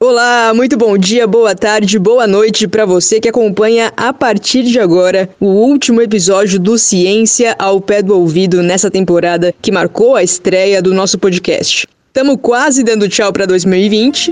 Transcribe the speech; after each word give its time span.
Olá, 0.00 0.54
muito 0.54 0.76
bom 0.76 0.96
dia, 0.96 1.26
boa 1.26 1.56
tarde, 1.56 1.98
boa 1.98 2.24
noite 2.24 2.68
para 2.68 2.86
você 2.86 3.18
que 3.18 3.28
acompanha 3.28 3.92
a 3.96 4.12
partir 4.12 4.62
de 4.62 4.78
agora 4.78 5.28
o 5.40 5.46
último 5.46 6.00
episódio 6.00 6.60
do 6.60 6.78
Ciência 6.78 7.56
ao 7.58 7.80
Pé 7.80 8.00
do 8.00 8.16
Ouvido 8.16 8.62
nessa 8.62 8.92
temporada 8.92 9.52
que 9.60 9.72
marcou 9.72 10.14
a 10.14 10.22
estreia 10.22 10.80
do 10.80 10.94
nosso 10.94 11.18
podcast. 11.18 11.88
Estamos 12.06 12.36
quase 12.40 12.84
dando 12.84 13.08
tchau 13.08 13.32
para 13.32 13.44
2020. 13.44 14.30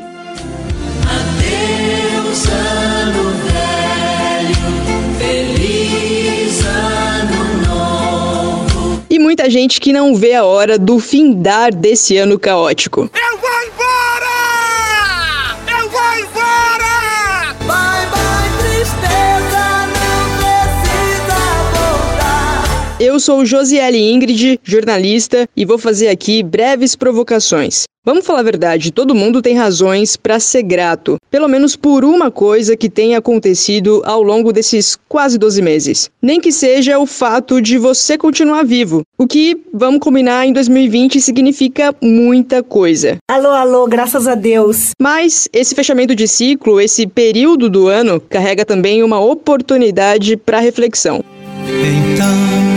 Adeus, 1.03 2.47
ano 2.47 3.31
velho, 3.51 4.55
feliz 5.19 6.61
ano 6.65 7.67
novo. 7.67 9.03
E 9.11 9.19
muita 9.19 9.51
gente 9.51 9.81
que 9.81 9.93
não 9.93 10.15
vê 10.15 10.35
a 10.35 10.45
hora 10.45 10.79
do 10.79 11.01
findar 11.01 11.75
desse 11.75 12.17
ano 12.17 12.39
caótico. 12.39 13.11
Eu 13.13 13.39
vou 13.39 13.51
embora! 13.65 14.36
Eu 22.99 23.21
sou 23.21 23.45
Josiele 23.45 23.99
Ingrid, 23.99 24.59
jornalista, 24.65 25.47
e 25.55 25.67
vou 25.67 25.77
fazer 25.77 26.09
aqui 26.09 26.43
breves 26.43 26.97
provocações. 26.97 27.85
Vamos 28.03 28.25
falar 28.25 28.41
a 28.41 28.45
verdade, 28.45 28.91
todo 28.91 29.15
mundo 29.15 29.43
tem 29.43 29.55
razões 29.55 30.17
para 30.17 30.41
ser 30.41 30.63
grato, 30.63 31.19
pelo 31.31 31.47
menos 31.47 31.77
por 31.77 32.07
uma 32.07 32.31
coisa 32.31 32.75
que 32.75 32.89
tenha 32.89 33.19
acontecido 33.19 34.01
ao 34.07 34.23
longo 34.23 34.51
desses 34.51 34.97
quase 35.09 35.37
12 35.37 35.61
meses. 35.61 36.11
Nem 36.23 36.41
que 36.41 36.51
seja 36.51 36.99
o 36.99 37.05
fato 37.05 37.61
de 37.61 37.77
você 37.77 38.17
continuar 38.17 38.65
vivo, 38.65 39.03
o 39.19 39.27
que, 39.27 39.61
vamos 39.75 40.01
combinar, 40.01 40.47
em 40.47 40.53
2020 40.55 41.21
significa 41.21 41.95
muita 42.01 42.63
coisa. 42.63 43.19
Alô, 43.31 43.51
alô, 43.51 43.87
graças 43.87 44.27
a 44.27 44.35
Deus. 44.35 44.93
Mas 44.99 45.49
esse 45.53 45.75
fechamento 45.75 46.15
de 46.15 46.27
ciclo, 46.27 46.81
esse 46.81 47.07
período 47.07 47.69
do 47.69 47.89
ano, 47.89 48.21
carrega 48.21 48.65
também 48.65 49.03
uma 49.03 49.21
oportunidade 49.21 50.35
para 50.39 50.61
reflexão. 50.61 51.23
Então 51.69 52.76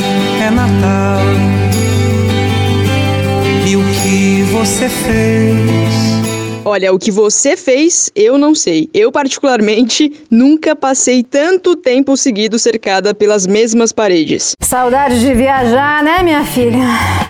é 0.50 0.52
Natal. 0.52 1.20
E 3.68 3.76
o 3.76 3.82
que 4.02 4.42
você 4.52 4.90
fez? 4.90 6.10
Olha, 6.66 6.92
o 6.92 7.00
que 7.00 7.12
você 7.12 7.56
fez, 7.56 8.12
eu 8.16 8.38
não 8.38 8.54
sei. 8.54 8.90
Eu, 8.94 9.12
particularmente, 9.12 10.12
nunca 10.30 10.76
passei 10.76 11.24
tanto 11.24 11.76
tempo 11.76 12.18
seguido 12.18 12.60
cercada 12.60 13.14
pelas 13.14 13.48
mesmas 13.48 13.92
paredes. 13.92 14.56
Saudade 14.60 15.20
de 15.20 15.34
viajar, 15.34 16.04
né, 16.04 16.22
minha 16.24 16.44
filha? 16.44 16.86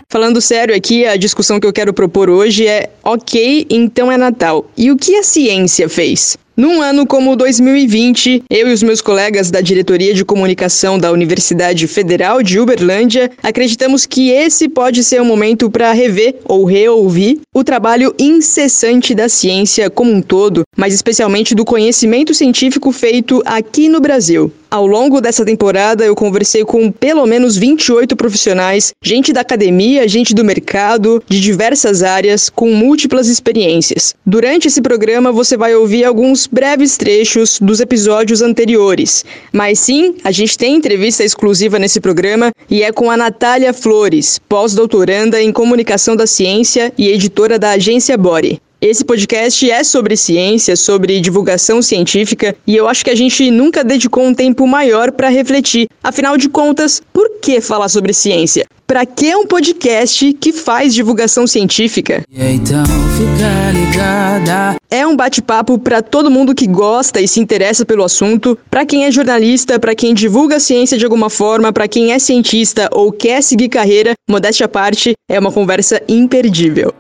Falando 0.10 0.42
sério 0.42 0.76
aqui, 0.76 1.06
a 1.06 1.16
discussão 1.16 1.60
que 1.60 1.68
eu 1.68 1.74
quero 1.74 1.94
propor 1.94 2.30
hoje 2.30 2.68
é: 2.68 2.90
ok, 3.04 3.68
então 3.70 4.12
é 4.12 4.18
Natal. 4.18 4.66
E 4.78 4.92
o 4.92 4.98
que 4.98 5.16
a 5.16 5.24
ciência 5.24 5.88
fez? 5.88 6.38
Num 6.60 6.82
ano 6.82 7.08
como 7.08 7.38
2020, 7.38 8.44
eu 8.50 8.68
e 8.68 8.74
os 8.74 8.84
meus 8.84 9.00
colegas 9.00 9.50
da 9.50 9.62
Diretoria 9.62 10.14
de 10.14 10.26
Comunicação 10.26 11.00
da 11.00 11.10
Universidade 11.10 11.88
Federal 11.88 12.44
de 12.44 12.60
Uberlândia 12.60 13.32
acreditamos 13.42 14.06
que 14.06 14.30
esse 14.32 14.68
pode 14.68 15.02
ser 15.02 15.22
um 15.22 15.26
momento 15.26 15.72
para 15.72 15.94
rever 15.94 16.36
ou 16.44 16.66
reouvir 16.66 17.40
o 17.56 17.64
trabalho 17.64 18.14
incessante 18.20 19.16
da 19.16 19.30
ciência 19.30 19.90
como 19.90 20.12
um 20.12 20.22
todo, 20.22 20.64
mas 20.76 20.94
especialmente 20.94 21.56
do 21.56 21.64
conhecimento 21.64 22.34
científico 22.34 22.92
feito 22.92 23.42
aqui 23.46 23.88
no 23.88 24.02
Brasil. 24.02 24.52
Ao 24.72 24.86
longo 24.86 25.20
dessa 25.20 25.44
temporada, 25.44 26.06
eu 26.06 26.14
conversei 26.14 26.64
com 26.64 26.92
pelo 26.92 27.26
menos 27.26 27.58
28 27.58 28.16
profissionais, 28.16 28.94
gente 29.02 29.34
da 29.34 29.42
academia, 29.42 30.08
gente 30.08 30.32
do 30.32 30.46
mercado, 30.46 31.24
de 31.28 31.42
diversas 31.42 32.04
áreas, 32.04 32.52
com 32.52 32.72
múltiplas 32.72 33.28
experiências. 33.28 34.14
Durante 34.24 34.68
esse 34.68 34.80
programa, 34.80 35.32
você 35.32 35.58
vai 35.58 35.74
ouvir 35.74 36.06
alguns 36.06 36.46
breves 36.46 36.98
trechos 36.98 37.58
dos 37.60 37.80
episódios 37.80 38.44
anteriores. 38.44 39.26
Mas 39.52 39.80
sim, 39.80 40.18
a 40.24 40.30
gente 40.30 40.56
tem 40.56 40.76
entrevista 40.76 41.24
exclusiva 41.24 41.80
nesse 41.80 42.00
programa 42.00 42.52
e 42.70 42.84
é 42.84 42.92
com 42.92 43.10
a 43.10 43.18
Natália 43.18 43.74
Flores, 43.74 44.40
pós-doutoranda 44.48 45.42
em 45.42 45.52
comunicação 45.52 46.16
da 46.16 46.28
ciência 46.28 46.94
e 46.96 47.08
editora 47.08 47.58
da 47.58 47.72
agência 47.72 48.16
Body. 48.16 48.62
Esse 48.82 49.04
podcast 49.04 49.70
é 49.70 49.84
sobre 49.84 50.16
ciência, 50.16 50.74
sobre 50.74 51.20
divulgação 51.20 51.82
científica, 51.82 52.56
e 52.66 52.78
eu 52.78 52.88
acho 52.88 53.04
que 53.04 53.10
a 53.10 53.16
gente 53.16 53.52
nunca 53.52 53.84
dedicou 53.84 54.24
um 54.24 54.34
tempo 54.34 54.66
maior 54.66 55.12
para 55.12 55.28
refletir. 55.28 55.90
Afinal 56.02 56.38
de 56.38 56.48
contas, 56.48 57.02
por 57.12 57.30
que 57.42 57.60
falar 57.60 57.90
sobre 57.90 58.14
ciência? 58.14 58.66
Para 58.88 59.06
que 59.06 59.36
um 59.36 59.46
podcast 59.46 60.32
que 60.32 60.54
faz 60.54 60.94
divulgação 60.94 61.46
científica? 61.46 62.24
Então 62.32 62.86
fica 63.18 63.72
ligada. 63.74 64.78
É 64.90 65.06
um 65.06 65.14
bate-papo 65.14 65.78
para 65.78 66.02
todo 66.02 66.32
mundo 66.32 66.56
que 66.56 66.66
gosta 66.66 67.20
e 67.20 67.28
se 67.28 67.42
interessa 67.42 67.86
pelo 67.86 68.06
assunto, 68.06 68.58
para 68.72 68.86
quem 68.86 69.04
é 69.04 69.12
jornalista, 69.12 69.78
para 69.78 69.94
quem 69.94 70.14
divulga 70.14 70.56
a 70.56 70.60
ciência 70.60 70.98
de 70.98 71.04
alguma 71.04 71.30
forma, 71.30 71.74
para 71.74 71.90
quem 71.90 72.14
é 72.14 72.18
cientista 72.18 72.88
ou 72.94 73.12
quer 73.12 73.44
seguir 73.44 73.68
carreira, 73.68 74.14
modéstia 74.26 74.68
à 74.68 74.70
parte, 74.70 75.16
é 75.30 75.38
uma 75.38 75.52
conversa 75.52 76.02
imperdível. 76.08 76.94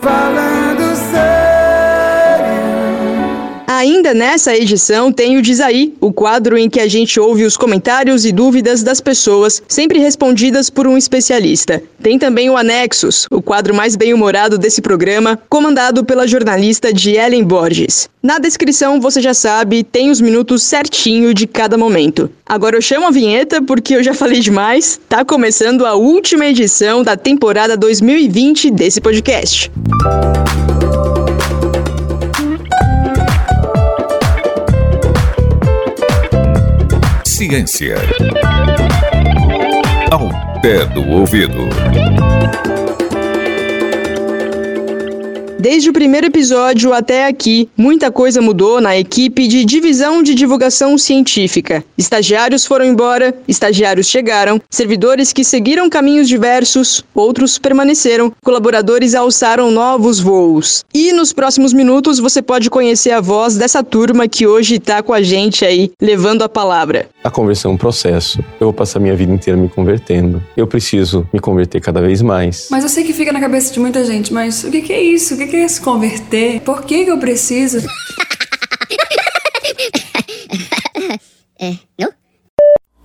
Falando 0.00 0.63
Ainda 3.84 4.14
nessa 4.14 4.56
edição 4.56 5.12
tem 5.12 5.36
o 5.36 5.42
Diz 5.42 5.60
Aí, 5.60 5.92
o 6.00 6.10
quadro 6.10 6.56
em 6.56 6.70
que 6.70 6.80
a 6.80 6.88
gente 6.88 7.20
ouve 7.20 7.44
os 7.44 7.54
comentários 7.54 8.24
e 8.24 8.32
dúvidas 8.32 8.82
das 8.82 8.98
pessoas, 8.98 9.62
sempre 9.68 9.98
respondidas 9.98 10.70
por 10.70 10.86
um 10.86 10.96
especialista. 10.96 11.82
Tem 12.02 12.18
também 12.18 12.48
o 12.48 12.56
Anexos, 12.56 13.26
o 13.30 13.42
quadro 13.42 13.74
mais 13.74 13.94
bem-humorado 13.94 14.56
desse 14.56 14.80
programa, 14.80 15.38
comandado 15.50 16.02
pela 16.02 16.26
jornalista 16.26 16.94
de 16.94 17.10
Ellen 17.10 17.44
Borges. 17.44 18.08
Na 18.22 18.38
descrição, 18.38 19.02
você 19.02 19.20
já 19.20 19.34
sabe, 19.34 19.84
tem 19.84 20.10
os 20.10 20.18
minutos 20.18 20.62
certinho 20.62 21.34
de 21.34 21.46
cada 21.46 21.76
momento. 21.76 22.30
Agora 22.46 22.78
eu 22.78 22.80
chamo 22.80 23.06
a 23.06 23.10
vinheta 23.10 23.60
porque 23.60 23.96
eu 23.96 24.02
já 24.02 24.14
falei 24.14 24.40
demais. 24.40 24.98
Tá 25.10 25.26
começando 25.26 25.84
a 25.84 25.92
última 25.92 26.46
edição 26.46 27.02
da 27.02 27.18
temporada 27.18 27.76
2020 27.76 28.70
desse 28.70 28.98
podcast. 28.98 29.70
Ciência. 37.44 37.96
Ao 40.10 40.30
pé 40.62 40.86
do 40.86 41.06
ouvido. 41.10 41.68
Desde 45.64 45.88
o 45.88 45.94
primeiro 45.94 46.26
episódio 46.26 46.92
até 46.92 47.26
aqui, 47.26 47.70
muita 47.74 48.12
coisa 48.12 48.42
mudou 48.42 48.82
na 48.82 48.98
equipe 48.98 49.48
de 49.48 49.64
divisão 49.64 50.22
de 50.22 50.34
divulgação 50.34 50.98
científica. 50.98 51.82
Estagiários 51.96 52.66
foram 52.66 52.84
embora, 52.84 53.34
estagiários 53.48 54.06
chegaram, 54.06 54.60
servidores 54.68 55.32
que 55.32 55.42
seguiram 55.42 55.88
caminhos 55.88 56.28
diversos, 56.28 57.02
outros 57.14 57.56
permaneceram, 57.56 58.30
colaboradores 58.44 59.14
alçaram 59.14 59.70
novos 59.70 60.20
voos. 60.20 60.84
E 60.92 61.14
nos 61.14 61.32
próximos 61.32 61.72
minutos 61.72 62.18
você 62.18 62.42
pode 62.42 62.68
conhecer 62.68 63.12
a 63.12 63.22
voz 63.22 63.56
dessa 63.56 63.82
turma 63.82 64.28
que 64.28 64.46
hoje 64.46 64.74
está 64.74 65.02
com 65.02 65.14
a 65.14 65.22
gente 65.22 65.64
aí, 65.64 65.90
levando 65.98 66.42
a 66.42 66.48
palavra. 66.48 67.08
A 67.24 67.30
conversão 67.30 67.70
é 67.70 67.74
um 67.74 67.78
processo. 67.78 68.38
Eu 68.60 68.66
vou 68.66 68.74
passar 68.74 69.00
minha 69.00 69.16
vida 69.16 69.32
inteira 69.32 69.58
me 69.58 69.70
convertendo. 69.70 70.42
Eu 70.54 70.66
preciso 70.66 71.26
me 71.32 71.40
converter 71.40 71.80
cada 71.80 72.02
vez 72.02 72.20
mais. 72.20 72.68
Mas 72.70 72.82
eu 72.82 72.90
sei 72.90 73.02
que 73.02 73.14
fica 73.14 73.32
na 73.32 73.40
cabeça 73.40 73.72
de 73.72 73.80
muita 73.80 74.04
gente, 74.04 74.30
mas 74.30 74.62
o 74.62 74.70
que, 74.70 74.82
que 74.82 74.92
é 74.92 75.02
isso? 75.02 75.32
O 75.32 75.38
que, 75.38 75.46
que 75.46 75.53
é 75.60 75.68
se 75.68 75.80
converter? 75.80 76.60
Por 76.60 76.82
que, 76.82 77.04
que 77.04 77.10
eu 77.10 77.18
preciso? 77.18 77.78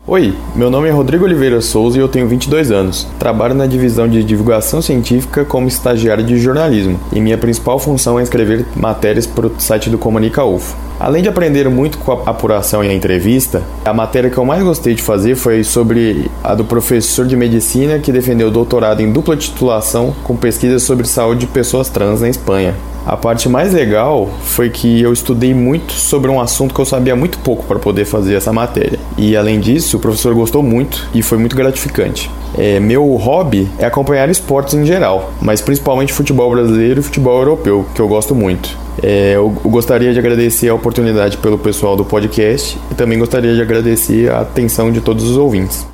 Oi, 0.07 0.33
meu 0.55 0.71
nome 0.71 0.89
é 0.89 0.91
Rodrigo 0.91 1.23
Oliveira 1.23 1.61
Souza 1.61 1.97
e 1.97 2.01
eu 2.01 2.07
tenho 2.07 2.27
22 2.27 2.71
anos. 2.71 3.07
Trabalho 3.19 3.53
na 3.53 3.67
divisão 3.67 4.07
de 4.07 4.23
divulgação 4.23 4.81
científica 4.81 5.45
como 5.45 5.67
estagiário 5.67 6.23
de 6.23 6.39
jornalismo 6.39 6.99
e 7.13 7.21
minha 7.21 7.37
principal 7.37 7.77
função 7.77 8.19
é 8.19 8.23
escrever 8.23 8.65
matérias 8.75 9.27
para 9.27 9.45
o 9.45 9.59
site 9.59 9.87
do 9.87 9.99
Comunica 9.99 10.43
UFO. 10.43 10.88
Além 10.99 11.23
de 11.23 11.29
aprender 11.29 11.69
muito 11.69 11.97
com 11.99 12.11
a 12.11 12.29
apuração 12.29 12.83
e 12.83 12.89
a 12.89 12.93
entrevista, 12.93 13.63
a 13.85 13.93
matéria 13.93 14.29
que 14.29 14.37
eu 14.37 14.43
mais 14.43 14.61
gostei 14.61 14.93
de 14.93 15.01
fazer 15.01 15.35
foi 15.35 15.63
sobre 15.63 16.29
a 16.43 16.53
do 16.53 16.65
professor 16.65 17.25
de 17.25 17.37
medicina 17.37 17.99
que 17.99 18.11
defendeu 18.11 18.51
doutorado 18.51 18.99
em 18.99 19.09
dupla 19.09 19.37
titulação 19.37 20.13
com 20.25 20.35
pesquisas 20.35 20.83
sobre 20.83 21.07
saúde 21.07 21.41
de 21.41 21.47
pessoas 21.47 21.89
trans 21.89 22.19
na 22.19 22.27
Espanha. 22.27 22.75
A 23.05 23.17
parte 23.17 23.49
mais 23.49 23.73
legal 23.73 24.29
foi 24.43 24.69
que 24.69 25.01
eu 25.01 25.11
estudei 25.11 25.53
muito 25.53 25.93
sobre 25.93 26.29
um 26.29 26.39
assunto 26.39 26.73
que 26.73 26.81
eu 26.81 26.85
sabia 26.85 27.15
muito 27.15 27.39
pouco 27.39 27.65
para 27.65 27.79
poder 27.79 28.05
fazer 28.05 28.35
essa 28.35 28.53
matéria. 28.53 28.99
E 29.17 29.35
além 29.35 29.59
disso, 29.59 29.97
o 29.97 29.99
professor 29.99 30.33
gostou 30.33 30.61
muito 30.61 31.07
e 31.13 31.21
foi 31.21 31.37
muito 31.37 31.55
gratificante. 31.55 32.29
É, 32.57 32.79
meu 32.79 33.05
hobby 33.15 33.67
é 33.77 33.85
acompanhar 33.85 34.29
esportes 34.29 34.73
em 34.73 34.85
geral, 34.85 35.31
mas 35.41 35.61
principalmente 35.61 36.11
futebol 36.13 36.49
brasileiro 36.51 36.99
e 36.99 37.03
futebol 37.03 37.37
europeu, 37.39 37.85
que 37.93 38.01
eu 38.01 38.07
gosto 38.07 38.35
muito. 38.35 38.77
É, 39.01 39.33
eu 39.35 39.49
gostaria 39.49 40.11
de 40.11 40.19
agradecer 40.19 40.69
a 40.69 40.75
oportunidade 40.75 41.37
pelo 41.37 41.57
pessoal 41.57 41.95
do 41.95 42.03
podcast 42.03 42.77
e 42.91 42.95
também 42.95 43.17
gostaria 43.17 43.53
de 43.53 43.61
agradecer 43.61 44.31
a 44.31 44.41
atenção 44.41 44.91
de 44.91 44.99
todos 44.99 45.23
os 45.23 45.37
ouvintes. 45.37 45.87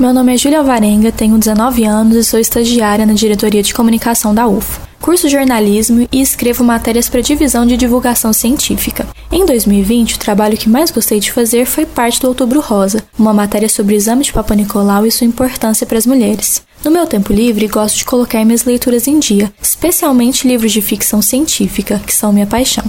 Meu 0.00 0.14
nome 0.14 0.32
é 0.32 0.36
Júlia 0.38 0.60
Alvarenga, 0.60 1.12
tenho 1.12 1.36
19 1.36 1.84
anos 1.84 2.16
e 2.16 2.24
sou 2.24 2.40
estagiária 2.40 3.04
na 3.04 3.12
diretoria 3.12 3.62
de 3.62 3.74
comunicação 3.74 4.34
da 4.34 4.46
UFO. 4.46 4.80
Curso 4.98 5.28
jornalismo 5.28 6.08
e 6.10 6.22
escrevo 6.22 6.64
matérias 6.64 7.06
para 7.06 7.20
divisão 7.20 7.66
de 7.66 7.76
divulgação 7.76 8.32
científica. 8.32 9.06
Em 9.30 9.44
2020, 9.44 10.14
o 10.14 10.18
trabalho 10.18 10.56
que 10.56 10.70
mais 10.70 10.90
gostei 10.90 11.20
de 11.20 11.30
fazer 11.30 11.66
foi 11.66 11.84
parte 11.84 12.18
do 12.18 12.28
Outubro 12.28 12.60
Rosa, 12.60 13.04
uma 13.18 13.34
matéria 13.34 13.68
sobre 13.68 13.94
o 13.94 13.96
exame 13.98 14.24
de 14.24 14.32
Papa 14.32 14.54
Nicolau 14.54 15.04
e 15.04 15.12
sua 15.12 15.26
importância 15.26 15.86
para 15.86 15.98
as 15.98 16.06
mulheres. 16.06 16.62
No 16.82 16.90
meu 16.90 17.06
tempo 17.06 17.30
livre, 17.30 17.68
gosto 17.68 17.98
de 17.98 18.06
colocar 18.06 18.42
minhas 18.42 18.64
leituras 18.64 19.06
em 19.06 19.18
dia, 19.18 19.52
especialmente 19.60 20.48
livros 20.48 20.72
de 20.72 20.80
ficção 20.80 21.20
científica, 21.20 22.00
que 22.06 22.14
são 22.14 22.32
minha 22.32 22.46
paixão. 22.46 22.84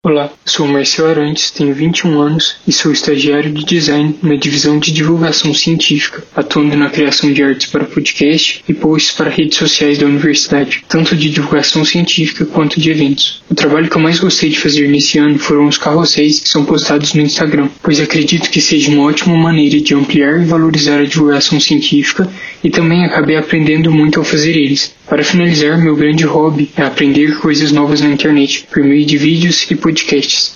Olá, 0.00 0.32
sou 0.44 0.64
Marcel 0.68 1.08
Arantes, 1.08 1.50
tenho 1.50 1.74
21 1.74 2.20
anos 2.20 2.58
e 2.64 2.70
sou 2.70 2.92
estagiário 2.92 3.52
de 3.52 3.64
design 3.64 4.14
na 4.22 4.36
divisão 4.36 4.78
de 4.78 4.92
divulgação 4.92 5.52
científica, 5.52 6.22
atuando 6.36 6.76
na 6.76 6.88
criação 6.88 7.32
de 7.32 7.42
artes 7.42 7.66
para 7.66 7.84
podcast 7.84 8.62
e 8.68 8.72
posts 8.72 9.16
para 9.16 9.28
redes 9.28 9.58
sociais 9.58 9.98
da 9.98 10.06
universidade, 10.06 10.84
tanto 10.88 11.16
de 11.16 11.28
divulgação 11.28 11.84
científica 11.84 12.46
quanto 12.46 12.80
de 12.80 12.92
eventos. 12.92 13.42
O 13.50 13.56
trabalho 13.56 13.90
que 13.90 13.96
eu 13.96 14.00
mais 14.00 14.20
gostei 14.20 14.50
de 14.50 14.60
fazer 14.60 14.88
nesse 14.88 15.18
ano 15.18 15.36
foram 15.36 15.66
os 15.66 15.78
carrosséis 15.78 16.38
que 16.38 16.48
são 16.48 16.64
postados 16.64 17.12
no 17.14 17.22
Instagram, 17.22 17.68
pois 17.82 17.98
acredito 17.98 18.50
que 18.50 18.60
seja 18.60 18.92
uma 18.92 19.02
ótima 19.02 19.36
maneira 19.36 19.80
de 19.80 19.96
ampliar 19.96 20.40
e 20.40 20.46
valorizar 20.46 21.00
a 21.00 21.06
divulgação 21.06 21.58
científica 21.58 22.30
e 22.62 22.70
também 22.70 23.04
acabei 23.04 23.36
aprendendo 23.36 23.90
muito 23.90 24.20
ao 24.20 24.24
fazer 24.24 24.56
eles. 24.56 24.96
Para 25.08 25.24
finalizar, 25.24 25.78
meu 25.78 25.96
grande 25.96 26.24
hobby 26.24 26.70
é 26.76 26.82
aprender 26.82 27.38
coisas 27.38 27.72
novas 27.72 28.02
na 28.02 28.10
internet, 28.10 28.66
por 28.70 28.84
meio 28.84 29.06
de 29.06 29.16
vídeos 29.16 29.66
e 29.70 29.74
podcasts, 29.74 29.97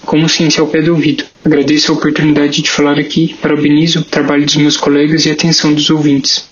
como 0.05 0.29
ciência 0.29 0.61
ao 0.61 0.69
pé 0.69 0.83
do 0.83 0.93
ouvido. 0.93 1.25
Agradeço 1.45 1.93
a 1.93 1.95
oportunidade 1.95 2.63
de 2.63 2.71
falar 2.71 2.99
aqui, 2.99 3.35
parabenizo 3.41 4.01
o 4.01 4.05
trabalho 4.05 4.45
dos 4.45 4.57
meus 4.57 4.77
colegas 4.77 5.27
e 5.27 5.31
a 5.31 5.33
atenção 5.33 5.73
dos 5.73 5.91
ouvintes. 5.91 6.52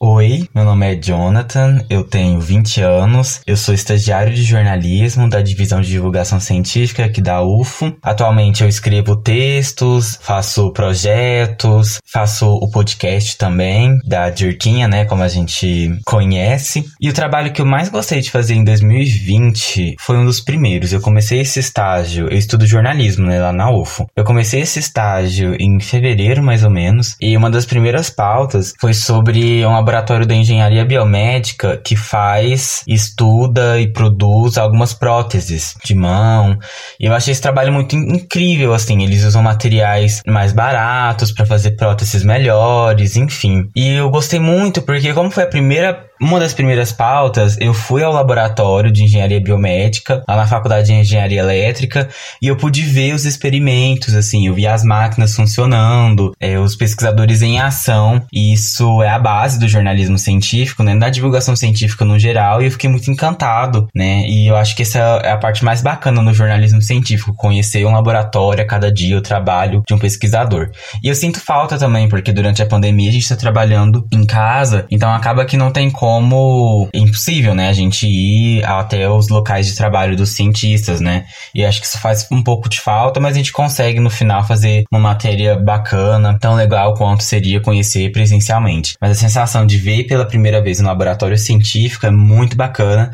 Oi, 0.00 0.48
meu 0.54 0.64
nome 0.64 0.92
é 0.92 0.94
Jonathan, 0.94 1.84
eu 1.90 2.04
tenho 2.04 2.40
20 2.40 2.80
anos, 2.82 3.40
eu 3.44 3.56
sou 3.56 3.74
estagiário 3.74 4.32
de 4.32 4.44
jornalismo 4.44 5.28
da 5.28 5.42
divisão 5.42 5.80
de 5.80 5.88
divulgação 5.88 6.38
científica 6.38 7.04
aqui 7.04 7.20
da 7.20 7.42
UFO. 7.42 7.92
Atualmente 8.00 8.62
eu 8.62 8.68
escrevo 8.68 9.16
textos, 9.16 10.16
faço 10.22 10.72
projetos, 10.72 11.98
faço 12.06 12.46
o 12.46 12.70
podcast 12.70 13.36
também 13.36 13.98
da 14.06 14.30
Dirquinha, 14.30 14.86
né, 14.86 15.04
como 15.04 15.24
a 15.24 15.28
gente 15.28 15.98
conhece. 16.06 16.84
E 17.00 17.10
o 17.10 17.12
trabalho 17.12 17.52
que 17.52 17.60
eu 17.60 17.66
mais 17.66 17.88
gostei 17.88 18.20
de 18.20 18.30
fazer 18.30 18.54
em 18.54 18.62
2020 18.62 19.96
foi 19.98 20.16
um 20.16 20.24
dos 20.24 20.38
primeiros. 20.38 20.92
Eu 20.92 21.00
comecei 21.00 21.40
esse 21.40 21.58
estágio, 21.58 22.28
eu 22.28 22.38
estudo 22.38 22.68
jornalismo, 22.68 23.26
né, 23.26 23.40
lá 23.40 23.52
na 23.52 23.68
UFO. 23.68 24.08
Eu 24.14 24.22
comecei 24.22 24.60
esse 24.60 24.78
estágio 24.78 25.56
em 25.58 25.80
fevereiro, 25.80 26.40
mais 26.40 26.62
ou 26.62 26.70
menos, 26.70 27.16
e 27.20 27.36
uma 27.36 27.50
das 27.50 27.66
primeiras 27.66 28.08
pautas 28.08 28.74
foi 28.80 28.94
sobre 28.94 29.66
um 29.66 29.74
laboratório 29.88 30.26
da 30.26 30.34
engenharia 30.34 30.84
biomédica 30.84 31.78
que 31.78 31.96
faz, 31.96 32.82
estuda 32.86 33.80
e 33.80 33.90
produz 33.90 34.58
algumas 34.58 34.92
próteses 34.92 35.74
de 35.82 35.94
mão. 35.94 36.58
E 37.00 37.06
eu 37.06 37.14
achei 37.14 37.32
esse 37.32 37.40
trabalho 37.40 37.72
muito 37.72 37.96
incrível, 37.96 38.74
assim. 38.74 39.02
Eles 39.02 39.24
usam 39.24 39.42
materiais 39.42 40.22
mais 40.26 40.52
baratos 40.52 41.32
para 41.32 41.46
fazer 41.46 41.72
próteses 41.72 42.22
melhores, 42.22 43.16
enfim. 43.16 43.70
E 43.74 43.94
eu 43.94 44.10
gostei 44.10 44.38
muito 44.38 44.82
porque, 44.82 45.14
como 45.14 45.30
foi 45.30 45.44
a 45.44 45.48
primeira 45.48 46.07
uma 46.20 46.40
das 46.40 46.52
primeiras 46.52 46.92
pautas, 46.92 47.56
eu 47.60 47.72
fui 47.72 48.02
ao 48.02 48.12
laboratório 48.12 48.90
de 48.90 49.04
engenharia 49.04 49.40
biomédica, 49.40 50.22
lá 50.28 50.36
na 50.36 50.46
faculdade 50.46 50.88
de 50.88 50.92
engenharia 50.92 51.40
elétrica, 51.40 52.08
e 52.42 52.48
eu 52.48 52.56
pude 52.56 52.82
ver 52.82 53.14
os 53.14 53.24
experimentos, 53.24 54.14
assim, 54.14 54.46
eu 54.46 54.54
vi 54.54 54.66
as 54.66 54.82
máquinas 54.82 55.34
funcionando, 55.34 56.32
é, 56.40 56.58
os 56.58 56.74
pesquisadores 56.74 57.42
em 57.42 57.60
ação, 57.60 58.22
e 58.32 58.52
isso 58.52 59.02
é 59.02 59.08
a 59.08 59.18
base 59.18 59.58
do 59.58 59.68
jornalismo 59.68 60.18
científico, 60.18 60.82
né, 60.82 60.96
da 60.96 61.08
divulgação 61.08 61.54
científica 61.54 62.04
no 62.04 62.18
geral, 62.18 62.60
e 62.60 62.66
eu 62.66 62.70
fiquei 62.70 62.90
muito 62.90 63.10
encantado, 63.10 63.88
né, 63.94 64.22
e 64.26 64.48
eu 64.48 64.56
acho 64.56 64.74
que 64.74 64.82
essa 64.82 64.98
é 64.98 65.30
a 65.30 65.36
parte 65.36 65.64
mais 65.64 65.82
bacana 65.82 66.20
no 66.20 66.34
jornalismo 66.34 66.82
científico, 66.82 67.34
conhecer 67.34 67.84
um 67.86 67.92
laboratório 67.92 68.62
a 68.62 68.66
cada 68.66 68.92
dia, 68.92 69.18
o 69.18 69.22
trabalho 69.22 69.82
de 69.86 69.94
um 69.94 69.98
pesquisador. 69.98 70.70
E 71.02 71.08
eu 71.08 71.14
sinto 71.14 71.40
falta 71.40 71.78
também, 71.78 72.08
porque 72.08 72.32
durante 72.32 72.62
a 72.62 72.66
pandemia 72.66 73.08
a 73.08 73.12
gente 73.12 73.22
está 73.22 73.36
trabalhando 73.36 74.06
em 74.12 74.24
casa, 74.24 74.86
então 74.90 75.12
acaba 75.12 75.44
que 75.44 75.56
não 75.56 75.70
tem 75.70 75.90
como 75.90 76.07
como 76.08 76.88
impossível, 76.94 77.54
né? 77.54 77.68
A 77.68 77.72
gente 77.74 78.06
ir 78.06 78.64
até 78.64 79.06
os 79.10 79.28
locais 79.28 79.66
de 79.66 79.76
trabalho 79.76 80.16
dos 80.16 80.30
cientistas, 80.30 81.02
né? 81.02 81.26
E 81.54 81.62
acho 81.62 81.82
que 81.82 81.86
isso 81.86 82.00
faz 82.00 82.26
um 82.32 82.42
pouco 82.42 82.66
de 82.66 82.80
falta, 82.80 83.20
mas 83.20 83.34
a 83.34 83.36
gente 83.36 83.52
consegue 83.52 84.00
no 84.00 84.08
final 84.08 84.42
fazer 84.42 84.84
uma 84.90 84.98
matéria 84.98 85.54
bacana, 85.54 86.38
tão 86.38 86.54
legal 86.54 86.94
quanto 86.94 87.22
seria 87.22 87.60
conhecer 87.60 88.10
presencialmente. 88.10 88.94
Mas 88.98 89.10
a 89.10 89.14
sensação 89.14 89.66
de 89.66 89.76
ver 89.76 90.04
pela 90.04 90.24
primeira 90.24 90.62
vez 90.62 90.80
no 90.80 90.88
laboratório 90.88 91.36
científico 91.36 92.06
é 92.06 92.10
muito 92.10 92.56
bacana. 92.56 93.10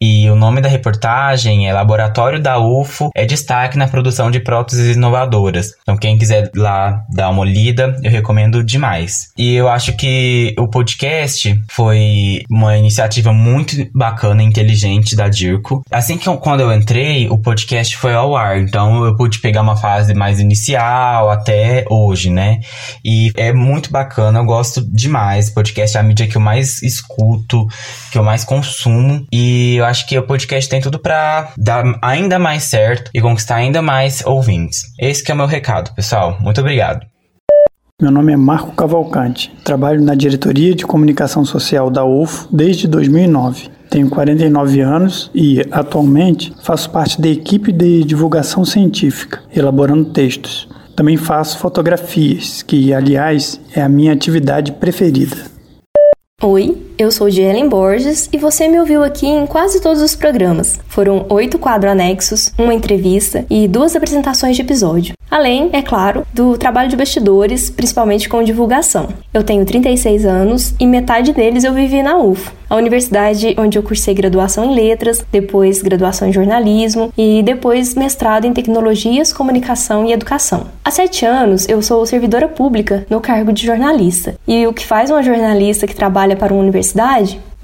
E 0.00 0.30
o 0.30 0.36
nome 0.36 0.60
da 0.60 0.68
reportagem 0.68 1.66
é 1.66 1.72
Laboratório 1.72 2.40
da 2.40 2.58
UFO, 2.58 3.10
é 3.14 3.24
destaque 3.24 3.78
na 3.78 3.88
produção 3.88 4.30
de 4.30 4.38
próteses 4.38 4.94
inovadoras. 4.94 5.72
Então, 5.82 5.96
quem 5.96 6.18
quiser 6.18 6.50
lá 6.54 7.02
dar 7.10 7.30
uma 7.30 7.44
lida, 7.44 7.98
eu 8.04 8.10
recomendo 8.10 8.62
demais. 8.62 9.32
E 9.38 9.54
eu 9.54 9.68
acho 9.68 9.96
que 9.96 10.54
o 10.58 10.68
podcast 10.68 11.58
foi 11.70 12.35
uma 12.50 12.76
iniciativa 12.76 13.32
muito 13.32 13.76
bacana 13.94 14.42
e 14.42 14.46
inteligente 14.46 15.16
da 15.16 15.28
Dirco. 15.28 15.82
Assim 15.90 16.18
que 16.18 16.28
eu, 16.28 16.36
quando 16.36 16.60
eu 16.60 16.72
entrei, 16.72 17.28
o 17.28 17.38
podcast 17.38 17.96
foi 17.96 18.14
ao 18.14 18.36
ar, 18.36 18.58
então 18.58 19.04
eu 19.04 19.16
pude 19.16 19.38
pegar 19.38 19.62
uma 19.62 19.76
fase 19.76 20.14
mais 20.14 20.40
inicial 20.40 21.30
até 21.30 21.84
hoje, 21.90 22.30
né? 22.30 22.60
E 23.04 23.30
é 23.36 23.52
muito 23.52 23.90
bacana, 23.90 24.38
eu 24.38 24.44
gosto 24.44 24.80
demais. 24.82 25.50
Podcast 25.50 25.96
é 25.96 26.00
a 26.00 26.02
mídia 26.02 26.26
que 26.26 26.36
eu 26.36 26.40
mais 26.40 26.82
escuto, 26.82 27.66
que 28.10 28.18
eu 28.18 28.22
mais 28.22 28.44
consumo 28.44 29.26
e 29.32 29.76
eu 29.76 29.84
acho 29.84 30.06
que 30.06 30.18
o 30.18 30.22
podcast 30.22 30.68
tem 30.68 30.80
tudo 30.80 30.98
para 30.98 31.52
dar 31.56 31.84
ainda 32.02 32.38
mais 32.38 32.64
certo 32.64 33.10
e 33.14 33.20
conquistar 33.20 33.56
ainda 33.56 33.82
mais 33.82 34.24
ouvintes. 34.24 34.82
Esse 34.98 35.28
é 35.30 35.34
o 35.34 35.36
meu 35.36 35.46
recado, 35.46 35.94
pessoal. 35.94 36.36
Muito 36.40 36.60
obrigado. 36.60 37.15
Meu 37.98 38.10
nome 38.10 38.30
é 38.30 38.36
Marco 38.36 38.76
Cavalcante. 38.76 39.50
Trabalho 39.64 40.02
na 40.02 40.14
diretoria 40.14 40.74
de 40.74 40.84
comunicação 40.84 41.46
social 41.46 41.88
da 41.88 42.04
UFO 42.04 42.46
desde 42.54 42.86
2009. 42.86 43.70
Tenho 43.88 44.10
49 44.10 44.80
anos 44.82 45.30
e, 45.34 45.62
atualmente, 45.70 46.52
faço 46.62 46.90
parte 46.90 47.18
da 47.18 47.26
equipe 47.26 47.72
de 47.72 48.04
divulgação 48.04 48.66
científica, 48.66 49.40
elaborando 49.50 50.12
textos. 50.12 50.68
Também 50.94 51.16
faço 51.16 51.58
fotografias, 51.58 52.60
que, 52.62 52.92
aliás, 52.92 53.58
é 53.74 53.80
a 53.80 53.88
minha 53.88 54.12
atividade 54.12 54.72
preferida. 54.72 55.36
Oi, 56.42 56.76
eu 56.98 57.10
sou 57.10 57.28
de 57.28 57.42
Ellen 57.42 57.68
Borges 57.68 58.28
e 58.32 58.38
você 58.38 58.68
me 58.68 58.78
ouviu 58.78 59.02
aqui 59.02 59.26
em 59.26 59.46
quase 59.46 59.80
todos 59.80 60.00
os 60.00 60.14
programas. 60.14 60.80
Foram 60.88 61.26
oito 61.28 61.58
quadros 61.58 61.92
anexos, 61.92 62.52
uma 62.58 62.74
entrevista 62.74 63.44
e 63.50 63.68
duas 63.68 63.94
apresentações 63.94 64.56
de 64.56 64.62
episódio. 64.62 65.14
Além, 65.30 65.70
é 65.72 65.82
claro, 65.82 66.24
do 66.32 66.56
trabalho 66.56 66.88
de 66.88 66.96
bastidores, 66.96 67.68
principalmente 67.68 68.28
com 68.28 68.42
divulgação. 68.42 69.08
Eu 69.34 69.42
tenho 69.42 69.66
36 69.66 70.24
anos 70.24 70.74
e 70.78 70.86
metade 70.86 71.32
deles 71.32 71.64
eu 71.64 71.74
vivi 71.74 72.02
na 72.02 72.16
UFO, 72.16 72.52
a 72.70 72.76
universidade 72.76 73.54
onde 73.58 73.76
eu 73.76 73.82
cursei 73.82 74.14
graduação 74.14 74.64
em 74.64 74.74
letras, 74.74 75.24
depois 75.30 75.82
graduação 75.82 76.28
em 76.28 76.32
jornalismo 76.32 77.12
e 77.18 77.42
depois 77.42 77.94
mestrado 77.94 78.46
em 78.46 78.52
tecnologias, 78.52 79.32
comunicação 79.32 80.06
e 80.06 80.12
educação. 80.12 80.68
Há 80.84 80.90
sete 80.90 81.26
anos 81.26 81.68
eu 81.68 81.82
sou 81.82 82.06
servidora 82.06 82.46
pública 82.46 83.04
no 83.10 83.20
cargo 83.20 83.52
de 83.52 83.66
jornalista. 83.66 84.36
E 84.46 84.66
o 84.66 84.72
que 84.72 84.86
faz 84.86 85.10
uma 85.10 85.22
jornalista 85.22 85.86
que 85.86 85.94
trabalha 85.94 86.36
para 86.36 86.54
uma 86.54 86.62
universidade? 86.62 86.85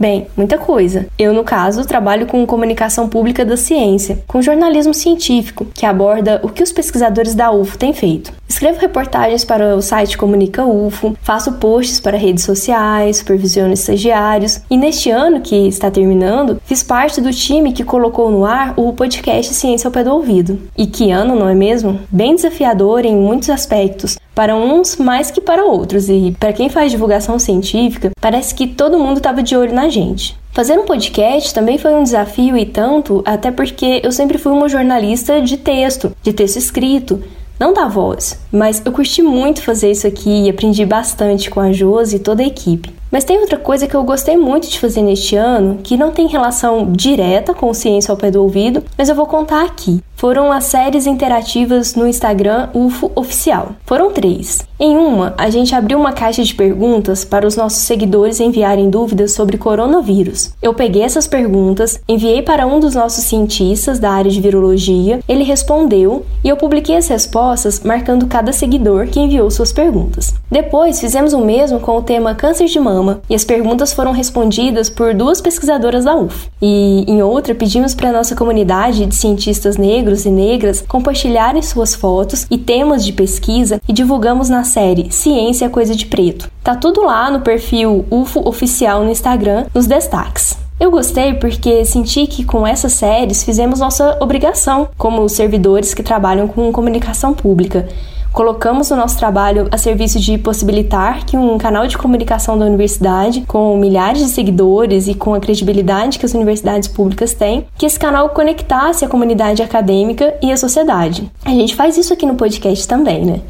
Bem, 0.02 0.26
muita 0.36 0.58
coisa. 0.58 1.06
Eu, 1.16 1.32
no 1.32 1.44
caso, 1.44 1.86
trabalho 1.86 2.26
com 2.26 2.44
comunicação 2.44 3.08
pública 3.08 3.44
da 3.44 3.56
ciência, 3.56 4.18
com 4.26 4.42
jornalismo 4.42 4.92
científico, 4.92 5.66
que 5.72 5.86
aborda 5.86 6.40
o 6.42 6.48
que 6.48 6.62
os 6.62 6.72
pesquisadores 6.72 7.36
da 7.36 7.52
UFO 7.52 7.78
têm 7.78 7.92
feito. 7.92 8.32
Escrevo 8.48 8.80
reportagens 8.80 9.44
para 9.44 9.76
o 9.76 9.80
site 9.80 10.18
Comunica 10.18 10.64
UFO, 10.64 11.16
faço 11.22 11.52
posts 11.52 12.00
para 12.00 12.18
redes 12.18 12.44
sociais, 12.44 13.18
supervisiono 13.18 13.72
estagiários 13.72 14.60
e 14.68 14.76
neste 14.76 15.08
ano 15.10 15.40
que 15.40 15.68
está 15.68 15.90
terminando, 15.90 16.60
fiz 16.64 16.82
parte 16.82 17.20
do 17.20 17.30
time 17.30 17.72
que 17.72 17.84
colocou 17.84 18.30
no 18.30 18.44
ar 18.44 18.74
o 18.76 18.92
podcast 18.92 19.54
Ciência 19.54 19.88
ao 19.88 19.92
Pé 19.92 20.04
do 20.04 20.12
Ouvido. 20.12 20.58
E 20.76 20.86
que 20.86 21.10
ano, 21.10 21.34
não 21.34 21.48
é 21.48 21.54
mesmo? 21.54 22.00
Bem 22.10 22.34
desafiador 22.34 23.06
em 23.06 23.16
muitos 23.16 23.48
aspectos, 23.48 24.18
para 24.34 24.56
uns 24.56 24.96
mais 24.96 25.30
que 25.30 25.40
para 25.40 25.64
outros, 25.64 26.08
e 26.08 26.34
para 26.38 26.52
quem 26.52 26.68
faz 26.68 26.90
divulgação 26.90 27.38
científica, 27.38 28.10
parece 28.20 28.54
que 28.54 28.66
todo 28.66 28.98
mundo 28.98 29.18
estava 29.18 29.42
de 29.42 29.56
olho 29.56 29.74
na 29.74 29.88
gente. 29.88 30.36
Fazer 30.52 30.78
um 30.78 30.84
podcast 30.84 31.54
também 31.54 31.78
foi 31.78 31.94
um 31.94 32.02
desafio 32.02 32.56
e 32.56 32.66
tanto, 32.66 33.22
até 33.24 33.50
porque 33.50 34.00
eu 34.02 34.12
sempre 34.12 34.38
fui 34.38 34.52
uma 34.52 34.68
jornalista 34.68 35.40
de 35.40 35.56
texto, 35.56 36.12
de 36.22 36.32
texto 36.32 36.56
escrito, 36.56 37.22
não 37.58 37.72
da 37.72 37.86
voz, 37.86 38.38
mas 38.50 38.82
eu 38.84 38.92
curti 38.92 39.22
muito 39.22 39.62
fazer 39.62 39.90
isso 39.90 40.06
aqui 40.06 40.46
e 40.46 40.50
aprendi 40.50 40.84
bastante 40.84 41.48
com 41.48 41.60
a 41.60 41.72
Josi 41.72 42.16
e 42.16 42.18
toda 42.18 42.42
a 42.42 42.46
equipe. 42.46 43.01
Mas 43.12 43.24
tem 43.24 43.38
outra 43.38 43.58
coisa 43.58 43.86
que 43.86 43.94
eu 43.94 44.02
gostei 44.02 44.38
muito 44.38 44.66
de 44.70 44.80
fazer 44.80 45.02
neste 45.02 45.36
ano, 45.36 45.80
que 45.82 45.98
não 45.98 46.10
tem 46.10 46.26
relação 46.26 46.90
direta 46.90 47.52
com 47.52 47.74
ciência 47.74 48.10
ao 48.10 48.16
pé 48.16 48.30
do 48.30 48.42
ouvido, 48.42 48.82
mas 48.96 49.10
eu 49.10 49.14
vou 49.14 49.26
contar 49.26 49.64
aqui. 49.64 50.02
foram 50.16 50.52
as 50.52 50.66
séries 50.66 51.04
interativas 51.04 51.96
no 51.96 52.06
Instagram 52.06 52.68
UFO 52.72 53.10
Oficial. 53.16 53.72
Foram 53.84 54.12
três. 54.12 54.64
Em 54.78 54.96
uma, 54.96 55.34
a 55.36 55.50
gente 55.50 55.74
abriu 55.74 55.98
uma 55.98 56.12
caixa 56.12 56.44
de 56.44 56.54
perguntas 56.54 57.24
para 57.24 57.44
os 57.44 57.56
nossos 57.56 57.80
seguidores 57.82 58.38
enviarem 58.38 58.88
dúvidas 58.88 59.32
sobre 59.32 59.58
coronavírus. 59.58 60.52
Eu 60.62 60.74
peguei 60.74 61.02
essas 61.02 61.26
perguntas, 61.26 62.00
enviei 62.08 62.40
para 62.40 62.68
um 62.68 62.78
dos 62.78 62.94
nossos 62.94 63.24
cientistas 63.24 63.98
da 63.98 64.12
área 64.12 64.30
de 64.30 64.40
virologia, 64.40 65.18
ele 65.28 65.42
respondeu 65.42 66.24
e 66.44 66.48
eu 66.48 66.56
publiquei 66.56 66.96
as 66.96 67.08
respostas 67.08 67.80
marcando 67.80 68.28
cada 68.28 68.52
seguidor 68.52 69.08
que 69.08 69.18
enviou 69.18 69.50
suas 69.50 69.72
perguntas. 69.72 70.34
Depois, 70.48 71.00
fizemos 71.00 71.32
o 71.32 71.44
mesmo 71.44 71.80
com 71.80 71.96
o 71.96 72.02
tema 72.02 72.32
câncer 72.32 72.66
de 72.66 72.78
mama 72.78 73.01
e 73.28 73.34
as 73.34 73.44
perguntas 73.44 73.92
foram 73.92 74.12
respondidas 74.12 74.88
por 74.88 75.14
duas 75.14 75.40
pesquisadoras 75.40 76.04
da 76.04 76.14
UF. 76.16 76.48
E 76.60 77.04
em 77.08 77.22
outra, 77.22 77.54
pedimos 77.54 77.94
para 77.94 78.10
a 78.10 78.12
nossa 78.12 78.34
comunidade 78.36 79.06
de 79.06 79.14
cientistas 79.14 79.76
negros 79.76 80.24
e 80.24 80.30
negras 80.30 80.84
compartilharem 80.86 81.62
suas 81.62 81.94
fotos 81.94 82.46
e 82.50 82.58
temas 82.58 83.04
de 83.04 83.12
pesquisa 83.12 83.80
e 83.88 83.92
divulgamos 83.92 84.48
na 84.48 84.64
série 84.64 85.10
Ciência 85.10 85.66
é 85.66 85.68
Coisa 85.68 85.94
de 85.94 86.06
Preto. 86.06 86.50
Tá 86.62 86.74
tudo 86.74 87.02
lá 87.02 87.30
no 87.30 87.40
perfil 87.40 88.04
UFO 88.10 88.46
Oficial 88.46 89.04
no 89.04 89.10
Instagram, 89.10 89.66
nos 89.74 89.86
destaques. 89.86 90.56
Eu 90.78 90.90
gostei 90.90 91.34
porque 91.34 91.84
senti 91.84 92.26
que 92.26 92.44
com 92.44 92.66
essas 92.66 92.92
séries 92.92 93.44
fizemos 93.44 93.78
nossa 93.78 94.18
obrigação 94.20 94.88
como 94.98 95.28
servidores 95.28 95.94
que 95.94 96.02
trabalham 96.02 96.48
com 96.48 96.72
comunicação 96.72 97.32
pública. 97.32 97.88
Colocamos 98.32 98.90
o 98.90 98.96
nosso 98.96 99.18
trabalho 99.18 99.68
a 99.70 99.76
serviço 99.76 100.18
de 100.18 100.38
possibilitar 100.38 101.26
que 101.26 101.36
um 101.36 101.58
canal 101.58 101.86
de 101.86 101.98
comunicação 101.98 102.58
da 102.58 102.64
universidade, 102.64 103.44
com 103.46 103.76
milhares 103.76 104.22
de 104.22 104.28
seguidores 104.28 105.06
e 105.06 105.14
com 105.14 105.34
a 105.34 105.40
credibilidade 105.40 106.18
que 106.18 106.24
as 106.24 106.32
universidades 106.32 106.88
públicas 106.88 107.34
têm, 107.34 107.66
que 107.76 107.84
esse 107.84 107.98
canal 107.98 108.30
conectasse 108.30 109.04
a 109.04 109.08
comunidade 109.08 109.62
acadêmica 109.62 110.34
e 110.42 110.50
a 110.50 110.56
sociedade. 110.56 111.30
A 111.44 111.50
gente 111.50 111.76
faz 111.76 111.98
isso 111.98 112.14
aqui 112.14 112.24
no 112.24 112.34
podcast 112.34 112.88
também, 112.88 113.26
né? 113.26 113.40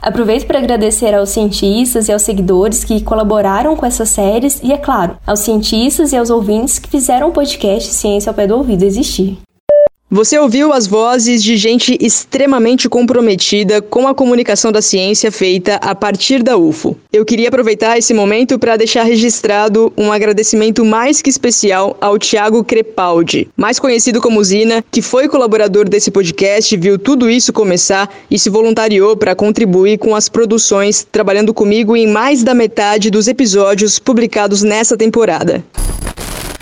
Aproveito 0.00 0.46
para 0.46 0.58
agradecer 0.58 1.14
aos 1.14 1.30
cientistas 1.30 2.08
e 2.08 2.12
aos 2.12 2.22
seguidores 2.22 2.84
que 2.84 3.00
colaboraram 3.00 3.74
com 3.74 3.84
essas 3.86 4.10
séries 4.10 4.60
e, 4.62 4.72
é 4.72 4.78
claro, 4.78 5.16
aos 5.26 5.40
cientistas 5.40 6.12
e 6.12 6.16
aos 6.16 6.30
ouvintes 6.30 6.78
que 6.78 6.88
fizeram 6.88 7.30
o 7.30 7.32
podcast 7.32 7.92
Ciência 7.94 8.30
ao 8.30 8.34
Pé 8.34 8.46
do 8.46 8.56
Ouvido 8.56 8.84
existir. 8.84 9.38
Você 10.10 10.38
ouviu 10.38 10.72
as 10.72 10.86
vozes 10.86 11.42
de 11.42 11.54
gente 11.58 11.98
extremamente 12.00 12.88
comprometida 12.88 13.82
com 13.82 14.08
a 14.08 14.14
comunicação 14.14 14.72
da 14.72 14.80
ciência 14.80 15.30
feita 15.30 15.74
a 15.74 15.94
partir 15.94 16.42
da 16.42 16.56
UFO. 16.56 16.96
Eu 17.12 17.26
queria 17.26 17.48
aproveitar 17.48 17.98
esse 17.98 18.14
momento 18.14 18.58
para 18.58 18.78
deixar 18.78 19.02
registrado 19.02 19.92
um 19.98 20.10
agradecimento 20.10 20.82
mais 20.82 21.20
que 21.20 21.28
especial 21.28 21.94
ao 22.00 22.18
Tiago 22.18 22.64
Crepaldi, 22.64 23.50
mais 23.54 23.78
conhecido 23.78 24.18
como 24.18 24.42
Zina, 24.42 24.82
que 24.90 25.02
foi 25.02 25.28
colaborador 25.28 25.86
desse 25.86 26.10
podcast, 26.10 26.74
viu 26.74 26.98
tudo 26.98 27.28
isso 27.28 27.52
começar 27.52 28.08
e 28.30 28.38
se 28.38 28.48
voluntariou 28.48 29.14
para 29.14 29.36
contribuir 29.36 29.98
com 29.98 30.16
as 30.16 30.26
produções, 30.26 31.06
trabalhando 31.12 31.52
comigo 31.52 31.94
em 31.94 32.06
mais 32.06 32.42
da 32.42 32.54
metade 32.54 33.10
dos 33.10 33.28
episódios 33.28 33.98
publicados 33.98 34.62
nessa 34.62 34.96
temporada. 34.96 35.62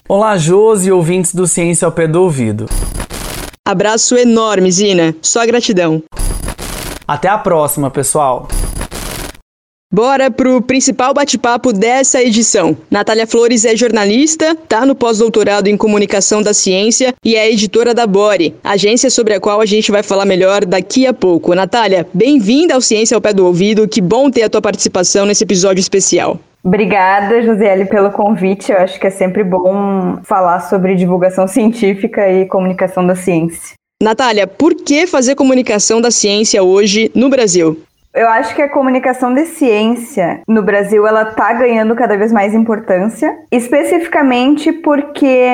Olá, 0.08 0.36
Josi 0.36 0.90
ouvintes 0.90 1.32
do 1.32 1.46
Ciência 1.46 1.86
ao 1.86 1.92
Pé 1.92 2.08
do 2.08 2.22
Ouvido. 2.22 2.66
Abraço 3.66 4.16
enorme, 4.16 4.70
Zina. 4.70 5.12
Só 5.20 5.44
gratidão. 5.44 6.00
Até 7.04 7.26
a 7.26 7.37
próxima, 7.37 7.90
pessoal. 7.90 8.46
Bora 9.92 10.30
pro 10.30 10.62
principal 10.62 11.12
bate-papo 11.12 11.73
dessa 11.73 12.23
edição. 12.23 12.76
Natália 12.88 13.26
Flores 13.26 13.64
é 13.64 13.75
jornalista, 13.75 14.54
tá 14.54 14.87
no 14.87 14.94
pós-doutorado 14.94 15.66
em 15.66 15.76
comunicação 15.76 16.42
da 16.42 16.54
ciência 16.54 17.12
e 17.25 17.35
é 17.35 17.50
editora 17.50 17.92
da 17.92 18.06
Bore, 18.06 18.54
agência 18.62 19.11
sobre 19.11 19.35
a 19.35 19.40
qual 19.40 19.61
a 19.61 19.66
gente 19.66 19.90
vai 19.90 20.04
falar 20.04 20.26
melhor 20.26 20.64
daqui 20.64 21.04
a 21.04 21.12
pouco. 21.12 21.52
Natália, 21.52 22.06
bem-vinda 22.14 22.75
ao 22.75 22.80
Ciência 22.80 23.16
ao 23.16 23.20
Pé 23.20 23.32
do 23.32 23.46
Ouvido. 23.46 23.88
Que 23.88 24.00
bom 24.00 24.30
ter 24.30 24.44
a 24.44 24.49
tua 24.49 24.62
participação 24.62 25.26
nesse 25.26 25.42
episódio 25.42 25.80
especial. 25.80 26.38
Obrigada, 26.66 27.40
Josiele, 27.42 27.85
pelo 27.85 28.11
convite. 28.11 28.73
Eu 28.73 28.78
acho 28.78 28.99
que 28.99 29.06
é 29.06 29.11
sempre 29.11 29.44
bom 29.44 30.18
falar 30.25 30.58
sobre 30.58 30.96
divulgação 30.96 31.46
científica 31.46 32.28
e 32.28 32.44
comunicação 32.46 33.06
da 33.06 33.14
ciência. 33.14 33.75
Natália, 34.02 34.49
por 34.49 34.75
que 34.75 35.06
fazer 35.06 35.37
comunicação 35.37 36.00
da 36.00 36.11
ciência 36.11 36.64
hoje 36.64 37.08
no 37.14 37.28
Brasil? 37.28 37.80
Eu 38.16 38.30
acho 38.30 38.54
que 38.54 38.62
a 38.62 38.68
comunicação 38.70 39.35
de 39.35 39.44
ciência 39.44 40.40
no 40.49 40.62
Brasil 40.62 41.06
ela 41.06 41.26
tá 41.26 41.52
ganhando 41.52 41.94
cada 41.94 42.16
vez 42.16 42.32
mais 42.32 42.54
importância, 42.54 43.37
especificamente 43.52 44.73
porque, 44.73 45.44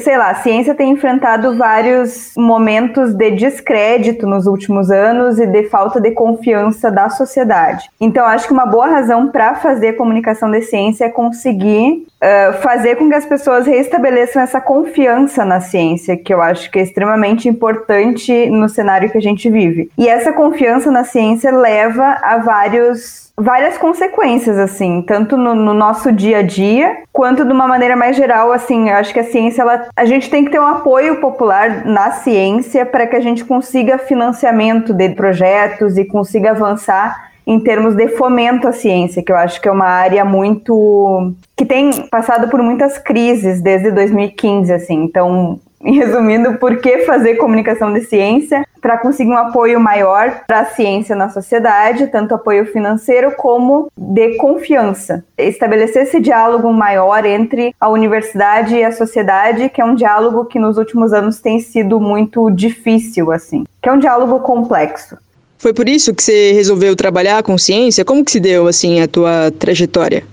sei 0.00 0.18
lá, 0.18 0.30
a 0.30 0.34
ciência 0.34 0.74
tem 0.74 0.90
enfrentado 0.90 1.56
vários 1.56 2.32
momentos 2.36 3.14
de 3.14 3.30
descrédito 3.30 4.26
nos 4.26 4.46
últimos 4.46 4.90
anos 4.90 5.38
e 5.38 5.46
de 5.46 5.68
falta 5.68 6.00
de 6.00 6.10
confiança 6.10 6.90
da 6.90 7.08
sociedade. 7.08 7.88
Então, 8.00 8.26
acho 8.26 8.48
que 8.48 8.52
uma 8.52 8.66
boa 8.66 8.88
razão 8.88 9.28
para 9.28 9.54
fazer 9.54 9.92
comunicação 9.92 10.50
de 10.50 10.62
ciência 10.62 11.04
é 11.04 11.08
conseguir 11.08 12.08
uh, 12.24 12.54
fazer 12.62 12.96
com 12.96 13.08
que 13.08 13.14
as 13.14 13.26
pessoas 13.26 13.66
restabeleçam 13.66 14.42
essa 14.42 14.60
confiança 14.60 15.44
na 15.44 15.60
ciência, 15.60 16.16
que 16.16 16.32
eu 16.32 16.40
acho 16.42 16.70
que 16.70 16.78
é 16.78 16.82
extremamente 16.82 17.48
importante 17.48 18.50
no 18.50 18.68
cenário 18.68 19.10
que 19.10 19.18
a 19.18 19.22
gente 19.22 19.48
vive. 19.48 19.90
E 19.96 20.08
essa 20.08 20.32
confiança 20.32 20.90
na 20.90 21.04
ciência 21.04 21.52
leva 21.52 21.84
leva 21.84 22.18
a 22.22 22.38
vários 22.38 23.24
várias 23.36 23.76
consequências, 23.76 24.56
assim, 24.56 25.02
tanto 25.02 25.36
no, 25.36 25.56
no, 25.56 25.74
nosso 25.74 26.12
dia 26.12 26.38
a 26.38 26.42
dia, 26.42 26.98
quanto 27.12 27.44
de 27.44 27.52
uma 27.52 27.66
maneira 27.66 27.96
mais 27.96 28.14
geral, 28.14 28.52
assim, 28.52 28.90
eu 28.90 28.94
acho 28.94 29.12
que 29.12 29.18
a 29.18 29.24
ciência, 29.24 29.62
ela, 29.62 29.88
a 29.96 30.04
gente 30.04 30.30
tem 30.30 30.44
que 30.44 30.52
ter 30.52 30.60
um 30.60 30.66
apoio 30.66 31.20
popular 31.20 31.84
na 31.84 32.12
ciência 32.12 32.86
para 32.86 33.08
que 33.08 33.16
a 33.16 33.20
gente 33.20 33.44
consiga 33.44 33.98
financiamento 33.98 34.94
de 34.94 35.08
projetos 35.08 35.98
e 35.98 36.04
consiga 36.04 36.52
avançar 36.52 37.32
em 37.46 37.60
termos 37.60 37.94
de 37.94 38.08
fomento 38.08 38.66
à 38.66 38.72
ciência, 38.72 39.22
que 39.22 39.30
eu 39.30 39.36
acho 39.36 39.60
que 39.60 39.68
é 39.68 39.72
uma 39.72 39.86
área 39.86 40.24
muito 40.24 41.32
que 41.56 41.64
tem 41.64 41.90
passado 42.08 42.48
por 42.48 42.62
muitas 42.62 42.98
crises 42.98 43.62
desde 43.62 43.90
2015, 43.90 44.72
assim. 44.72 45.04
Então, 45.04 45.60
resumindo, 45.84 46.54
por 46.54 46.78
que 46.78 47.00
fazer 47.00 47.36
comunicação 47.36 47.92
de 47.92 48.00
ciência? 48.02 48.64
Para 48.80 48.98
conseguir 48.98 49.30
um 49.30 49.36
apoio 49.36 49.78
maior 49.78 50.42
para 50.46 50.60
a 50.60 50.64
ciência 50.64 51.14
na 51.14 51.28
sociedade, 51.28 52.06
tanto 52.06 52.34
apoio 52.34 52.66
financeiro 52.66 53.32
como 53.36 53.90
de 53.96 54.36
confiança. 54.36 55.24
Estabelecer 55.36 56.04
esse 56.04 56.20
diálogo 56.20 56.72
maior 56.72 57.24
entre 57.24 57.74
a 57.80 57.88
universidade 57.88 58.74
e 58.74 58.84
a 58.84 58.92
sociedade, 58.92 59.68
que 59.68 59.80
é 59.80 59.84
um 59.84 59.94
diálogo 59.94 60.46
que 60.46 60.58
nos 60.58 60.78
últimos 60.78 61.12
anos 61.12 61.40
tem 61.40 61.60
sido 61.60 62.00
muito 62.00 62.50
difícil, 62.50 63.30
assim, 63.30 63.64
que 63.82 63.88
é 63.88 63.92
um 63.92 63.98
diálogo 63.98 64.40
complexo. 64.40 65.16
Foi 65.58 65.72
por 65.72 65.88
isso 65.88 66.14
que 66.14 66.22
você 66.22 66.52
resolveu 66.52 66.94
trabalhar 66.94 67.42
com 67.42 67.56
ciência? 67.56 68.04
Como 68.04 68.24
que 68.24 68.32
se 68.32 68.40
deu 68.40 68.66
assim 68.66 69.00
a 69.00 69.08
tua 69.08 69.50
trajetória? 69.58 70.24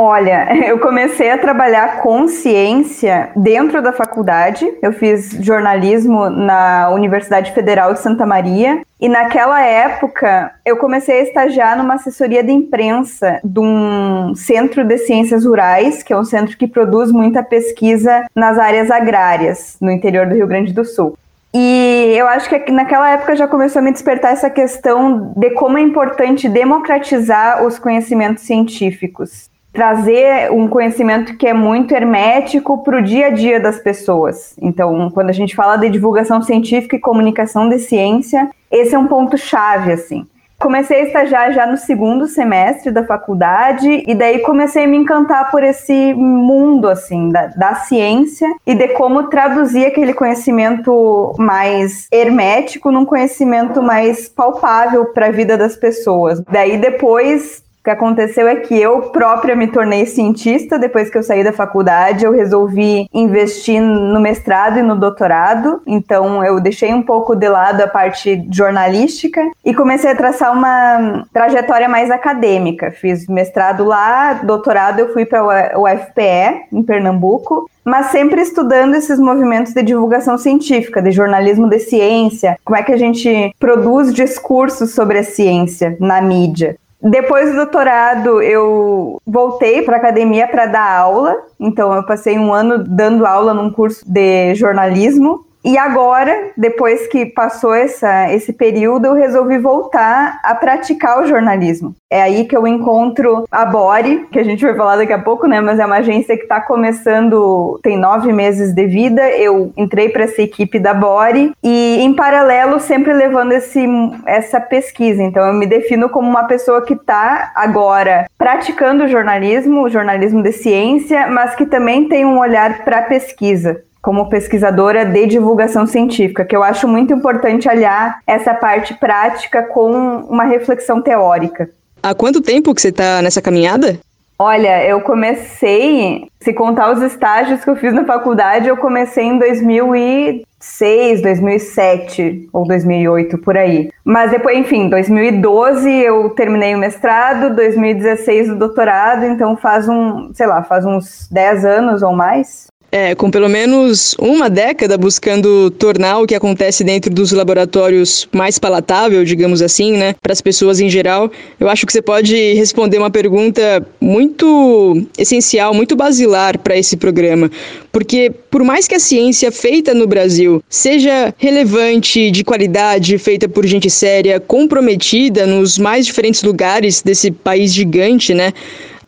Olha, 0.00 0.46
eu 0.64 0.78
comecei 0.78 1.28
a 1.28 1.38
trabalhar 1.38 2.00
com 2.02 2.28
ciência 2.28 3.30
dentro 3.34 3.82
da 3.82 3.92
faculdade. 3.92 4.64
Eu 4.80 4.92
fiz 4.92 5.30
jornalismo 5.40 6.30
na 6.30 6.90
Universidade 6.90 7.52
Federal 7.52 7.92
de 7.92 8.00
Santa 8.00 8.24
Maria. 8.24 8.80
E 9.00 9.08
naquela 9.08 9.60
época, 9.60 10.52
eu 10.64 10.76
comecei 10.76 11.20
a 11.20 11.22
estagiar 11.22 11.76
numa 11.76 11.94
assessoria 11.94 12.44
de 12.44 12.52
imprensa 12.52 13.40
de 13.42 13.58
um 13.58 14.34
centro 14.36 14.84
de 14.84 14.98
ciências 14.98 15.44
rurais, 15.44 16.02
que 16.02 16.12
é 16.12 16.16
um 16.16 16.24
centro 16.24 16.56
que 16.56 16.68
produz 16.68 17.10
muita 17.10 17.42
pesquisa 17.42 18.24
nas 18.34 18.56
áreas 18.56 18.90
agrárias, 18.90 19.76
no 19.80 19.90
interior 19.90 20.26
do 20.26 20.34
Rio 20.34 20.46
Grande 20.46 20.72
do 20.72 20.84
Sul. 20.84 21.16
E 21.54 22.14
eu 22.16 22.26
acho 22.28 22.48
que 22.48 22.70
naquela 22.70 23.10
época 23.10 23.34
já 23.34 23.48
começou 23.48 23.80
a 23.80 23.82
me 23.82 23.92
despertar 23.92 24.32
essa 24.32 24.50
questão 24.50 25.32
de 25.34 25.50
como 25.50 25.78
é 25.78 25.80
importante 25.80 26.48
democratizar 26.48 27.64
os 27.64 27.78
conhecimentos 27.78 28.44
científicos 28.44 29.48
trazer 29.72 30.50
um 30.50 30.66
conhecimento 30.66 31.36
que 31.36 31.46
é 31.46 31.54
muito 31.54 31.94
hermético 31.94 32.82
para 32.82 32.98
o 32.98 33.02
dia 33.02 33.26
a 33.26 33.30
dia 33.30 33.60
das 33.60 33.78
pessoas. 33.78 34.56
Então, 34.60 35.08
quando 35.10 35.30
a 35.30 35.32
gente 35.32 35.54
fala 35.54 35.76
de 35.76 35.88
divulgação 35.88 36.42
científica 36.42 36.96
e 36.96 36.98
comunicação 36.98 37.68
de 37.68 37.78
ciência, 37.78 38.50
esse 38.72 38.94
é 38.94 38.98
um 38.98 39.06
ponto 39.06 39.38
chave 39.38 39.92
assim. 39.92 40.26
Comecei 40.58 41.02
a 41.02 41.04
estagiar 41.04 41.52
já 41.52 41.66
no 41.66 41.76
segundo 41.76 42.26
semestre 42.26 42.90
da 42.90 43.04
faculdade 43.04 44.02
e 44.04 44.12
daí 44.12 44.40
comecei 44.40 44.84
a 44.84 44.88
me 44.88 44.96
encantar 44.96 45.52
por 45.52 45.62
esse 45.62 46.12
mundo 46.14 46.88
assim 46.88 47.28
da, 47.30 47.46
da 47.46 47.74
ciência 47.76 48.48
e 48.66 48.74
de 48.74 48.88
como 48.88 49.28
traduzir 49.28 49.86
aquele 49.86 50.12
conhecimento 50.12 51.32
mais 51.38 52.08
hermético 52.10 52.90
num 52.90 53.04
conhecimento 53.04 53.80
mais 53.80 54.28
palpável 54.28 55.06
para 55.12 55.26
a 55.26 55.32
vida 55.32 55.56
das 55.56 55.76
pessoas. 55.76 56.42
Daí 56.50 56.76
depois 56.76 57.62
que 57.88 57.92
aconteceu 57.92 58.46
é 58.46 58.56
que 58.56 58.78
eu 58.78 59.00
própria 59.00 59.56
me 59.56 59.66
tornei 59.66 60.04
cientista 60.04 60.78
depois 60.78 61.08
que 61.08 61.16
eu 61.16 61.22
saí 61.22 61.42
da 61.42 61.54
faculdade. 61.54 62.22
Eu 62.22 62.32
resolvi 62.32 63.08
investir 63.14 63.80
no 63.80 64.20
mestrado 64.20 64.78
e 64.78 64.82
no 64.82 64.94
doutorado. 64.94 65.80
Então 65.86 66.44
eu 66.44 66.60
deixei 66.60 66.92
um 66.92 67.02
pouco 67.02 67.34
de 67.34 67.48
lado 67.48 67.80
a 67.80 67.88
parte 67.88 68.46
jornalística 68.52 69.40
e 69.64 69.72
comecei 69.72 70.10
a 70.10 70.14
traçar 70.14 70.52
uma 70.52 71.24
trajetória 71.32 71.88
mais 71.88 72.10
acadêmica. 72.10 72.90
Fiz 72.90 73.26
mestrado 73.26 73.84
lá, 73.84 74.34
doutorado 74.34 74.98
eu 74.98 75.10
fui 75.14 75.24
para 75.24 75.78
o 75.78 75.84
UFPE, 75.84 76.66
em 76.70 76.82
Pernambuco 76.82 77.70
mas 77.84 78.08
sempre 78.08 78.42
estudando 78.42 78.96
esses 78.96 79.18
movimentos 79.18 79.72
de 79.72 79.82
divulgação 79.82 80.36
científica, 80.36 81.00
de 81.00 81.10
jornalismo 81.10 81.66
de 81.66 81.78
ciência, 81.78 82.58
como 82.62 82.76
é 82.76 82.82
que 82.82 82.92
a 82.92 82.98
gente 82.98 83.54
produz 83.58 84.12
discursos 84.12 84.90
sobre 84.90 85.20
a 85.20 85.24
ciência 85.24 85.96
na 85.98 86.20
mídia. 86.20 86.76
Depois 87.00 87.50
do 87.50 87.56
doutorado, 87.56 88.42
eu 88.42 89.20
voltei 89.24 89.82
para 89.82 89.96
a 89.96 89.98
academia 89.98 90.48
para 90.48 90.66
dar 90.66 90.98
aula. 90.98 91.36
Então, 91.58 91.94
eu 91.94 92.02
passei 92.04 92.38
um 92.38 92.52
ano 92.52 92.82
dando 92.84 93.24
aula 93.24 93.54
num 93.54 93.70
curso 93.70 94.04
de 94.10 94.54
jornalismo. 94.56 95.46
E 95.64 95.76
agora, 95.76 96.50
depois 96.56 97.06
que 97.08 97.26
passou 97.26 97.74
essa, 97.74 98.32
esse 98.32 98.52
período, 98.52 99.06
eu 99.06 99.14
resolvi 99.14 99.58
voltar 99.58 100.40
a 100.42 100.54
praticar 100.54 101.20
o 101.20 101.26
jornalismo. 101.26 101.94
É 102.10 102.22
aí 102.22 102.46
que 102.46 102.56
eu 102.56 102.66
encontro 102.66 103.44
a 103.50 103.66
Bore, 103.66 104.26
que 104.30 104.38
a 104.38 104.44
gente 104.44 104.64
vai 104.64 104.74
falar 104.74 104.96
daqui 104.96 105.12
a 105.12 105.18
pouco, 105.18 105.46
né? 105.46 105.60
Mas 105.60 105.78
é 105.78 105.84
uma 105.84 105.96
agência 105.96 106.36
que 106.36 106.44
está 106.44 106.60
começando, 106.60 107.78
tem 107.82 107.98
nove 107.98 108.32
meses 108.32 108.72
de 108.72 108.86
vida. 108.86 109.28
Eu 109.30 109.72
entrei 109.76 110.08
para 110.08 110.24
essa 110.24 110.40
equipe 110.40 110.78
da 110.78 110.94
Bore 110.94 111.52
e, 111.62 111.98
em 112.00 112.14
paralelo, 112.14 112.80
sempre 112.80 113.12
levando 113.12 113.52
esse, 113.52 113.84
essa 114.24 114.60
pesquisa. 114.60 115.22
Então, 115.22 115.46
eu 115.46 115.52
me 115.52 115.66
defino 115.66 116.08
como 116.08 116.28
uma 116.28 116.44
pessoa 116.44 116.82
que 116.82 116.94
está 116.94 117.52
agora 117.54 118.26
praticando 118.38 119.08
jornalismo, 119.08 119.88
jornalismo 119.88 120.42
de 120.42 120.52
ciência, 120.52 121.26
mas 121.26 121.54
que 121.54 121.66
também 121.66 122.08
tem 122.08 122.24
um 122.24 122.38
olhar 122.38 122.84
para 122.84 123.02
pesquisa 123.02 123.82
como 124.08 124.30
pesquisadora 124.30 125.04
de 125.04 125.26
divulgação 125.26 125.86
científica, 125.86 126.42
que 126.42 126.56
eu 126.56 126.62
acho 126.62 126.88
muito 126.88 127.12
importante 127.12 127.68
aliar 127.68 128.20
essa 128.26 128.54
parte 128.54 128.94
prática 128.94 129.62
com 129.62 129.90
uma 130.30 130.44
reflexão 130.44 131.02
teórica. 131.02 131.68
Há 132.02 132.14
quanto 132.14 132.40
tempo 132.40 132.74
que 132.74 132.80
você 132.80 132.88
está 132.88 133.20
nessa 133.20 133.42
caminhada? 133.42 133.98
Olha, 134.38 134.82
eu 134.86 135.02
comecei, 135.02 136.26
se 136.40 136.54
contar 136.54 136.90
os 136.90 137.02
estágios 137.02 137.62
que 137.62 137.68
eu 137.68 137.76
fiz 137.76 137.92
na 137.92 138.06
faculdade, 138.06 138.66
eu 138.66 138.78
comecei 138.78 139.24
em 139.24 139.38
2006, 139.38 141.20
2007 141.20 142.48
ou 142.50 142.66
2008 142.66 143.36
por 143.36 143.58
aí. 143.58 143.90
Mas 144.02 144.30
depois, 144.30 144.56
enfim, 144.56 144.88
2012 144.88 145.86
eu 145.90 146.30
terminei 146.30 146.74
o 146.74 146.78
mestrado, 146.78 147.54
2016 147.54 148.52
o 148.52 148.56
doutorado, 148.56 149.26
então 149.26 149.54
faz 149.54 149.86
um, 149.86 150.32
sei 150.32 150.46
lá, 150.46 150.62
faz 150.62 150.86
uns 150.86 151.28
10 151.30 151.66
anos 151.66 152.02
ou 152.02 152.14
mais. 152.14 152.68
É, 152.90 153.14
com 153.14 153.30
pelo 153.30 153.50
menos 153.50 154.14
uma 154.18 154.48
década 154.48 154.96
buscando 154.96 155.70
tornar 155.72 156.20
o 156.20 156.26
que 156.26 156.34
acontece 156.34 156.82
dentro 156.82 157.10
dos 157.10 157.32
laboratórios 157.32 158.26
mais 158.32 158.58
palatável, 158.58 159.22
digamos 159.24 159.60
assim, 159.60 159.92
né, 159.92 160.14
para 160.22 160.32
as 160.32 160.40
pessoas 160.40 160.80
em 160.80 160.88
geral, 160.88 161.30
eu 161.60 161.68
acho 161.68 161.84
que 161.84 161.92
você 161.92 162.00
pode 162.00 162.54
responder 162.54 162.96
uma 162.96 163.10
pergunta 163.10 163.86
muito 164.00 165.06
essencial, 165.18 165.74
muito 165.74 165.94
basilar 165.94 166.58
para 166.58 166.78
esse 166.78 166.96
programa. 166.96 167.50
Porque, 167.92 168.32
por 168.50 168.64
mais 168.64 168.88
que 168.88 168.94
a 168.94 169.00
ciência 169.00 169.52
feita 169.52 169.92
no 169.92 170.06
Brasil 170.06 170.62
seja 170.68 171.34
relevante, 171.36 172.30
de 172.30 172.42
qualidade, 172.42 173.18
feita 173.18 173.48
por 173.48 173.66
gente 173.66 173.90
séria, 173.90 174.40
comprometida 174.40 175.46
nos 175.46 175.78
mais 175.78 176.06
diferentes 176.06 176.42
lugares 176.42 177.02
desse 177.02 177.30
país 177.30 177.74
gigante, 177.74 178.32
né? 178.32 178.52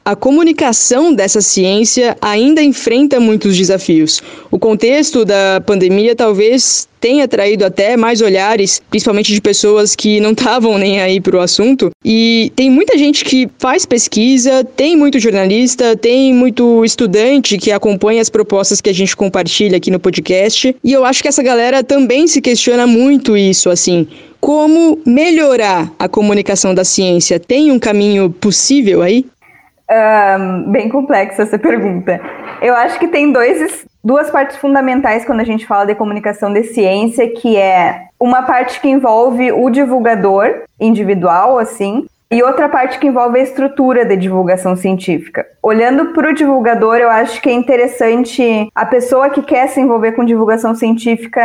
A 0.03 0.17
comunicação 0.17 1.13
dessa 1.13 1.43
ciência 1.43 2.17
ainda 2.23 2.63
enfrenta 2.63 3.21
muitos 3.21 3.57
desafios. 3.57 4.23
O 4.51 4.59
contexto 4.59 5.25
da 5.27 5.63
pandemia 5.65 6.17
talvez 6.17 6.89
tenha 6.99 7.25
atraído 7.25 7.65
até 7.65 7.97
mais 7.97 8.21
olhares, 8.21 8.81
principalmente 8.91 9.33
de 9.33 9.41
pessoas 9.41 9.95
que 9.95 10.19
não 10.19 10.33
estavam 10.33 10.79
nem 10.79 11.01
aí 11.01 11.21
para 11.21 11.37
o 11.37 11.41
assunto. 11.41 11.91
E 12.03 12.51
tem 12.57 12.71
muita 12.71 12.97
gente 12.97 13.25
que 13.25 13.49
faz 13.59 13.85
pesquisa, 13.85 14.65
tem 14.65 14.97
muito 14.97 15.19
jornalista, 15.19 15.95
tem 15.95 16.33
muito 16.33 16.85
estudante 16.85 17.59
que 17.59 17.71
acompanha 17.71 18.23
as 18.23 18.31
propostas 18.31 18.81
que 18.81 18.91
a 18.91 18.95
gente 18.95 19.15
compartilha 19.15 19.77
aqui 19.77 19.91
no 19.91 20.01
podcast. 20.01 20.75
E 20.83 20.93
eu 20.93 21.05
acho 21.05 21.23
que 21.23 21.29
essa 21.29 21.43
galera 21.43 21.85
também 21.85 22.27
se 22.27 22.41
questiona 22.41 22.87
muito 22.87 23.37
isso, 23.37 23.69
assim. 23.69 24.09
Como 24.41 24.99
melhorar 25.05 25.93
a 25.99 26.09
comunicação 26.09 26.75
da 26.75 26.85
ciência? 26.85 27.39
Tem 27.39 27.71
um 27.71 27.79
caminho 27.79 28.31
possível 28.31 29.03
aí? 29.03 29.27
Um, 29.91 30.71
bem 30.71 30.89
complexa 30.89 31.43
essa 31.43 31.59
pergunta. 31.59 32.21
Eu 32.63 32.77
acho 32.77 32.97
que 32.97 33.09
tem 33.09 33.33
dois, 33.33 33.85
duas 34.05 34.31
partes 34.31 34.57
fundamentais 34.57 35.25
quando 35.25 35.41
a 35.41 35.45
gente 35.45 35.67
fala 35.67 35.85
de 35.85 35.97
comunicação 35.97 36.53
de 36.53 36.63
ciência, 36.63 37.29
que 37.29 37.57
é 37.57 38.03
uma 38.19 38.43
parte 38.43 38.81
que 38.81 38.89
envolve 38.89 39.51
o 39.51 39.69
divulgador 39.69 40.63
individual, 40.79 41.59
assim, 41.59 42.07
e 42.31 42.41
outra 42.45 42.69
parte 42.69 43.01
que 43.01 43.09
envolve 43.09 43.41
a 43.41 43.43
estrutura 43.43 44.05
de 44.05 44.17
divulgação 44.17 44.77
científica. 44.77 45.45
Olhando 45.61 46.13
para 46.13 46.31
o 46.31 46.35
divulgador, 46.35 46.99
eu 46.99 47.11
acho 47.11 47.43
que 47.43 47.49
é 47.49 47.53
interessante 47.53 48.69
a 48.73 48.87
pessoa 48.87 49.31
que 49.31 49.43
quer 49.43 49.67
se 49.67 49.81
envolver 49.81 50.13
com 50.13 50.25
divulgação 50.25 50.73
científica 50.73 51.43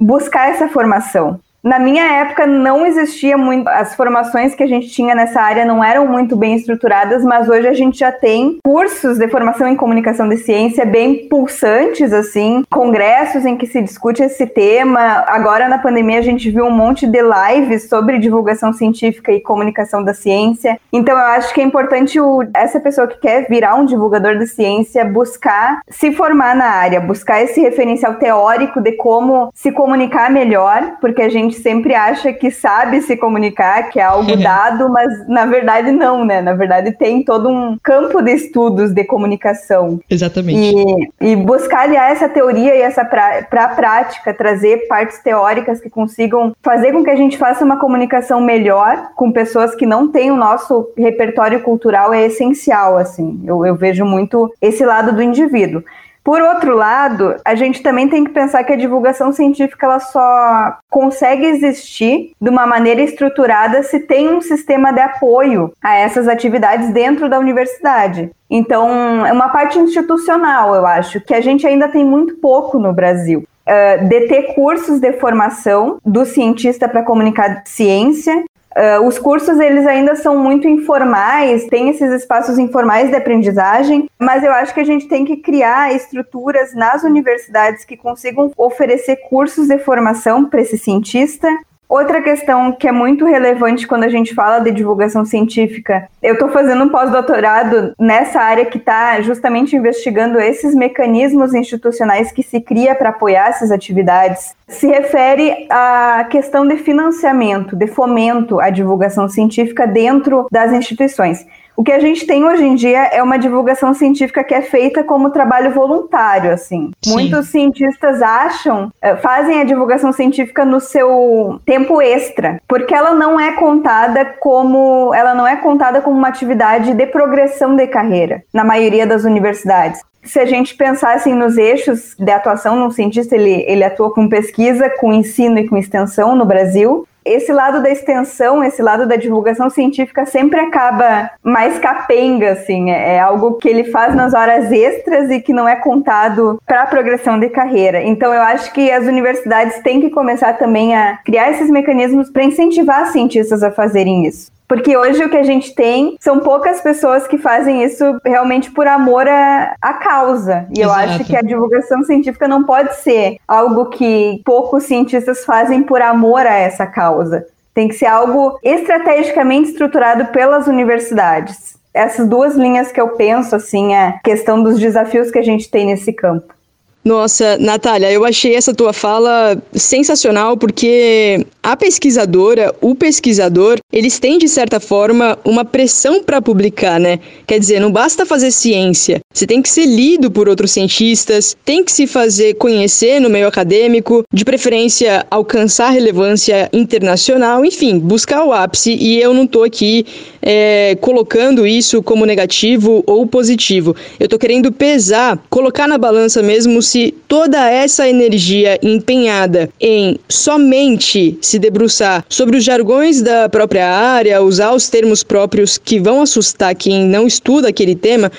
buscar 0.00 0.50
essa 0.50 0.68
formação. 0.68 1.40
Na 1.62 1.78
minha 1.78 2.04
época 2.20 2.46
não 2.46 2.86
existia 2.86 3.36
muito, 3.36 3.66
as 3.68 3.94
formações 3.96 4.54
que 4.54 4.62
a 4.62 4.66
gente 4.66 4.88
tinha 4.88 5.12
nessa 5.12 5.40
área 5.40 5.64
não 5.64 5.82
eram 5.82 6.06
muito 6.06 6.36
bem 6.36 6.54
estruturadas, 6.54 7.24
mas 7.24 7.48
hoje 7.48 7.66
a 7.66 7.72
gente 7.72 7.98
já 7.98 8.12
tem 8.12 8.58
cursos 8.64 9.18
de 9.18 9.26
formação 9.28 9.66
em 9.66 9.74
comunicação 9.74 10.28
de 10.28 10.36
ciência 10.36 10.86
bem 10.86 11.28
pulsantes, 11.28 12.12
assim, 12.12 12.62
congressos 12.70 13.44
em 13.44 13.56
que 13.56 13.66
se 13.66 13.82
discute 13.82 14.22
esse 14.22 14.46
tema. 14.46 15.24
Agora 15.26 15.68
na 15.68 15.78
pandemia 15.78 16.20
a 16.20 16.22
gente 16.22 16.48
viu 16.48 16.64
um 16.64 16.70
monte 16.70 17.06
de 17.08 17.18
lives 17.20 17.88
sobre 17.88 18.18
divulgação 18.18 18.72
científica 18.72 19.32
e 19.32 19.40
comunicação 19.40 20.04
da 20.04 20.14
ciência. 20.14 20.78
Então 20.92 21.18
eu 21.18 21.26
acho 21.26 21.52
que 21.52 21.60
é 21.60 21.64
importante 21.64 22.20
o, 22.20 22.44
essa 22.54 22.78
pessoa 22.78 23.08
que 23.08 23.18
quer 23.18 23.48
virar 23.48 23.74
um 23.74 23.84
divulgador 23.84 24.38
de 24.38 24.46
ciência 24.46 25.04
buscar 25.04 25.80
se 25.88 26.12
formar 26.12 26.54
na 26.54 26.66
área, 26.66 27.00
buscar 27.00 27.42
esse 27.42 27.60
referencial 27.60 28.14
teórico 28.14 28.80
de 28.80 28.92
como 28.92 29.50
se 29.52 29.72
comunicar 29.72 30.30
melhor, 30.30 30.96
porque 31.00 31.22
a 31.22 31.28
gente 31.28 31.47
gente 31.48 31.60
sempre 31.60 31.94
acha 31.94 32.32
que 32.32 32.50
sabe 32.50 33.00
se 33.00 33.16
comunicar, 33.16 33.90
que 33.90 33.98
é 33.98 34.02
algo 34.02 34.36
dado, 34.38 34.88
mas 34.88 35.26
na 35.26 35.46
verdade 35.46 35.90
não, 35.90 36.24
né? 36.24 36.40
Na 36.40 36.54
verdade 36.54 36.92
tem 36.92 37.22
todo 37.22 37.48
um 37.48 37.78
campo 37.82 38.22
de 38.22 38.32
estudos 38.32 38.92
de 38.92 39.04
comunicação. 39.04 40.00
Exatamente. 40.08 41.10
E, 41.20 41.32
e 41.32 41.36
buscar 41.36 41.82
aliar 41.82 42.12
essa 42.12 42.28
teoria 42.28 42.74
e 42.74 42.80
essa 42.80 43.04
para 43.04 43.64
a 43.64 43.68
prática, 43.68 44.34
trazer 44.34 44.86
partes 44.88 45.18
teóricas 45.20 45.80
que 45.80 45.88
consigam 45.88 46.54
fazer 46.62 46.92
com 46.92 47.02
que 47.02 47.10
a 47.10 47.16
gente 47.16 47.38
faça 47.38 47.64
uma 47.64 47.78
comunicação 47.78 48.40
melhor 48.40 49.10
com 49.16 49.32
pessoas 49.32 49.74
que 49.74 49.86
não 49.86 50.08
têm 50.08 50.30
o 50.30 50.36
nosso 50.36 50.92
repertório 50.96 51.60
cultural 51.60 52.12
é 52.12 52.26
essencial, 52.26 52.96
assim. 52.96 53.40
Eu, 53.44 53.64
eu 53.64 53.74
vejo 53.74 54.04
muito 54.04 54.52
esse 54.60 54.84
lado 54.84 55.12
do 55.12 55.22
indivíduo. 55.22 55.82
Por 56.28 56.42
outro 56.42 56.76
lado, 56.76 57.36
a 57.42 57.54
gente 57.54 57.82
também 57.82 58.06
tem 58.06 58.22
que 58.22 58.32
pensar 58.32 58.62
que 58.62 58.74
a 58.74 58.76
divulgação 58.76 59.32
científica 59.32 59.86
ela 59.86 59.98
só 59.98 60.76
consegue 60.90 61.46
existir 61.46 62.32
de 62.38 62.50
uma 62.50 62.66
maneira 62.66 63.00
estruturada 63.00 63.82
se 63.82 64.00
tem 64.00 64.28
um 64.28 64.42
sistema 64.42 64.92
de 64.92 65.00
apoio 65.00 65.72
a 65.82 65.94
essas 65.94 66.28
atividades 66.28 66.90
dentro 66.90 67.30
da 67.30 67.38
universidade. 67.38 68.30
Então, 68.50 69.24
é 69.24 69.32
uma 69.32 69.48
parte 69.48 69.78
institucional, 69.78 70.74
eu 70.74 70.84
acho, 70.84 71.18
que 71.18 71.32
a 71.32 71.40
gente 71.40 71.66
ainda 71.66 71.88
tem 71.88 72.04
muito 72.04 72.36
pouco 72.36 72.78
no 72.78 72.92
Brasil. 72.92 73.44
Uh, 73.66 74.06
de 74.06 74.26
ter 74.28 74.54
cursos 74.54 75.00
de 75.00 75.14
formação 75.14 75.96
do 76.04 76.26
cientista 76.26 76.86
para 76.86 77.02
comunicar 77.02 77.62
ciência 77.64 78.44
Uh, 78.78 79.04
os 79.04 79.18
cursos 79.18 79.58
eles 79.58 79.84
ainda 79.88 80.14
são 80.14 80.38
muito 80.38 80.68
informais, 80.68 81.66
tem 81.66 81.88
esses 81.88 82.12
espaços 82.12 82.58
informais 82.60 83.10
de 83.10 83.16
aprendizagem, 83.16 84.08
mas 84.16 84.44
eu 84.44 84.52
acho 84.52 84.72
que 84.72 84.78
a 84.78 84.84
gente 84.84 85.08
tem 85.08 85.24
que 85.24 85.38
criar 85.38 85.92
estruturas 85.92 86.72
nas 86.76 87.02
universidades 87.02 87.84
que 87.84 87.96
consigam 87.96 88.52
oferecer 88.56 89.16
cursos 89.28 89.66
de 89.66 89.78
formação 89.78 90.44
para 90.44 90.60
esse 90.60 90.78
cientista 90.78 91.48
Outra 91.88 92.20
questão 92.20 92.70
que 92.70 92.86
é 92.86 92.92
muito 92.92 93.24
relevante 93.24 93.86
quando 93.86 94.04
a 94.04 94.10
gente 94.10 94.34
fala 94.34 94.58
de 94.58 94.70
divulgação 94.70 95.24
científica, 95.24 96.06
eu 96.22 96.34
estou 96.34 96.50
fazendo 96.50 96.84
um 96.84 96.90
pós-doutorado 96.90 97.94
nessa 97.98 98.40
área 98.40 98.66
que 98.66 98.76
está 98.76 99.18
justamente 99.22 99.74
investigando 99.74 100.38
esses 100.38 100.74
mecanismos 100.74 101.54
institucionais 101.54 102.30
que 102.30 102.42
se 102.42 102.60
cria 102.60 102.94
para 102.94 103.08
apoiar 103.08 103.48
essas 103.48 103.70
atividades. 103.70 104.54
Se 104.68 104.86
refere 104.86 105.66
à 105.70 106.26
questão 106.28 106.68
de 106.68 106.76
financiamento, 106.76 107.74
de 107.74 107.86
fomento 107.86 108.60
à 108.60 108.68
divulgação 108.68 109.26
científica 109.26 109.86
dentro 109.86 110.46
das 110.52 110.70
instituições. 110.72 111.46
O 111.78 111.84
que 111.84 111.92
a 111.92 112.00
gente 112.00 112.26
tem 112.26 112.44
hoje 112.44 112.64
em 112.64 112.74
dia 112.74 113.04
é 113.04 113.22
uma 113.22 113.38
divulgação 113.38 113.94
científica 113.94 114.42
que 114.42 114.52
é 114.52 114.62
feita 114.62 115.04
como 115.04 115.30
trabalho 115.30 115.70
voluntário, 115.70 116.50
assim. 116.50 116.90
Sim. 117.00 117.12
Muitos 117.12 117.50
cientistas 117.50 118.20
acham, 118.20 118.92
eh, 119.00 119.14
fazem 119.14 119.60
a 119.60 119.64
divulgação 119.64 120.10
científica 120.10 120.64
no 120.64 120.80
seu 120.80 121.60
tempo 121.64 122.02
extra, 122.02 122.60
porque 122.66 122.92
ela 122.92 123.14
não 123.14 123.38
é 123.38 123.52
contada 123.52 124.24
como, 124.40 125.14
ela 125.14 125.34
não 125.34 125.46
é 125.46 125.54
contada 125.54 126.00
como 126.00 126.18
uma 126.18 126.26
atividade 126.26 126.94
de 126.94 127.06
progressão 127.06 127.76
de 127.76 127.86
carreira 127.86 128.42
na 128.52 128.64
maioria 128.64 129.06
das 129.06 129.22
universidades. 129.22 130.00
Se 130.24 130.40
a 130.40 130.44
gente 130.44 130.74
pensar 130.74 131.14
assim, 131.14 131.32
nos 131.32 131.56
eixos 131.56 132.16
de 132.18 132.32
atuação, 132.32 132.84
um 132.84 132.90
cientista 132.90 133.36
ele, 133.36 133.64
ele 133.68 133.84
atua 133.84 134.12
com 134.12 134.28
pesquisa, 134.28 134.90
com 134.90 135.12
ensino 135.12 135.60
e 135.60 135.68
com 135.68 135.78
extensão 135.78 136.34
no 136.34 136.44
Brasil, 136.44 137.06
esse 137.28 137.52
lado 137.52 137.82
da 137.82 137.90
extensão, 137.90 138.62
esse 138.62 138.82
lado 138.82 139.06
da 139.06 139.16
divulgação 139.16 139.70
científica 139.70 140.26
sempre 140.26 140.60
acaba 140.60 141.30
mais 141.42 141.78
capenga, 141.78 142.52
assim, 142.52 142.90
é, 142.90 143.16
é 143.16 143.20
algo 143.20 143.54
que 143.54 143.68
ele 143.68 143.84
faz 143.84 144.14
nas 144.14 144.34
horas 144.34 144.70
extras 144.72 145.30
e 145.30 145.40
que 145.40 145.52
não 145.52 145.68
é 145.68 145.76
contado 145.76 146.60
para 146.66 146.82
a 146.82 146.86
progressão 146.86 147.38
de 147.38 147.48
carreira. 147.48 148.02
Então 148.02 148.32
eu 148.32 148.42
acho 148.42 148.72
que 148.72 148.90
as 148.90 149.06
universidades 149.06 149.80
têm 149.82 150.00
que 150.00 150.10
começar 150.10 150.54
também 150.54 150.94
a 150.94 151.18
criar 151.24 151.50
esses 151.50 151.70
mecanismos 151.70 152.30
para 152.30 152.44
incentivar 152.44 153.06
cientistas 153.12 153.62
a 153.62 153.70
fazerem 153.70 154.26
isso. 154.26 154.57
Porque 154.68 154.94
hoje 154.94 155.24
o 155.24 155.30
que 155.30 155.36
a 155.36 155.42
gente 155.42 155.74
tem 155.74 156.18
são 156.20 156.40
poucas 156.40 156.82
pessoas 156.82 157.26
que 157.26 157.38
fazem 157.38 157.82
isso 157.82 158.04
realmente 158.22 158.70
por 158.70 158.86
amor 158.86 159.26
à, 159.26 159.74
à 159.80 159.94
causa. 159.94 160.66
E 160.76 160.80
eu 160.80 160.90
Exato. 160.90 161.00
acho 161.00 161.24
que 161.24 161.34
a 161.34 161.40
divulgação 161.40 162.02
científica 162.04 162.46
não 162.46 162.62
pode 162.64 162.94
ser 162.96 163.38
algo 163.48 163.86
que 163.86 164.42
poucos 164.44 164.84
cientistas 164.84 165.44
fazem 165.46 165.82
por 165.82 166.02
amor 166.02 166.46
a 166.46 166.54
essa 166.54 166.86
causa. 166.86 167.46
Tem 167.72 167.88
que 167.88 167.94
ser 167.94 168.06
algo 168.06 168.58
estrategicamente 168.62 169.70
estruturado 169.70 170.26
pelas 170.26 170.66
universidades. 170.66 171.78
Essas 171.94 172.28
duas 172.28 172.54
linhas 172.54 172.92
que 172.92 173.00
eu 173.00 173.08
penso, 173.08 173.56
assim, 173.56 173.94
é 173.94 174.08
a 174.08 174.12
questão 174.18 174.62
dos 174.62 174.78
desafios 174.78 175.30
que 175.30 175.38
a 175.38 175.42
gente 175.42 175.70
tem 175.70 175.86
nesse 175.86 176.12
campo. 176.12 176.57
Nossa, 177.04 177.56
Natália, 177.58 178.10
eu 178.10 178.24
achei 178.24 178.54
essa 178.54 178.74
tua 178.74 178.92
fala 178.92 179.56
sensacional 179.72 180.56
porque 180.56 181.46
a 181.62 181.76
pesquisadora, 181.76 182.74
o 182.80 182.94
pesquisador, 182.94 183.78
eles 183.92 184.18
têm 184.18 184.36
de 184.36 184.48
certa 184.48 184.78
forma 184.78 185.38
uma 185.44 185.64
pressão 185.64 186.22
para 186.22 186.42
publicar, 186.42 186.98
né? 187.00 187.18
Quer 187.46 187.58
dizer, 187.58 187.80
não 187.80 187.90
basta 187.90 188.26
fazer 188.26 188.50
ciência, 188.50 189.20
você 189.38 189.46
tem 189.46 189.62
que 189.62 189.68
ser 189.68 189.86
lido 189.86 190.32
por 190.32 190.48
outros 190.48 190.72
cientistas, 190.72 191.56
tem 191.64 191.84
que 191.84 191.92
se 191.92 192.08
fazer 192.08 192.54
conhecer 192.54 193.20
no 193.20 193.30
meio 193.30 193.46
acadêmico, 193.46 194.24
de 194.32 194.44
preferência 194.44 195.24
alcançar 195.30 195.90
relevância 195.90 196.68
internacional, 196.72 197.64
enfim, 197.64 198.00
buscar 198.00 198.44
o 198.44 198.52
ápice. 198.52 198.94
E 198.94 199.20
eu 199.20 199.32
não 199.32 199.46
tô 199.46 199.62
aqui 199.62 200.04
é, 200.42 200.96
colocando 201.00 201.64
isso 201.64 202.02
como 202.02 202.26
negativo 202.26 203.04
ou 203.06 203.28
positivo. 203.28 203.94
Eu 204.18 204.28
tô 204.28 204.38
querendo 204.38 204.72
pesar, 204.72 205.38
colocar 205.48 205.86
na 205.86 205.98
balança 205.98 206.42
mesmo 206.42 206.82
se 206.82 207.14
toda 207.28 207.70
essa 207.70 208.08
energia 208.08 208.76
empenhada 208.82 209.70
em 209.80 210.18
somente 210.28 211.38
se 211.40 211.60
debruçar 211.60 212.24
sobre 212.28 212.56
os 212.56 212.64
jargões 212.64 213.22
da 213.22 213.48
própria 213.48 213.86
área, 213.88 214.42
usar 214.42 214.72
os 214.72 214.88
termos 214.88 215.22
próprios 215.22 215.78
que 215.78 216.00
vão 216.00 216.22
assustar 216.22 216.74
quem 216.74 217.04
não 217.04 217.24
estuda 217.24 217.68
aquele 217.68 217.94
tema, 217.94 218.32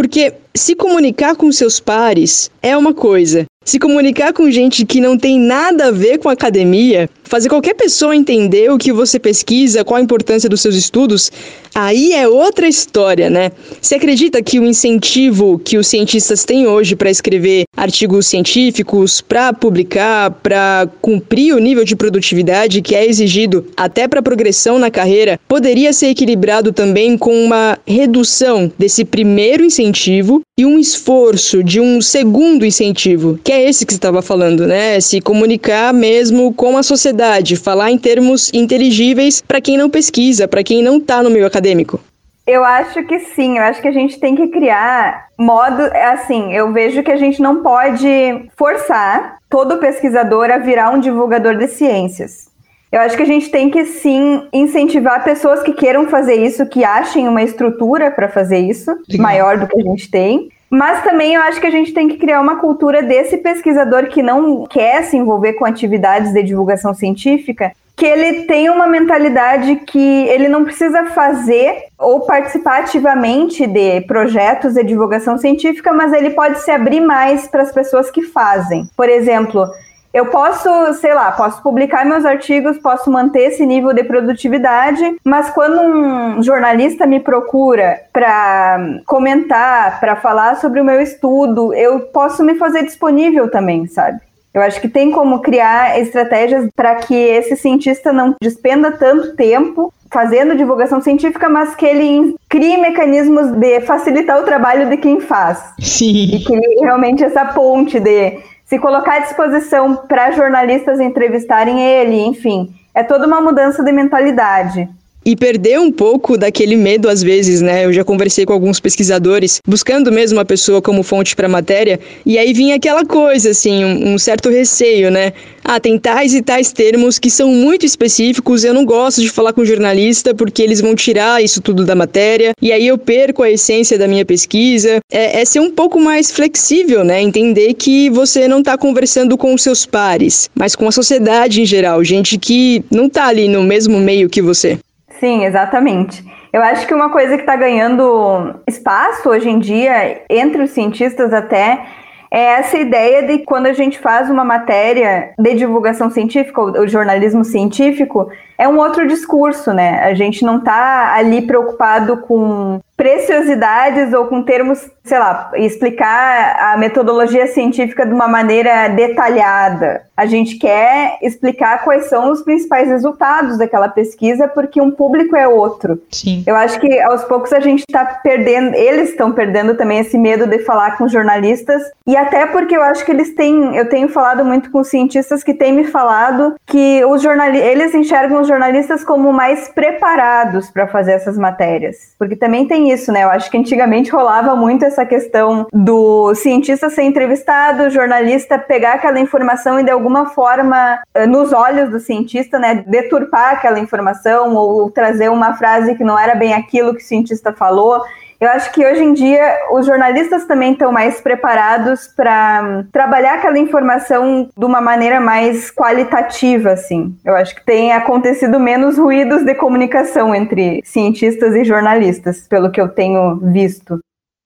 porque 0.00 0.32
se 0.54 0.74
comunicar 0.74 1.36
com 1.36 1.50
seus 1.52 1.80
pares 1.80 2.50
é 2.62 2.76
uma 2.76 2.92
coisa. 2.92 3.46
Se 3.64 3.78
comunicar 3.78 4.32
com 4.32 4.50
gente 4.50 4.86
que 4.86 5.00
não 5.00 5.18
tem 5.18 5.38
nada 5.38 5.88
a 5.88 5.90
ver 5.90 6.18
com 6.18 6.28
academia, 6.28 7.08
fazer 7.22 7.48
qualquer 7.48 7.74
pessoa 7.74 8.16
entender 8.16 8.70
o 8.72 8.78
que 8.78 8.90
você 8.90 9.18
pesquisa, 9.18 9.84
qual 9.84 9.98
a 9.98 10.02
importância 10.02 10.48
dos 10.48 10.62
seus 10.62 10.74
estudos, 10.74 11.30
aí 11.74 12.12
é 12.12 12.26
outra 12.26 12.66
história, 12.66 13.28
né? 13.28 13.52
Você 13.80 13.94
acredita 13.94 14.42
que 14.42 14.58
o 14.58 14.66
incentivo 14.66 15.58
que 15.58 15.76
os 15.76 15.86
cientistas 15.86 16.44
têm 16.44 16.66
hoje 16.66 16.96
para 16.96 17.10
escrever 17.10 17.64
artigos 17.76 18.26
científicos, 18.26 19.20
para 19.20 19.52
publicar, 19.52 20.30
para 20.30 20.88
cumprir 21.00 21.54
o 21.54 21.60
nível 21.60 21.84
de 21.84 21.94
produtividade 21.94 22.82
que 22.82 22.94
é 22.94 23.06
exigido 23.06 23.66
até 23.76 24.08
para 24.08 24.22
progressão 24.22 24.78
na 24.78 24.90
carreira, 24.90 25.38
poderia 25.46 25.92
ser 25.92 26.08
equilibrado 26.08 26.72
também 26.72 27.16
com 27.16 27.44
uma 27.44 27.78
redução 27.86 28.72
desse 28.78 29.04
primeiro 29.04 29.62
incentivo 29.62 30.39
e 30.58 30.66
um 30.66 30.78
esforço 30.78 31.62
de 31.64 31.80
um 31.80 32.00
segundo 32.00 32.66
incentivo, 32.66 33.38
que 33.42 33.52
é 33.52 33.68
esse 33.68 33.86
que 33.86 33.92
você 33.92 33.98
estava 33.98 34.20
falando, 34.22 34.66
né? 34.66 35.00
Se 35.00 35.20
comunicar 35.20 35.92
mesmo 35.92 36.52
com 36.52 36.76
a 36.76 36.82
sociedade, 36.82 37.56
falar 37.56 37.90
em 37.90 37.98
termos 37.98 38.50
inteligíveis 38.52 39.40
para 39.40 39.60
quem 39.60 39.76
não 39.76 39.88
pesquisa, 39.88 40.46
para 40.46 40.62
quem 40.62 40.82
não 40.82 40.98
está 40.98 41.22
no 41.22 41.30
meio 41.30 41.46
acadêmico. 41.46 42.00
Eu 42.46 42.64
acho 42.64 43.04
que 43.04 43.20
sim, 43.20 43.58
eu 43.58 43.62
acho 43.62 43.80
que 43.80 43.88
a 43.88 43.92
gente 43.92 44.18
tem 44.18 44.34
que 44.34 44.48
criar 44.48 45.28
modo, 45.38 45.82
assim, 46.12 46.52
eu 46.52 46.72
vejo 46.72 47.02
que 47.02 47.10
a 47.12 47.16
gente 47.16 47.40
não 47.40 47.62
pode 47.62 48.08
forçar 48.56 49.36
todo 49.48 49.78
pesquisador 49.78 50.50
a 50.50 50.58
virar 50.58 50.90
um 50.90 50.98
divulgador 50.98 51.56
de 51.56 51.68
ciências. 51.68 52.49
Eu 52.92 53.00
acho 53.00 53.16
que 53.16 53.22
a 53.22 53.26
gente 53.26 53.50
tem 53.50 53.70
que 53.70 53.84
sim 53.84 54.48
incentivar 54.52 55.22
pessoas 55.22 55.62
que 55.62 55.72
queiram 55.72 56.08
fazer 56.08 56.34
isso, 56.34 56.66
que 56.66 56.84
achem 56.84 57.28
uma 57.28 57.42
estrutura 57.42 58.10
para 58.10 58.28
fazer 58.28 58.58
isso, 58.58 58.90
Legal. 59.08 59.22
maior 59.22 59.58
do 59.58 59.68
que 59.68 59.78
a 59.78 59.82
gente 59.82 60.10
tem. 60.10 60.50
Mas 60.68 61.02
também 61.02 61.34
eu 61.34 61.42
acho 61.42 61.60
que 61.60 61.66
a 61.66 61.70
gente 61.70 61.92
tem 61.92 62.08
que 62.08 62.16
criar 62.16 62.40
uma 62.40 62.56
cultura 62.56 63.02
desse 63.02 63.36
pesquisador 63.38 64.06
que 64.06 64.22
não 64.22 64.66
quer 64.66 65.02
se 65.04 65.16
envolver 65.16 65.54
com 65.54 65.64
atividades 65.64 66.32
de 66.32 66.42
divulgação 66.42 66.94
científica, 66.94 67.72
que 67.96 68.06
ele 68.06 68.44
tenha 68.44 68.72
uma 68.72 68.86
mentalidade 68.86 69.76
que 69.76 70.26
ele 70.28 70.48
não 70.48 70.64
precisa 70.64 71.06
fazer 71.06 71.84
ou 71.98 72.20
participar 72.20 72.80
ativamente 72.80 73.66
de 73.66 74.00
projetos 74.02 74.74
de 74.74 74.84
divulgação 74.84 75.36
científica, 75.36 75.92
mas 75.92 76.12
ele 76.12 76.30
pode 76.30 76.60
se 76.60 76.70
abrir 76.70 77.00
mais 77.00 77.46
para 77.46 77.62
as 77.62 77.72
pessoas 77.72 78.10
que 78.10 78.22
fazem. 78.22 78.88
Por 78.96 79.08
exemplo, 79.08 79.68
eu 80.12 80.26
posso, 80.26 80.68
sei 80.94 81.14
lá, 81.14 81.30
posso 81.32 81.62
publicar 81.62 82.04
meus 82.04 82.24
artigos, 82.24 82.78
posso 82.78 83.10
manter 83.10 83.42
esse 83.42 83.64
nível 83.64 83.92
de 83.92 84.02
produtividade, 84.04 85.16
mas 85.24 85.50
quando 85.50 85.80
um 85.80 86.42
jornalista 86.42 87.06
me 87.06 87.20
procura 87.20 88.00
para 88.12 89.00
comentar, 89.06 90.00
para 90.00 90.16
falar 90.16 90.56
sobre 90.56 90.80
o 90.80 90.84
meu 90.84 91.00
estudo, 91.00 91.72
eu 91.74 92.00
posso 92.00 92.42
me 92.42 92.56
fazer 92.56 92.84
disponível 92.84 93.50
também, 93.50 93.86
sabe? 93.86 94.20
Eu 94.52 94.62
acho 94.62 94.80
que 94.80 94.88
tem 94.88 95.12
como 95.12 95.40
criar 95.40 96.00
estratégias 96.00 96.68
para 96.74 96.96
que 96.96 97.14
esse 97.14 97.56
cientista 97.56 98.12
não 98.12 98.34
despenda 98.42 98.90
tanto 98.90 99.36
tempo 99.36 99.94
fazendo 100.10 100.56
divulgação 100.56 101.00
científica, 101.00 101.48
mas 101.48 101.76
que 101.76 101.86
ele 101.86 102.34
crie 102.48 102.76
mecanismos 102.76 103.52
de 103.52 103.80
facilitar 103.82 104.40
o 104.40 104.44
trabalho 104.44 104.90
de 104.90 104.96
quem 104.96 105.20
faz. 105.20 105.72
Sim. 105.78 106.34
E 106.34 106.44
crie 106.44 106.80
realmente 106.80 107.22
essa 107.22 107.44
ponte 107.44 108.00
de 108.00 108.40
se 108.70 108.78
colocar 108.78 109.16
à 109.16 109.18
disposição 109.18 109.96
para 109.96 110.30
jornalistas 110.30 111.00
entrevistarem 111.00 111.82
ele, 111.82 112.20
enfim. 112.20 112.72
É 112.94 113.02
toda 113.02 113.26
uma 113.26 113.40
mudança 113.40 113.82
de 113.82 113.90
mentalidade. 113.90 114.88
E 115.24 115.36
perder 115.36 115.78
um 115.78 115.92
pouco 115.92 116.38
daquele 116.38 116.76
medo 116.76 117.08
às 117.08 117.22
vezes, 117.22 117.60
né? 117.60 117.84
Eu 117.84 117.92
já 117.92 118.02
conversei 118.02 118.46
com 118.46 118.52
alguns 118.52 118.80
pesquisadores, 118.80 119.60
buscando 119.66 120.10
mesmo 120.10 120.40
a 120.40 120.44
pessoa 120.44 120.80
como 120.80 121.02
fonte 121.02 121.36
para 121.36 121.48
matéria, 121.48 122.00
e 122.24 122.38
aí 122.38 122.52
vinha 122.52 122.76
aquela 122.76 123.04
coisa, 123.04 123.50
assim, 123.50 123.84
um, 123.84 124.14
um, 124.14 124.18
certo 124.18 124.48
receio, 124.48 125.10
né? 125.10 125.32
Ah, 125.62 125.78
tem 125.78 125.98
tais 125.98 126.34
e 126.34 126.40
tais 126.40 126.72
termos 126.72 127.18
que 127.18 127.30
são 127.30 127.48
muito 127.48 127.84
específicos, 127.84 128.64
eu 128.64 128.72
não 128.72 128.84
gosto 128.84 129.20
de 129.20 129.28
falar 129.28 129.52
com 129.52 129.64
jornalista 129.64 130.34
porque 130.34 130.62
eles 130.62 130.80
vão 130.80 130.94
tirar 130.94 131.42
isso 131.44 131.60
tudo 131.60 131.84
da 131.84 131.94
matéria, 131.94 132.52
e 132.60 132.72
aí 132.72 132.86
eu 132.86 132.96
perco 132.96 133.42
a 133.42 133.50
essência 133.50 133.98
da 133.98 134.08
minha 134.08 134.24
pesquisa. 134.24 135.00
É, 135.12 135.40
é 135.40 135.44
ser 135.44 135.60
um 135.60 135.70
pouco 135.70 136.00
mais 136.00 136.30
flexível, 136.30 137.04
né? 137.04 137.20
Entender 137.20 137.74
que 137.74 138.08
você 138.08 138.48
não 138.48 138.60
está 138.60 138.78
conversando 138.78 139.36
com 139.36 139.52
os 139.52 139.62
seus 139.62 139.84
pares, 139.84 140.48
mas 140.54 140.74
com 140.74 140.88
a 140.88 140.92
sociedade 140.92 141.60
em 141.60 141.66
geral, 141.66 142.02
gente 142.02 142.38
que 142.38 142.82
não 142.90 143.06
está 143.06 143.26
ali 143.26 143.48
no 143.48 143.62
mesmo 143.62 143.98
meio 143.98 144.28
que 144.28 144.40
você. 144.40 144.78
Sim, 145.20 145.44
exatamente. 145.44 146.24
Eu 146.50 146.62
acho 146.62 146.86
que 146.86 146.94
uma 146.94 147.10
coisa 147.10 147.36
que 147.36 147.42
está 147.42 147.54
ganhando 147.54 148.54
espaço 148.66 149.28
hoje 149.28 149.50
em 149.50 149.58
dia, 149.58 150.22
entre 150.30 150.62
os 150.62 150.70
cientistas 150.70 151.30
até, 151.32 151.84
é 152.30 152.40
essa 152.40 152.78
ideia 152.78 153.24
de 153.24 153.40
quando 153.40 153.66
a 153.66 153.74
gente 153.74 153.98
faz 153.98 154.30
uma 154.30 154.44
matéria 154.44 155.34
de 155.38 155.54
divulgação 155.54 156.08
científica, 156.08 156.62
o 156.62 156.88
jornalismo 156.88 157.44
científico, 157.44 158.30
é 158.60 158.68
um 158.68 158.78
outro 158.78 159.08
discurso, 159.08 159.72
né? 159.72 160.02
A 160.02 160.12
gente 160.12 160.44
não 160.44 160.58
está 160.58 161.14
ali 161.14 161.40
preocupado 161.40 162.18
com 162.18 162.78
preciosidades 162.94 164.12
ou 164.12 164.26
com 164.26 164.42
termos, 164.42 164.86
sei 165.02 165.18
lá, 165.18 165.50
explicar 165.54 166.58
a 166.60 166.76
metodologia 166.76 167.46
científica 167.46 168.04
de 168.04 168.12
uma 168.12 168.28
maneira 168.28 168.88
detalhada. 168.88 170.02
A 170.14 170.26
gente 170.26 170.58
quer 170.58 171.16
explicar 171.22 171.82
quais 171.82 172.10
são 172.10 172.30
os 172.30 172.42
principais 172.42 172.88
resultados 172.88 173.56
daquela 173.56 173.88
pesquisa, 173.88 174.46
porque 174.46 174.82
um 174.82 174.90
público 174.90 175.34
é 175.34 175.48
outro. 175.48 175.98
Sim. 176.10 176.44
Eu 176.46 176.54
acho 176.54 176.78
que 176.78 177.00
aos 177.00 177.24
poucos 177.24 177.54
a 177.54 177.60
gente 177.60 177.84
está 177.88 178.04
perdendo, 178.04 178.74
eles 178.74 179.08
estão 179.08 179.32
perdendo 179.32 179.74
também 179.74 180.00
esse 180.00 180.18
medo 180.18 180.46
de 180.46 180.58
falar 180.58 180.98
com 180.98 181.08
jornalistas, 181.08 181.82
e 182.06 182.14
até 182.14 182.44
porque 182.44 182.76
eu 182.76 182.82
acho 182.82 183.02
que 183.02 183.12
eles 183.12 183.34
têm, 183.34 183.76
eu 183.76 183.88
tenho 183.88 184.10
falado 184.10 184.44
muito 184.44 184.70
com 184.70 184.84
cientistas 184.84 185.42
que 185.42 185.54
têm 185.54 185.72
me 185.72 185.84
falado 185.84 186.54
que 186.66 187.02
os 187.06 187.22
jornalistas, 187.22 187.66
eles 187.66 187.94
enxergam 187.94 188.42
os 188.42 188.49
jornalistas 188.50 189.04
como 189.04 189.32
mais 189.32 189.68
preparados 189.68 190.70
para 190.70 190.88
fazer 190.88 191.12
essas 191.12 191.38
matérias. 191.38 192.14
Porque 192.18 192.34
também 192.34 192.66
tem 192.66 192.90
isso, 192.90 193.12
né? 193.12 193.22
Eu 193.22 193.30
acho 193.30 193.50
que 193.50 193.56
antigamente 193.56 194.10
rolava 194.10 194.56
muito 194.56 194.84
essa 194.84 195.06
questão 195.06 195.66
do 195.72 196.34
cientista 196.34 196.90
ser 196.90 197.02
entrevistado, 197.02 197.90
jornalista 197.90 198.58
pegar 198.58 198.94
aquela 198.94 199.20
informação 199.20 199.78
e 199.78 199.84
de 199.84 199.90
alguma 199.90 200.26
forma, 200.26 201.00
eh, 201.14 201.26
nos 201.26 201.52
olhos 201.52 201.90
do 201.90 202.00
cientista, 202.00 202.58
né, 202.58 202.84
deturpar 202.86 203.54
aquela 203.54 203.78
informação 203.78 204.54
ou 204.54 204.90
trazer 204.90 205.30
uma 205.30 205.54
frase 205.54 205.94
que 205.94 206.04
não 206.04 206.18
era 206.18 206.34
bem 206.34 206.52
aquilo 206.52 206.94
que 206.94 207.02
o 207.02 207.06
cientista 207.06 207.52
falou. 207.52 208.02
Eu 208.40 208.48
acho 208.48 208.72
que 208.72 208.84
hoje 208.84 209.02
em 209.02 209.12
dia 209.12 209.58
os 209.70 209.84
jornalistas 209.84 210.46
também 210.46 210.72
estão 210.72 210.90
mais 210.90 211.20
preparados 211.20 212.08
para 212.16 212.86
trabalhar 212.90 213.34
aquela 213.34 213.58
informação 213.58 214.48
de 214.56 214.64
uma 214.64 214.80
maneira 214.80 215.20
mais 215.20 215.70
qualitativa, 215.70 216.70
assim. 216.70 217.14
Eu 217.22 217.34
acho 217.36 217.54
que 217.54 217.64
tem 217.66 217.92
acontecido 217.92 218.58
menos 218.58 218.96
ruídos 218.96 219.44
de 219.44 219.54
comunicação 219.54 220.34
entre 220.34 220.80
cientistas 220.84 221.54
e 221.54 221.64
jornalistas, 221.64 222.46
pelo 222.48 222.70
que 222.70 222.80
eu 222.80 222.88
tenho 222.88 223.36
visto. 223.52 224.00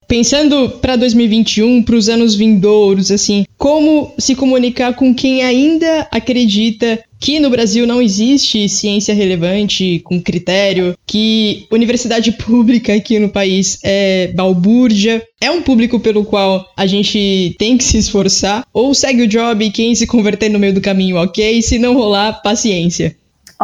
Pensando 0.08 0.70
para 0.80 0.96
2021, 0.96 1.82
para 1.82 1.94
os 1.94 2.08
anos 2.08 2.34
vindouros, 2.34 3.10
assim, 3.10 3.46
como 3.56 4.12
se 4.18 4.34
comunicar 4.34 4.94
com 4.94 5.14
quem 5.14 5.42
ainda 5.42 6.06
acredita 6.10 6.98
que 7.24 7.40
no 7.40 7.48
Brasil 7.48 7.86
não 7.86 8.02
existe 8.02 8.68
ciência 8.68 9.14
relevante 9.14 9.98
com 10.04 10.20
critério, 10.20 10.94
que 11.06 11.66
universidade 11.70 12.32
pública 12.36 12.94
aqui 12.94 13.18
no 13.18 13.30
país 13.30 13.78
é 13.82 14.30
balbúrdia, 14.34 15.22
é 15.40 15.50
um 15.50 15.62
público 15.62 15.98
pelo 15.98 16.22
qual 16.26 16.70
a 16.76 16.86
gente 16.86 17.56
tem 17.58 17.78
que 17.78 17.84
se 17.84 17.96
esforçar, 17.96 18.66
ou 18.74 18.92
segue 18.92 19.22
o 19.22 19.26
job 19.26 19.64
e 19.64 19.70
quem 19.70 19.94
se 19.94 20.06
converter 20.06 20.50
no 20.50 20.58
meio 20.58 20.74
do 20.74 20.82
caminho, 20.82 21.16
ok? 21.16 21.62
Se 21.62 21.78
não 21.78 21.94
rolar, 21.94 22.42
paciência. 22.42 23.16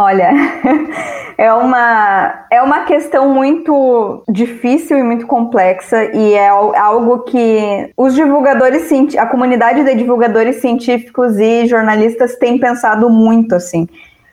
Olha, 0.02 0.30
é 1.36 1.52
uma, 1.52 2.46
é 2.50 2.62
uma 2.62 2.86
questão 2.86 3.34
muito 3.34 4.24
difícil 4.26 4.96
e 4.96 5.02
muito 5.02 5.26
complexa, 5.26 6.04
e 6.16 6.32
é 6.32 6.48
algo 6.48 7.18
que 7.24 7.92
os 7.94 8.14
divulgadores, 8.14 8.90
a 9.18 9.26
comunidade 9.26 9.84
de 9.84 9.94
divulgadores 9.94 10.56
científicos 10.56 11.38
e 11.38 11.66
jornalistas 11.66 12.34
tem 12.36 12.58
pensado 12.58 13.10
muito, 13.10 13.54
assim, 13.54 13.86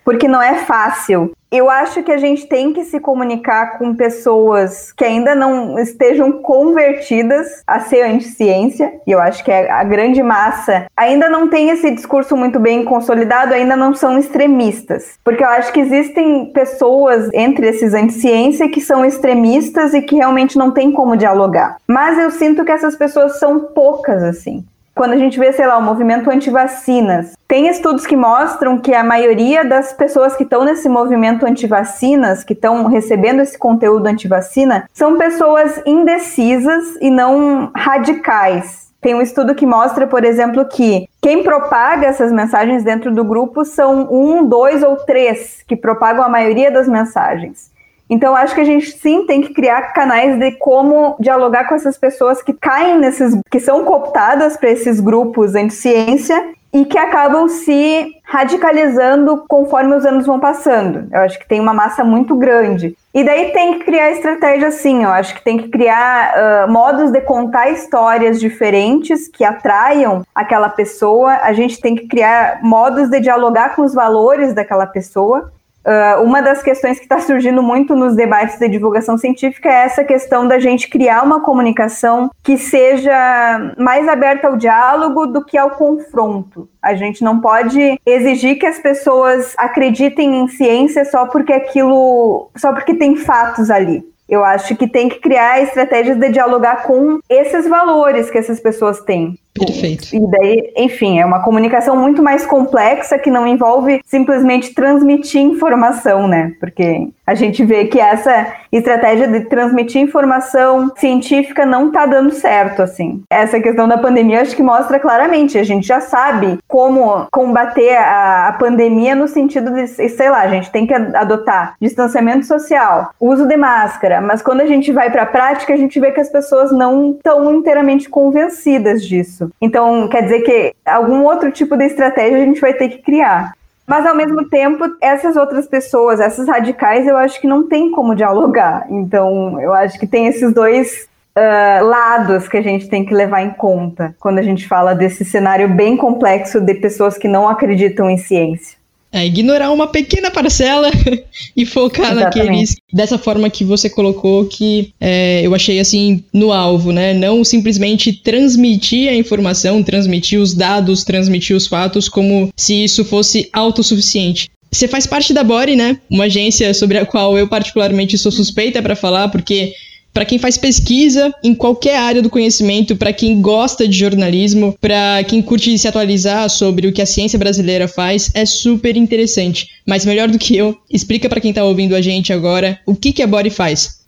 porque 0.08 0.26
não 0.26 0.41
é 0.41 0.54
fácil. 0.60 1.34
Eu 1.52 1.70
acho 1.70 2.02
que 2.02 2.13
a 2.13 2.17
gente 2.17 2.48
tem 2.48 2.72
que 2.72 2.86
se 2.86 2.98
comunicar 2.98 3.78
com 3.78 3.93
pessoas 3.93 4.93
que 4.93 5.04
ainda 5.04 5.36
não 5.36 5.78
estejam 5.78 6.32
convertidas 6.32 7.62
a 7.67 7.82
ser 7.82 8.04
anti-ciência, 8.04 9.02
e 9.06 9.12
eu 9.12 9.20
acho 9.20 9.43
que 9.43 9.52
a 9.52 9.84
grande 9.84 10.24
massa 10.24 10.86
ainda 10.96 11.28
não 11.28 11.50
tem 11.50 11.72
esse 11.72 11.91
discurso 11.91 12.38
muito 12.38 12.58
bem 12.58 12.86
consolidado, 12.86 13.54
ainda 13.54 13.76
não 13.76 13.93
são 13.93 14.17
extremistas. 14.17 15.20
Porque 15.26 15.43
eu 15.43 15.50
acho 15.50 15.74
que 15.74 15.82
existem 15.82 16.54
pessoas 16.54 17.30
entre 17.34 17.67
esses 17.67 17.93
anti-ciência 17.93 18.70
que 18.70 18.80
são 18.80 19.04
extremistas 19.04 19.93
e 19.93 20.02
que 20.02 20.15
realmente 20.15 20.58
não 20.58 20.72
tem 20.72 20.89
como 20.89 21.17
dialogar. 21.17 21.76
Mas 21.86 22.17
eu 22.17 22.32
sinto 22.32 22.63
que 22.63 22.72
essas 22.72 22.96
pessoas 22.96 23.39
são 23.39 23.60
poucas, 23.60 24.24
assim 24.24 24.65
quando 24.97 25.13
a 25.13 25.17
gente 25.17 25.39
vê, 25.39 25.53
sei 25.53 25.67
lá, 25.67 25.77
o 25.77 25.81
movimento 25.81 26.29
anti-vacinas, 26.29 27.38
tem 27.47 27.69
estudos 27.69 28.05
que 28.05 28.17
mostram 28.17 28.79
que 28.79 28.93
a 28.93 29.03
maioria 29.03 29.63
das 29.63 29.93
pessoas 29.93 30.36
que 30.36 30.43
estão 30.43 30.65
nesse 30.65 30.89
movimento 30.89 31.45
anti-vacinas, 31.45 32.43
que 32.43 32.53
estão 32.53 32.86
recebendo 32.88 33.41
esse 33.41 33.57
conteúdo 33.57 34.07
anti-vacina, 34.07 34.89
são 34.91 35.17
pessoas 35.17 35.81
indecisas 35.86 36.97
e 36.99 37.10
não 37.10 37.71
radicais. 37.73 38.88
Tem 38.99 39.13
um 39.13 39.21
estudo 39.21 39.53
que 39.53 39.65
mostra, 39.65 40.07
por 40.07 40.25
exemplo, 40.25 40.65
que 40.65 41.07
quem 41.21 41.43
propaga 41.43 42.07
essas 42.07 42.31
mensagens 42.31 42.83
dentro 42.83 43.13
do 43.13 43.23
grupo 43.23 43.63
são 43.63 44.07
um, 44.12 44.43
dois 44.43 44.81
ou 44.81 44.97
três 44.97 45.63
que 45.67 45.75
propagam 45.75 46.23
a 46.23 46.29
maioria 46.29 46.71
das 46.71 46.88
mensagens. 46.88 47.71
Então, 48.10 48.36
acho 48.36 48.56
que 48.56 48.62
a 48.62 48.65
gente 48.65 48.91
sim 48.91 49.26
tem 49.26 49.41
que 49.41 49.54
criar 49.54 49.93
canais 49.93 50.38
de 50.39 50.52
como 50.52 51.15
dialogar 51.20 51.67
com 51.67 51.76
essas 51.76 51.98
pessoas 51.98 52.41
que 52.41 52.54
caem 52.54 52.98
nesses, 52.98 53.38
que 53.52 53.60
são 53.60 53.84
cooptadas 53.84 54.56
para 54.56 54.70
esses 54.70 55.00
grupos 55.00 55.56
anti-ciência 55.56 56.56
e 56.74 56.86
que 56.86 56.98
acabam 56.98 57.48
se 57.48 58.13
radicalizando 58.24 59.46
conforme 59.48 59.96
os 59.96 60.06
anos 60.06 60.26
vão 60.26 60.39
passando. 60.39 61.08
Eu 61.12 61.22
acho 61.22 61.39
que 61.39 61.48
tem 61.48 61.60
uma 61.60 61.74
massa 61.74 62.04
muito 62.04 62.36
grande. 62.36 62.96
E 63.13 63.24
daí 63.24 63.52
tem 63.52 63.80
que 63.80 63.86
criar 63.86 64.12
estratégia 64.12 64.67
assim, 64.67 65.04
eu 65.04 65.10
acho 65.10 65.34
que 65.34 65.43
tem 65.43 65.58
que 65.58 65.70
criar 65.70 66.34
uh, 66.67 66.72
modos 66.72 67.10
de 67.10 67.22
contar 67.22 67.72
histórias 67.72 68.39
diferentes 68.39 69.28
que 69.28 69.43
atraiam 69.43 70.24
aquela 70.36 70.70
pessoa. 70.70 71.39
A 71.41 71.54
gente 71.54 71.80
tem 71.80 71.96
que 71.96 72.08
criar 72.08 72.60
modos 72.62 73.10
de 73.10 73.20
dialogar 73.22 73.76
com 73.76 73.82
os 73.82 73.93
valores 73.93 74.54
daquela 74.54 74.86
pessoa. 74.86 75.52
Uh, 75.88 76.21
uma 76.21 76.41
das 76.41 76.62
questões 76.62 76.97
que 76.97 77.06
está 77.06 77.17
surgindo 77.21 77.63
muito 77.63 77.95
nos 77.95 78.13
debates 78.13 78.60
de 78.60 78.67
divulgação 78.67 79.17
científica 79.17 79.69
é 79.69 79.86
essa 79.86 80.04
questão 80.04 80.45
da 80.45 80.60
gente 80.60 80.89
criar 80.89 81.23
uma 81.23 81.39
comunicação 81.39 82.30
que 82.43 82.58
seja 82.58 83.73
mais 83.78 84.06
aberta 84.06 84.50
ao 84.50 84.58
diálogo 84.58 85.28
do 85.28 85.45
que 85.45 85.58
ao 85.58 85.71
confronto. 85.71 86.67
A 86.82 86.93
gente 86.93 87.23
não 87.23 87.39
pode 87.39 87.97
exigir 88.06 88.60
que 88.60 88.65
as 88.65 88.80
pessoas 88.80 89.56
acreditem 89.58 90.41
em 90.41 90.50
ciência 90.50 91.06
só 91.06 91.26
porque 91.26 91.54
aquilo, 91.54 92.50
só 92.58 92.73
porque 92.73 92.93
tem 92.93 93.15
fatos 93.15 93.69
ali. 93.69 94.04
Eu 94.28 94.43
acho 94.43 94.76
que 94.76 94.88
tem 94.88 95.08
que 95.08 95.19
criar 95.21 95.62
estratégias 95.62 96.17
de 96.17 96.30
dialogar 96.30 96.84
com 96.84 97.19
esses 97.30 97.65
valores 97.65 98.30
que 98.30 98.38
essas 98.38 98.60
pessoas 98.60 99.00
têm. 99.00 99.39
Perfeito. 99.65 100.15
E 100.15 100.20
daí, 100.32 100.74
enfim, 100.78 101.20
é 101.20 101.26
uma 101.26 101.43
comunicação 101.43 101.96
muito 101.96 102.22
mais 102.22 102.46
complexa 102.46 103.17
que 103.17 103.32
não 103.32 103.48
envolve 103.48 104.02
simplesmente 104.06 104.74
transmitir 104.74 105.41
informação, 105.41 106.28
né? 106.28 106.54
Porque 106.60 107.10
a 107.26 107.34
gente 107.34 107.63
vê 107.65 107.86
que 107.86 108.00
essa 108.00 108.54
estratégia 108.72 109.28
de 109.28 109.41
transmitir 109.41 110.02
informação 110.02 110.91
científica 110.96 111.65
não 111.65 111.91
tá 111.91 112.06
dando 112.06 112.32
certo, 112.32 112.82
assim. 112.82 113.22
Essa 113.30 113.60
questão 113.60 113.88
da 113.88 113.98
pandemia 113.98 114.41
acho 114.41 114.56
que 114.56 114.63
mostra 114.63 115.00
claramente. 115.00 115.58
A 115.58 115.63
gente 115.63 115.86
já 115.86 116.00
sabe 116.00 116.58
como 116.67 117.28
combater 117.32 117.98
a, 117.98 118.48
a 118.48 118.54
pandemia 118.54 119.15
no 119.15 119.28
sentido 119.28 119.72
de, 119.72 119.88
sei 119.88 120.30
lá, 120.30 120.41
a 120.41 120.48
gente 120.48 120.72
tem 120.72 120.88
que 120.88 120.93
adotar 120.93 121.76
distanciamento 121.82 122.46
social, 122.46 123.12
uso 123.20 123.46
de 123.46 123.58
máscara, 123.58 124.22
mas 124.22 124.41
quando 124.41 124.62
a 124.62 124.65
gente 124.65 124.91
vai 124.91 125.12
para 125.12 125.24
a 125.24 125.28
prática, 125.28 125.74
a 125.74 125.78
gente 125.78 126.00
vê 126.00 126.12
que 126.12 126.22
as 126.22 126.30
pessoas 126.30 126.72
não 126.72 127.12
estão 127.12 127.54
inteiramente 127.54 128.10
convencidas 128.10 129.04
disso. 129.04 129.46
Então, 129.62 130.07
quer 130.07 130.23
dizer 130.23 130.41
que 130.41 130.73
algum 130.86 131.23
outro 131.23 131.51
tipo 131.51 131.75
de 131.75 131.86
estratégia 131.86 132.38
a 132.38 132.45
gente 132.45 132.62
vai 132.62 132.73
ter 132.73 132.89
que 132.89 132.99
criar. 132.99 133.53
Mas, 133.86 134.05
ao 134.05 134.15
mesmo 134.15 134.49
tempo, 134.49 134.83
essas 135.01 135.38
outras 135.38 135.65
pessoas, 135.65 136.19
essas 136.19 136.47
radicais, 136.47 137.07
eu 137.07 137.15
acho 137.15 137.39
que 137.39 137.47
não 137.47 137.67
tem 137.67 137.89
como 137.91 138.15
dialogar. 138.15 138.86
Então, 138.89 139.60
eu 139.62 139.73
acho 139.73 139.97
que 139.97 140.05
tem 140.05 140.27
esses 140.27 140.53
dois 140.53 141.07
uh, 141.38 141.86
lados 141.86 142.47
que 142.49 142.57
a 142.57 142.62
gente 142.62 142.89
tem 142.89 143.05
que 143.05 143.13
levar 143.13 143.41
em 143.41 143.51
conta 143.51 144.15
quando 144.19 144.39
a 144.39 144.43
gente 144.43 144.67
fala 144.67 144.93
desse 144.93 145.23
cenário 145.23 145.69
bem 145.69 145.95
complexo 145.95 146.60
de 146.60 146.73
pessoas 146.73 147.17
que 147.17 147.27
não 147.27 147.47
acreditam 147.47 148.10
em 148.10 148.17
ciência. 148.17 148.76
É, 149.12 149.26
ignorar 149.26 149.72
uma 149.72 149.88
pequena 149.88 150.30
parcela 150.30 150.91
e 151.56 151.65
focar 151.65 152.12
Exatamente. 152.12 152.38
naqueles 152.38 152.76
dessa 152.91 153.17
forma 153.17 153.50
que 153.50 153.63
você 153.63 153.89
colocou 153.89 154.46
que 154.46 154.91
é, 155.00 155.41
eu 155.46 155.56
achei 155.56 155.80
assim 155.80 156.24
no 156.34 156.52
alvo, 156.52 156.91
né? 156.91 157.13
Não 157.13 157.43
simplesmente 157.43 158.12
transmitir 158.12 159.10
a 159.10 159.15
informação, 159.15 159.82
transmitir 159.82 160.39
os 160.39 160.54
dados, 160.54 161.06
transmitir 161.06 161.56
os 161.56 161.67
fatos 161.67 162.10
como 162.10 162.50
se 162.56 162.84
isso 162.84 163.06
fosse 163.06 163.50
autossuficiente. 163.54 164.50
Você 164.72 164.88
faz 164.88 165.08
parte 165.08 165.34
da 165.34 165.43
Body, 165.43 165.76
né? 165.76 166.00
Uma 166.10 166.26
agência 166.26 166.74
sobre 166.74 166.98
a 166.98 167.06
qual 167.06 167.38
eu 167.38 167.48
particularmente 167.48 168.17
sou 168.17 168.32
suspeita 168.32 168.82
para 168.82 168.96
falar, 168.96 169.30
porque 169.30 169.74
para 170.17 170.25
quem 170.25 170.39
faz 170.39 170.58
pesquisa 170.58 171.32
em 171.43 171.53
qualquer 171.53 171.99
área 171.99 172.23
do 172.23 172.30
conhecimento, 172.32 172.95
para 172.95 173.13
quem 173.13 173.39
gosta 173.39 173.88
de 173.88 173.95
jornalismo, 173.95 174.75
para 174.82 175.23
quem 175.23 175.43
curte 175.43 175.77
se 175.77 175.88
atualizar 175.88 176.49
sobre 176.49 176.88
o 176.88 176.91
que 176.91 177.03
a 177.03 177.06
ciência 177.06 177.38
brasileira 177.38 177.88
faz, 177.88 178.32
é 178.34 178.43
super 178.43 178.97
interessante. 178.97 179.67
Mas 179.88 180.08
melhor 180.08 180.27
do 180.27 180.39
que 180.39 180.58
eu, 180.58 180.75
explica 180.89 181.30
para 181.30 181.39
quem 181.39 181.51
está 181.51 181.63
ouvindo 181.63 181.95
a 181.95 182.01
gente 182.01 182.34
agora 182.34 182.80
o 182.84 182.95
que, 182.95 183.13
que 183.13 183.21
a 183.21 183.27
Body 183.27 183.51
faz. 183.51 184.03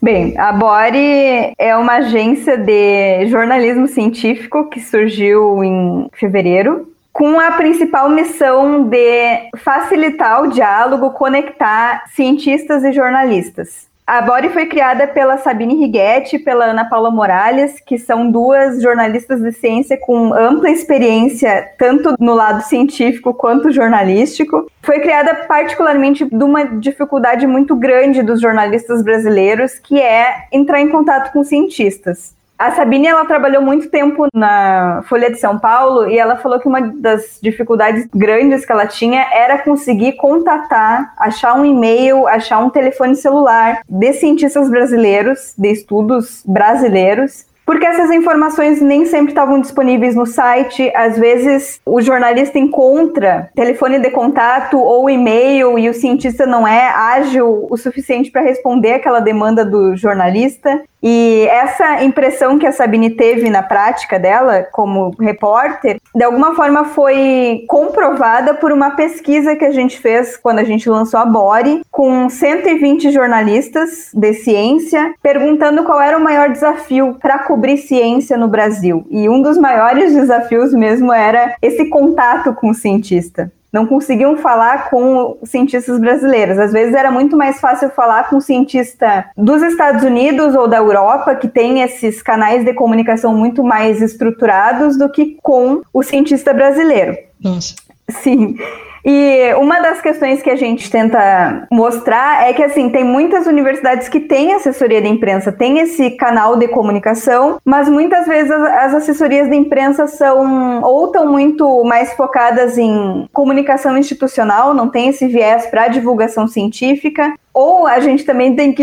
Bem, 0.00 0.32
a 0.38 0.52
Body 0.52 1.52
é 1.58 1.76
uma 1.76 1.96
agência 1.96 2.56
de 2.56 3.26
jornalismo 3.26 3.86
científico 3.86 4.70
que 4.70 4.80
surgiu 4.80 5.62
em 5.62 6.08
fevereiro, 6.14 6.88
com 7.12 7.38
a 7.38 7.50
principal 7.50 8.08
missão 8.08 8.84
de 8.84 9.50
facilitar 9.58 10.44
o 10.44 10.46
diálogo, 10.46 11.10
conectar 11.10 12.04
cientistas 12.10 12.82
e 12.84 12.92
jornalistas. 12.94 13.91
A 14.04 14.20
Body 14.20 14.48
foi 14.48 14.66
criada 14.66 15.06
pela 15.06 15.38
Sabine 15.38 15.76
Righetti 15.76 16.36
e 16.36 16.38
pela 16.38 16.64
Ana 16.64 16.84
Paula 16.84 17.10
Morales, 17.10 17.80
que 17.80 17.96
são 17.96 18.30
duas 18.30 18.82
jornalistas 18.82 19.40
de 19.40 19.52
ciência 19.52 19.96
com 19.96 20.34
ampla 20.34 20.70
experiência, 20.70 21.70
tanto 21.78 22.14
no 22.18 22.34
lado 22.34 22.62
científico 22.62 23.32
quanto 23.32 23.70
jornalístico. 23.70 24.68
Foi 24.82 24.98
criada 24.98 25.46
particularmente 25.46 26.24
de 26.24 26.44
uma 26.44 26.64
dificuldade 26.64 27.46
muito 27.46 27.76
grande 27.76 28.22
dos 28.22 28.40
jornalistas 28.40 29.02
brasileiros, 29.04 29.78
que 29.78 30.00
é 30.00 30.46
entrar 30.50 30.80
em 30.80 30.88
contato 30.88 31.32
com 31.32 31.44
cientistas. 31.44 32.34
A 32.62 32.70
Sabine 32.70 33.08
ela 33.08 33.24
trabalhou 33.24 33.60
muito 33.60 33.90
tempo 33.90 34.28
na 34.32 35.02
Folha 35.08 35.28
de 35.28 35.36
São 35.36 35.58
Paulo 35.58 36.08
e 36.08 36.16
ela 36.16 36.36
falou 36.36 36.60
que 36.60 36.68
uma 36.68 36.80
das 36.80 37.40
dificuldades 37.42 38.06
grandes 38.14 38.64
que 38.64 38.70
ela 38.70 38.86
tinha 38.86 39.26
era 39.32 39.58
conseguir 39.58 40.12
contatar, 40.12 41.12
achar 41.18 41.54
um 41.54 41.64
e-mail, 41.64 42.24
achar 42.28 42.60
um 42.60 42.70
telefone 42.70 43.16
celular 43.16 43.80
de 43.88 44.12
cientistas 44.12 44.70
brasileiros, 44.70 45.54
de 45.58 45.72
estudos 45.72 46.44
brasileiros, 46.46 47.46
porque 47.66 47.86
essas 47.86 48.12
informações 48.12 48.80
nem 48.80 49.06
sempre 49.06 49.32
estavam 49.32 49.60
disponíveis 49.60 50.14
no 50.14 50.26
site. 50.26 50.92
Às 50.94 51.18
vezes, 51.18 51.80
o 51.84 52.00
jornalista 52.00 52.58
encontra 52.58 53.50
telefone 53.56 53.98
de 53.98 54.10
contato 54.10 54.78
ou 54.78 55.10
e-mail 55.10 55.78
e 55.78 55.88
o 55.88 55.94
cientista 55.94 56.46
não 56.46 56.66
é 56.66 56.88
ágil 56.90 57.66
o 57.68 57.76
suficiente 57.76 58.30
para 58.30 58.42
responder 58.42 58.94
aquela 58.94 59.20
demanda 59.20 59.64
do 59.64 59.96
jornalista. 59.96 60.82
E 61.02 61.46
essa 61.50 62.04
impressão 62.04 62.58
que 62.58 62.66
a 62.66 62.72
Sabine 62.72 63.10
teve 63.10 63.50
na 63.50 63.62
prática 63.62 64.18
dela 64.18 64.62
como 64.70 65.10
repórter, 65.18 66.00
de 66.14 66.24
alguma 66.24 66.54
forma 66.54 66.84
foi 66.84 67.64
comprovada 67.68 68.54
por 68.54 68.70
uma 68.70 68.90
pesquisa 68.90 69.56
que 69.56 69.64
a 69.64 69.72
gente 69.72 69.98
fez 69.98 70.36
quando 70.36 70.60
a 70.60 70.64
gente 70.64 70.88
lançou 70.88 71.18
a 71.18 71.26
Bore, 71.26 71.82
com 71.90 72.28
120 72.28 73.10
jornalistas 73.10 74.10
de 74.14 74.34
ciência, 74.34 75.14
perguntando 75.20 75.82
qual 75.84 76.00
era 76.00 76.16
o 76.16 76.22
maior 76.22 76.50
desafio 76.50 77.16
para 77.20 77.40
cobrir 77.40 77.78
ciência 77.78 78.36
no 78.36 78.46
Brasil. 78.46 79.04
E 79.10 79.28
um 79.28 79.42
dos 79.42 79.58
maiores 79.58 80.14
desafios 80.14 80.72
mesmo 80.72 81.12
era 81.12 81.56
esse 81.60 81.86
contato 81.86 82.54
com 82.54 82.70
o 82.70 82.74
cientista 82.74 83.50
não 83.72 83.86
conseguiam 83.86 84.36
falar 84.36 84.90
com 84.90 85.38
cientistas 85.44 85.98
brasileiros. 85.98 86.58
Às 86.58 86.72
vezes 86.72 86.94
era 86.94 87.10
muito 87.10 87.36
mais 87.36 87.58
fácil 87.58 87.88
falar 87.90 88.28
com 88.28 88.36
um 88.36 88.40
cientista 88.40 89.24
dos 89.36 89.62
Estados 89.62 90.02
Unidos 90.02 90.54
ou 90.54 90.68
da 90.68 90.76
Europa, 90.76 91.34
que 91.34 91.48
tem 91.48 91.80
esses 91.80 92.20
canais 92.22 92.64
de 92.64 92.74
comunicação 92.74 93.34
muito 93.34 93.64
mais 93.64 94.02
estruturados, 94.02 94.98
do 94.98 95.10
que 95.10 95.38
com 95.42 95.80
o 95.92 96.02
cientista 96.02 96.52
brasileiro. 96.52 97.16
Nossa. 97.42 97.74
Sim. 98.10 98.56
E 99.04 99.52
uma 99.54 99.80
das 99.80 100.00
questões 100.00 100.40
que 100.40 100.50
a 100.50 100.56
gente 100.56 100.90
tenta 100.90 101.66
mostrar 101.70 102.48
é 102.48 102.52
que 102.52 102.62
assim, 102.62 102.88
tem 102.88 103.04
muitas 103.04 103.46
universidades 103.46 104.08
que 104.08 104.20
têm 104.20 104.54
assessoria 104.54 105.02
de 105.02 105.08
imprensa, 105.08 105.50
tem 105.50 105.80
esse 105.80 106.10
canal 106.12 106.56
de 106.56 106.68
comunicação, 106.68 107.58
mas 107.64 107.88
muitas 107.88 108.26
vezes 108.26 108.50
as 108.50 108.94
assessorias 108.94 109.48
de 109.48 109.56
imprensa 109.56 110.06
são 110.06 110.82
ou 110.82 111.06
estão 111.06 111.26
muito 111.30 111.82
mais 111.84 112.12
focadas 112.12 112.78
em 112.78 113.28
comunicação 113.32 113.96
institucional, 113.98 114.72
não 114.72 114.88
tem 114.88 115.08
esse 115.08 115.26
viés 115.26 115.66
para 115.66 115.88
divulgação 115.88 116.46
científica, 116.46 117.34
ou 117.54 117.86
a 117.86 118.00
gente 118.00 118.24
também 118.24 118.56
tem 118.56 118.72
que 118.72 118.82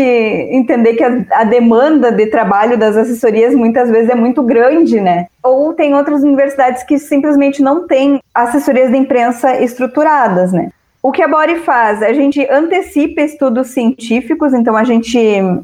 entender 0.52 0.94
que 0.94 1.02
a, 1.02 1.24
a, 1.32 1.44
demanda 1.44 2.12
de 2.12 2.26
trabalho 2.26 2.78
das 2.78 2.96
assessorias 2.96 3.54
muitas 3.54 3.90
vezes 3.90 4.10
é 4.10 4.14
muito 4.14 4.42
grande, 4.42 5.00
né? 5.00 5.26
Ou 5.42 5.72
tem 5.72 5.94
outras 5.94 6.22
universidades 6.22 6.84
que 6.84 6.98
simplesmente 6.98 7.60
não 7.62 7.86
têm 7.86 8.20
assessorias 8.32 8.90
de 8.90 8.96
imprensa 8.96 9.60
estruturadas, 9.60 10.09
né? 10.52 10.70
O 11.02 11.10
que 11.10 11.22
a 11.22 11.28
Bori 11.28 11.56
faz? 11.60 12.02
A 12.02 12.12
gente 12.12 12.46
antecipa 12.50 13.22
estudos 13.22 13.68
científicos, 13.68 14.52
então 14.52 14.76
a 14.76 14.84
gente 14.84 15.18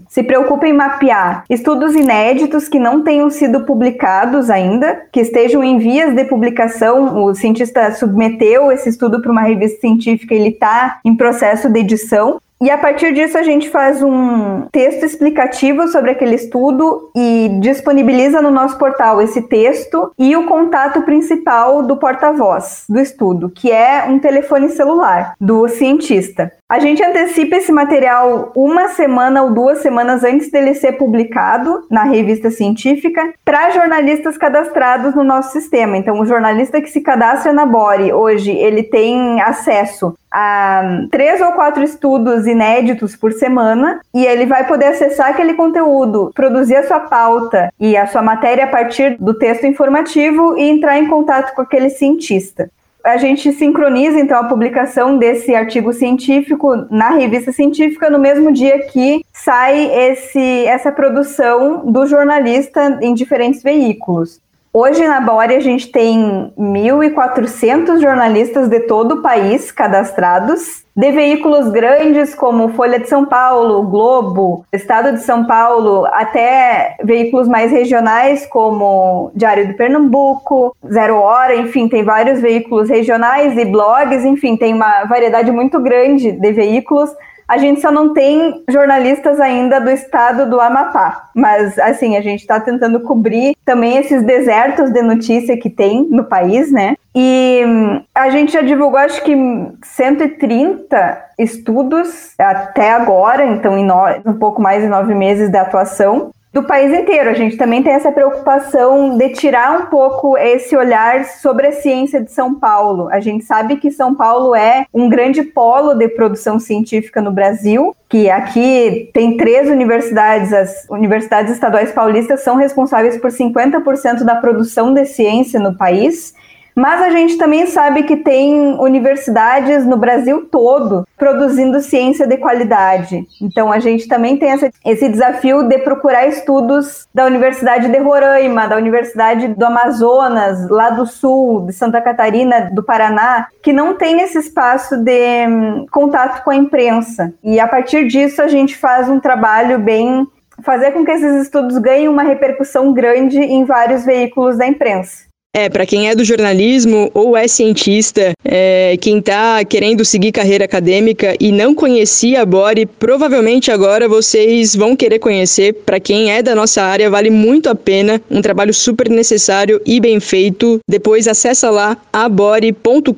se 0.08 0.22
preocupa 0.22 0.66
em 0.66 0.72
mapear 0.72 1.44
estudos 1.50 1.94
inéditos 1.94 2.68
que 2.68 2.78
não 2.78 3.04
tenham 3.04 3.28
sido 3.28 3.66
publicados 3.66 4.48
ainda, 4.48 5.02
que 5.12 5.20
estejam 5.20 5.62
em 5.62 5.76
vias 5.76 6.14
de 6.14 6.24
publicação. 6.24 7.22
O 7.22 7.34
cientista 7.34 7.92
submeteu 7.92 8.72
esse 8.72 8.88
estudo 8.88 9.20
para 9.20 9.30
uma 9.30 9.42
revista 9.42 9.80
científica, 9.80 10.34
ele 10.34 10.48
está 10.48 11.00
em 11.04 11.14
processo 11.14 11.68
de 11.68 11.80
edição. 11.80 12.40
E 12.60 12.70
a 12.70 12.78
partir 12.78 13.12
disso 13.12 13.36
a 13.36 13.42
gente 13.42 13.68
faz 13.68 14.02
um 14.02 14.62
texto 14.72 15.04
explicativo 15.04 15.86
sobre 15.88 16.12
aquele 16.12 16.36
estudo 16.36 17.10
e 17.14 17.50
disponibiliza 17.60 18.40
no 18.40 18.50
nosso 18.50 18.78
portal 18.78 19.20
esse 19.20 19.42
texto 19.42 20.10
e 20.18 20.34
o 20.34 20.46
contato 20.46 21.02
principal 21.02 21.82
do 21.82 21.98
porta-voz 21.98 22.84
do 22.88 22.98
estudo, 22.98 23.50
que 23.50 23.70
é 23.70 24.04
um 24.08 24.18
telefone 24.18 24.70
celular 24.70 25.34
do 25.38 25.68
cientista. 25.68 26.50
A 26.68 26.80
gente 26.80 27.00
antecipa 27.00 27.56
esse 27.56 27.70
material 27.70 28.50
uma 28.56 28.88
semana 28.88 29.42
ou 29.42 29.52
duas 29.52 29.78
semanas 29.82 30.24
antes 30.24 30.50
dele 30.50 30.74
ser 30.74 30.92
publicado 30.92 31.86
na 31.88 32.02
revista 32.02 32.50
científica 32.50 33.22
para 33.44 33.70
jornalistas 33.70 34.36
cadastrados 34.36 35.14
no 35.14 35.22
nosso 35.22 35.52
sistema. 35.52 35.96
Então, 35.96 36.18
o 36.18 36.26
jornalista 36.26 36.80
que 36.80 36.90
se 36.90 37.02
cadastra 37.02 37.52
na 37.52 37.64
Bore 37.64 38.12
hoje, 38.12 38.50
ele 38.50 38.82
tem 38.82 39.40
acesso 39.40 40.16
a 40.28 41.06
três 41.10 41.40
ou 41.40 41.52
quatro 41.52 41.84
estudos 41.84 42.45
inéditos 42.46 43.16
por 43.16 43.32
semana 43.32 44.00
e 44.14 44.24
ele 44.24 44.46
vai 44.46 44.66
poder 44.66 44.86
acessar 44.86 45.30
aquele 45.30 45.54
conteúdo, 45.54 46.30
produzir 46.34 46.76
a 46.76 46.86
sua 46.86 47.00
pauta 47.00 47.72
e 47.78 47.96
a 47.96 48.06
sua 48.06 48.22
matéria 48.22 48.64
a 48.64 48.68
partir 48.68 49.16
do 49.18 49.34
texto 49.34 49.66
informativo 49.66 50.56
e 50.56 50.68
entrar 50.68 50.98
em 50.98 51.08
contato 51.08 51.54
com 51.54 51.62
aquele 51.62 51.90
cientista 51.90 52.70
a 53.06 53.16
gente 53.18 53.52
sincroniza 53.52 54.18
então 54.18 54.36
a 54.36 54.48
publicação 54.48 55.16
desse 55.16 55.54
artigo 55.54 55.92
científico 55.92 56.74
na 56.90 57.10
revista 57.10 57.52
científica 57.52 58.10
no 58.10 58.18
mesmo 58.18 58.52
dia 58.52 58.80
que 58.88 59.24
sai 59.32 59.84
esse, 60.10 60.66
essa 60.66 60.90
produção 60.90 61.86
do 61.86 62.04
jornalista 62.04 62.98
em 63.00 63.14
diferentes 63.14 63.62
veículos. 63.62 64.40
Hoje 64.78 65.08
na 65.08 65.22
Bore 65.22 65.54
a 65.54 65.60
gente 65.60 65.90
tem 65.90 66.52
1.400 66.54 67.98
jornalistas 67.98 68.68
de 68.68 68.80
todo 68.80 69.12
o 69.12 69.22
país 69.22 69.72
cadastrados, 69.72 70.84
de 70.94 71.12
veículos 71.12 71.70
grandes 71.70 72.34
como 72.34 72.68
Folha 72.74 73.00
de 73.00 73.08
São 73.08 73.24
Paulo, 73.24 73.84
Globo, 73.84 74.66
Estado 74.70 75.12
de 75.12 75.22
São 75.22 75.46
Paulo, 75.46 76.04
até 76.12 76.94
veículos 77.02 77.48
mais 77.48 77.72
regionais 77.72 78.44
como 78.44 79.30
Diário 79.34 79.66
de 79.66 79.72
Pernambuco, 79.72 80.76
Zero 80.92 81.16
Hora, 81.16 81.56
enfim, 81.56 81.88
tem 81.88 82.04
vários 82.04 82.42
veículos 82.42 82.90
regionais 82.90 83.56
e 83.56 83.64
blogs, 83.64 84.26
enfim, 84.26 84.58
tem 84.58 84.74
uma 84.74 85.04
variedade 85.04 85.50
muito 85.50 85.80
grande 85.80 86.32
de 86.32 86.52
veículos 86.52 87.08
a 87.48 87.58
gente 87.58 87.80
só 87.80 87.92
não 87.92 88.12
tem 88.12 88.64
jornalistas 88.68 89.40
ainda 89.40 89.80
do 89.80 89.90
estado 89.90 90.48
do 90.48 90.60
Amapá, 90.60 91.28
mas 91.34 91.78
assim, 91.78 92.16
a 92.16 92.20
gente 92.20 92.40
está 92.40 92.58
tentando 92.58 93.00
cobrir 93.00 93.56
também 93.64 93.98
esses 93.98 94.22
desertos 94.22 94.90
de 94.90 95.02
notícia 95.02 95.56
que 95.56 95.70
tem 95.70 96.06
no 96.10 96.24
país, 96.24 96.72
né? 96.72 96.96
E 97.14 97.64
hum, 97.66 98.02
a 98.14 98.28
gente 98.30 98.52
já 98.52 98.60
divulgou 98.60 98.98
acho 98.98 99.22
que 99.22 99.34
130 99.82 101.24
estudos 101.38 102.34
até 102.38 102.90
agora, 102.90 103.46
então 103.46 103.78
em 103.78 103.84
no, 103.84 103.94
um 104.26 104.34
pouco 104.34 104.60
mais 104.60 104.82
de 104.82 104.88
nove 104.88 105.14
meses 105.14 105.50
de 105.50 105.56
atuação 105.56 106.30
do 106.56 106.62
país 106.62 106.90
inteiro. 106.90 107.28
A 107.28 107.34
gente 107.34 107.58
também 107.58 107.82
tem 107.82 107.92
essa 107.92 108.10
preocupação 108.10 109.18
de 109.18 109.28
tirar 109.28 109.78
um 109.78 109.86
pouco 109.86 110.38
esse 110.38 110.74
olhar 110.74 111.26
sobre 111.26 111.66
a 111.66 111.72
ciência 111.72 112.18
de 112.18 112.32
São 112.32 112.54
Paulo. 112.54 113.10
A 113.10 113.20
gente 113.20 113.44
sabe 113.44 113.76
que 113.76 113.90
São 113.90 114.14
Paulo 114.14 114.54
é 114.54 114.86
um 114.92 115.06
grande 115.06 115.42
polo 115.42 115.92
de 115.92 116.08
produção 116.08 116.58
científica 116.58 117.20
no 117.20 117.30
Brasil, 117.30 117.94
que 118.08 118.30
aqui 118.30 119.10
tem 119.12 119.36
três 119.36 119.68
universidades, 119.68 120.50
as 120.50 120.86
universidades 120.88 121.52
estaduais 121.52 121.92
paulistas 121.92 122.42
são 122.42 122.56
responsáveis 122.56 123.18
por 123.18 123.30
50% 123.30 124.24
da 124.24 124.36
produção 124.36 124.94
de 124.94 125.04
ciência 125.04 125.60
no 125.60 125.76
país. 125.76 126.32
Mas 126.76 127.00
a 127.00 127.08
gente 127.08 127.38
também 127.38 127.66
sabe 127.66 128.02
que 128.02 128.18
tem 128.18 128.78
universidades 128.78 129.86
no 129.86 129.96
Brasil 129.96 130.46
todo 130.52 131.08
produzindo 131.16 131.80
ciência 131.80 132.26
de 132.26 132.36
qualidade. 132.36 133.26
Então 133.40 133.72
a 133.72 133.78
gente 133.78 134.06
também 134.06 134.36
tem 134.36 134.50
essa, 134.50 134.70
esse 134.84 135.08
desafio 135.08 135.62
de 135.62 135.78
procurar 135.78 136.26
estudos 136.26 137.08
da 137.14 137.24
Universidade 137.24 137.88
de 137.88 137.98
Roraima, 137.98 138.68
da 138.68 138.76
Universidade 138.76 139.48
do 139.48 139.64
Amazonas, 139.64 140.68
lá 140.68 140.90
do 140.90 141.06
Sul, 141.06 141.64
de 141.64 141.72
Santa 141.72 141.98
Catarina, 142.02 142.68
do 142.70 142.82
Paraná, 142.82 143.46
que 143.62 143.72
não 143.72 143.94
tem 143.94 144.20
esse 144.20 144.38
espaço 144.38 144.98
de 144.98 145.46
hum, 145.48 145.86
contato 145.90 146.44
com 146.44 146.50
a 146.50 146.56
imprensa. 146.56 147.32
E 147.42 147.58
a 147.58 147.66
partir 147.66 148.06
disso 148.06 148.42
a 148.42 148.48
gente 148.48 148.76
faz 148.76 149.08
um 149.08 149.18
trabalho 149.18 149.78
bem 149.78 150.26
fazer 150.62 150.92
com 150.92 151.04
que 151.06 151.10
esses 151.10 151.42
estudos 151.42 151.78
ganhem 151.78 152.08
uma 152.08 152.22
repercussão 152.22 152.92
grande 152.92 153.38
em 153.38 153.64
vários 153.64 154.04
veículos 154.04 154.58
da 154.58 154.66
imprensa. 154.66 155.25
É, 155.58 155.70
para 155.70 155.86
quem 155.86 156.10
é 156.10 156.14
do 156.14 156.22
jornalismo 156.22 157.10
ou 157.14 157.34
é 157.34 157.48
cientista, 157.48 158.34
é, 158.44 158.94
quem 159.00 159.22
tá 159.22 159.64
querendo 159.64 160.04
seguir 160.04 160.30
carreira 160.30 160.66
acadêmica 160.66 161.34
e 161.40 161.50
não 161.50 161.74
conhecia 161.74 162.42
a 162.42 162.44
Bore, 162.44 162.84
provavelmente 162.84 163.70
agora 163.70 164.06
vocês 164.06 164.76
vão 164.76 164.94
querer 164.94 165.18
conhecer. 165.18 165.72
Para 165.72 165.98
quem 165.98 166.30
é 166.30 166.42
da 166.42 166.54
nossa 166.54 166.82
área, 166.82 167.08
vale 167.08 167.30
muito 167.30 167.70
a 167.70 167.74
pena. 167.74 168.20
Um 168.30 168.42
trabalho 168.42 168.74
super 168.74 169.08
necessário 169.08 169.80
e 169.86 169.98
bem 169.98 170.20
feito. 170.20 170.78
Depois 170.86 171.26
acessa 171.26 171.70
lá 171.70 171.96
abore.com.br. 172.12 173.14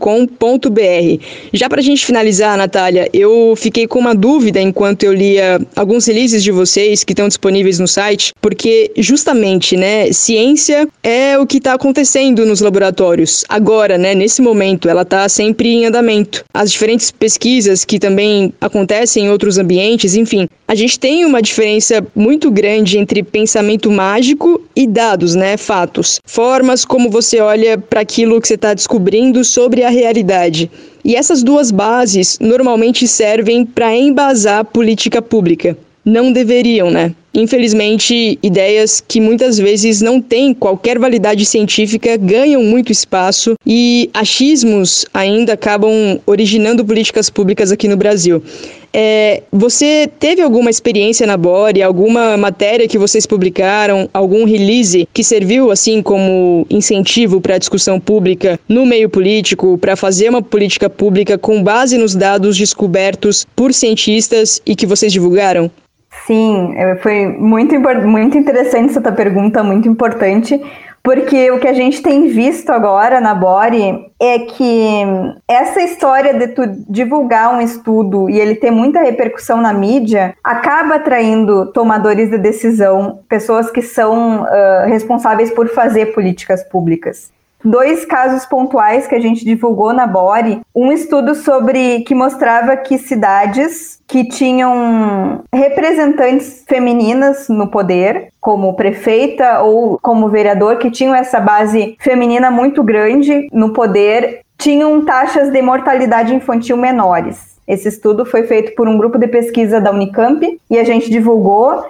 Já 1.53 1.69
pra 1.69 1.83
gente 1.83 2.07
finalizar, 2.07 2.57
Natália, 2.57 3.11
eu 3.13 3.55
fiquei 3.57 3.89
com 3.89 3.99
uma 3.99 4.15
dúvida 4.15 4.61
enquanto 4.61 5.03
eu 5.03 5.13
lia 5.13 5.61
alguns 5.75 6.07
releases 6.07 6.45
de 6.45 6.53
vocês 6.53 7.03
que 7.03 7.15
estão 7.15 7.27
disponíveis 7.27 7.81
no 7.81 7.89
site, 7.89 8.33
porque 8.41 8.93
justamente, 8.97 9.77
né, 9.77 10.13
ciência 10.13 10.87
é 11.03 11.37
o 11.37 11.45
que 11.45 11.57
está 11.57 11.75
acontecendo 11.75 12.28
nos 12.35 12.61
laboratórios. 12.61 13.45
Agora, 13.49 13.99
né, 13.99 14.15
nesse 14.15 14.41
momento, 14.41 14.89
ela 14.89 15.03
está 15.03 15.29
sempre 15.29 15.69
em 15.69 15.87
andamento. 15.87 16.45
As 16.53 16.73
diferentes 16.73 17.11
pesquisas 17.11 17.85
que 17.85 17.99
também 17.99 18.53
acontecem 18.61 19.27
em 19.27 19.31
outros 19.31 19.59
ambientes, 19.59 20.15
enfim, 20.15 20.49
a 20.67 20.75
gente 20.75 20.99
tem 20.99 21.25
uma 21.25 21.41
diferença 21.41 22.05
muito 22.15 22.51
grande 22.51 22.99
entre 22.99 23.23
pensamento 23.23 23.91
mágico 23.91 24.61
e 24.77 24.87
dados, 24.87 25.35
né, 25.35 25.57
fatos, 25.57 26.21
formas 26.25 26.85
como 26.85 27.11
você 27.11 27.41
olha 27.41 27.79
para 27.79 28.01
aquilo 28.01 28.41
que 28.41 28.49
você 28.49 28.55
está 28.55 28.75
descobrindo 28.75 29.45
sobre 29.45 29.83
a 29.83 29.89
realidade. 29.89 30.71
E 31.05 31.15
essas 31.17 31.43
duas 31.43 31.71
bases 31.71 32.39
normalmente 32.41 33.09
servem 33.09 33.65
para 33.65 33.97
embasar 33.97 34.65
política 34.65 35.23
pública. 35.23 35.77
Não 36.05 36.33
deveriam, 36.33 36.91
né? 36.91 37.15
Infelizmente, 37.39 38.37
ideias 38.43 39.01
que 39.01 39.21
muitas 39.21 39.59
vezes 39.59 40.01
não 40.01 40.21
têm 40.21 40.53
qualquer 40.53 40.99
validade 40.99 41.45
científica 41.45 42.17
ganham 42.17 42.65
muito 42.65 42.91
espaço 42.91 43.55
e 43.65 44.11
achismos 44.13 45.07
ainda 45.15 45.53
acabam 45.53 46.19
originando 46.27 46.85
políticas 46.85 47.31
públicas 47.31 47.71
aqui 47.71 47.87
no 47.87 47.97
Brasil. 47.97 48.43
É, 48.93 49.45
você 49.53 50.11
teve 50.19 50.43
alguma 50.43 50.69
experiência 50.69 51.29
na 51.29 51.37
Bore, 51.37 51.81
alguma 51.81 52.37
matéria 52.37 52.89
que 52.89 52.99
vocês 52.99 53.25
publicaram, 53.25 54.11
algum 54.13 54.45
release 54.45 55.09
que 55.15 55.23
serviu 55.23 55.71
assim 55.71 56.03
como 56.03 56.67
incentivo 56.69 57.41
para 57.41 57.55
a 57.55 57.59
discussão 57.59 58.01
pública 58.01 58.59
no 58.69 58.85
meio 58.85 59.09
político, 59.09 59.79
para 59.79 59.95
fazer 59.95 60.29
uma 60.29 60.43
política 60.43 60.91
pública 60.91 61.39
com 61.39 61.63
base 61.63 61.97
nos 61.99 62.17
dados 62.17 62.59
descobertos 62.59 63.47
por 63.55 63.73
cientistas 63.73 64.61
e 64.67 64.75
que 64.75 64.87
vocês 64.87 65.13
divulgaram? 65.13 65.71
Sim, 66.27 66.75
foi 67.03 67.27
muito, 67.27 67.75
muito 68.07 68.37
interessante 68.37 68.91
essa 68.97 69.13
pergunta, 69.13 69.63
muito 69.63 69.89
importante, 69.89 70.61
porque 71.03 71.51
o 71.51 71.59
que 71.59 71.69
a 71.69 71.73
gente 71.73 72.03
tem 72.03 72.29
visto 72.29 72.71
agora 72.71 73.21
na 73.21 73.35
Bore 73.35 74.11
é 74.21 74.39
que 74.41 75.03
essa 75.47 75.81
história 75.81 76.35
de 76.35 76.49
tu 76.49 76.63
divulgar 76.89 77.55
um 77.55 77.61
estudo 77.61 78.29
e 78.29 78.39
ele 78.39 78.57
ter 78.57 78.71
muita 78.71 79.01
repercussão 79.01 79.61
na 79.61 79.73
mídia 79.73 80.35
acaba 80.43 80.97
atraindo 80.97 81.73
tomadores 81.73 82.31
de 82.31 82.39
decisão, 82.39 83.21
pessoas 83.29 83.71
que 83.71 83.81
são 83.81 84.43
uh, 84.43 84.87
responsáveis 84.87 85.51
por 85.51 85.69
fazer 85.69 86.13
políticas 86.13 86.63
públicas 86.65 87.33
dois 87.65 88.05
casos 88.05 88.47
pontuais 88.47 89.07
que 89.07 89.15
a 89.15 89.21
gente 89.21 89.45
divulgou 89.45 89.93
na 89.93 90.07
Bore. 90.07 90.61
Um 90.75 90.93
estudo 90.93 91.35
sobre 91.35 92.01
que 92.01 92.15
mostrava 92.15 92.77
que 92.77 92.99
cidades 92.99 94.01
que 94.07 94.29
tinham 94.29 95.43
representantes 95.53 96.65
femininas 96.67 97.49
no 97.49 97.69
poder, 97.69 98.33
como 98.41 98.75
prefeita 98.75 99.61
ou 99.63 99.99
como 100.01 100.29
vereador, 100.29 100.79
que 100.79 100.91
tinham 100.91 101.15
essa 101.15 101.41
base 101.41 101.97
feminina 102.01 102.51
muito 102.51 102.83
grande 102.83 103.49
no 103.53 103.73
poder, 103.73 104.41
tinham 104.57 105.05
taxas 105.05 105.51
de 105.51 105.63
mortalidade 105.63 106.35
infantil 106.35 106.77
menores. 106.77 107.59
Esse 107.69 107.89
estudo 107.89 108.25
foi 108.25 108.45
feito 108.45 108.75
por 108.75 108.89
um 108.89 108.97
grupo 108.97 109.19
de 109.19 109.29
pesquisa 109.29 109.79
da 109.79 109.91
Unicamp 109.91 110.59
e 110.71 110.79
a 110.79 110.85
gente 110.85 111.11
divulgou. 111.11 111.85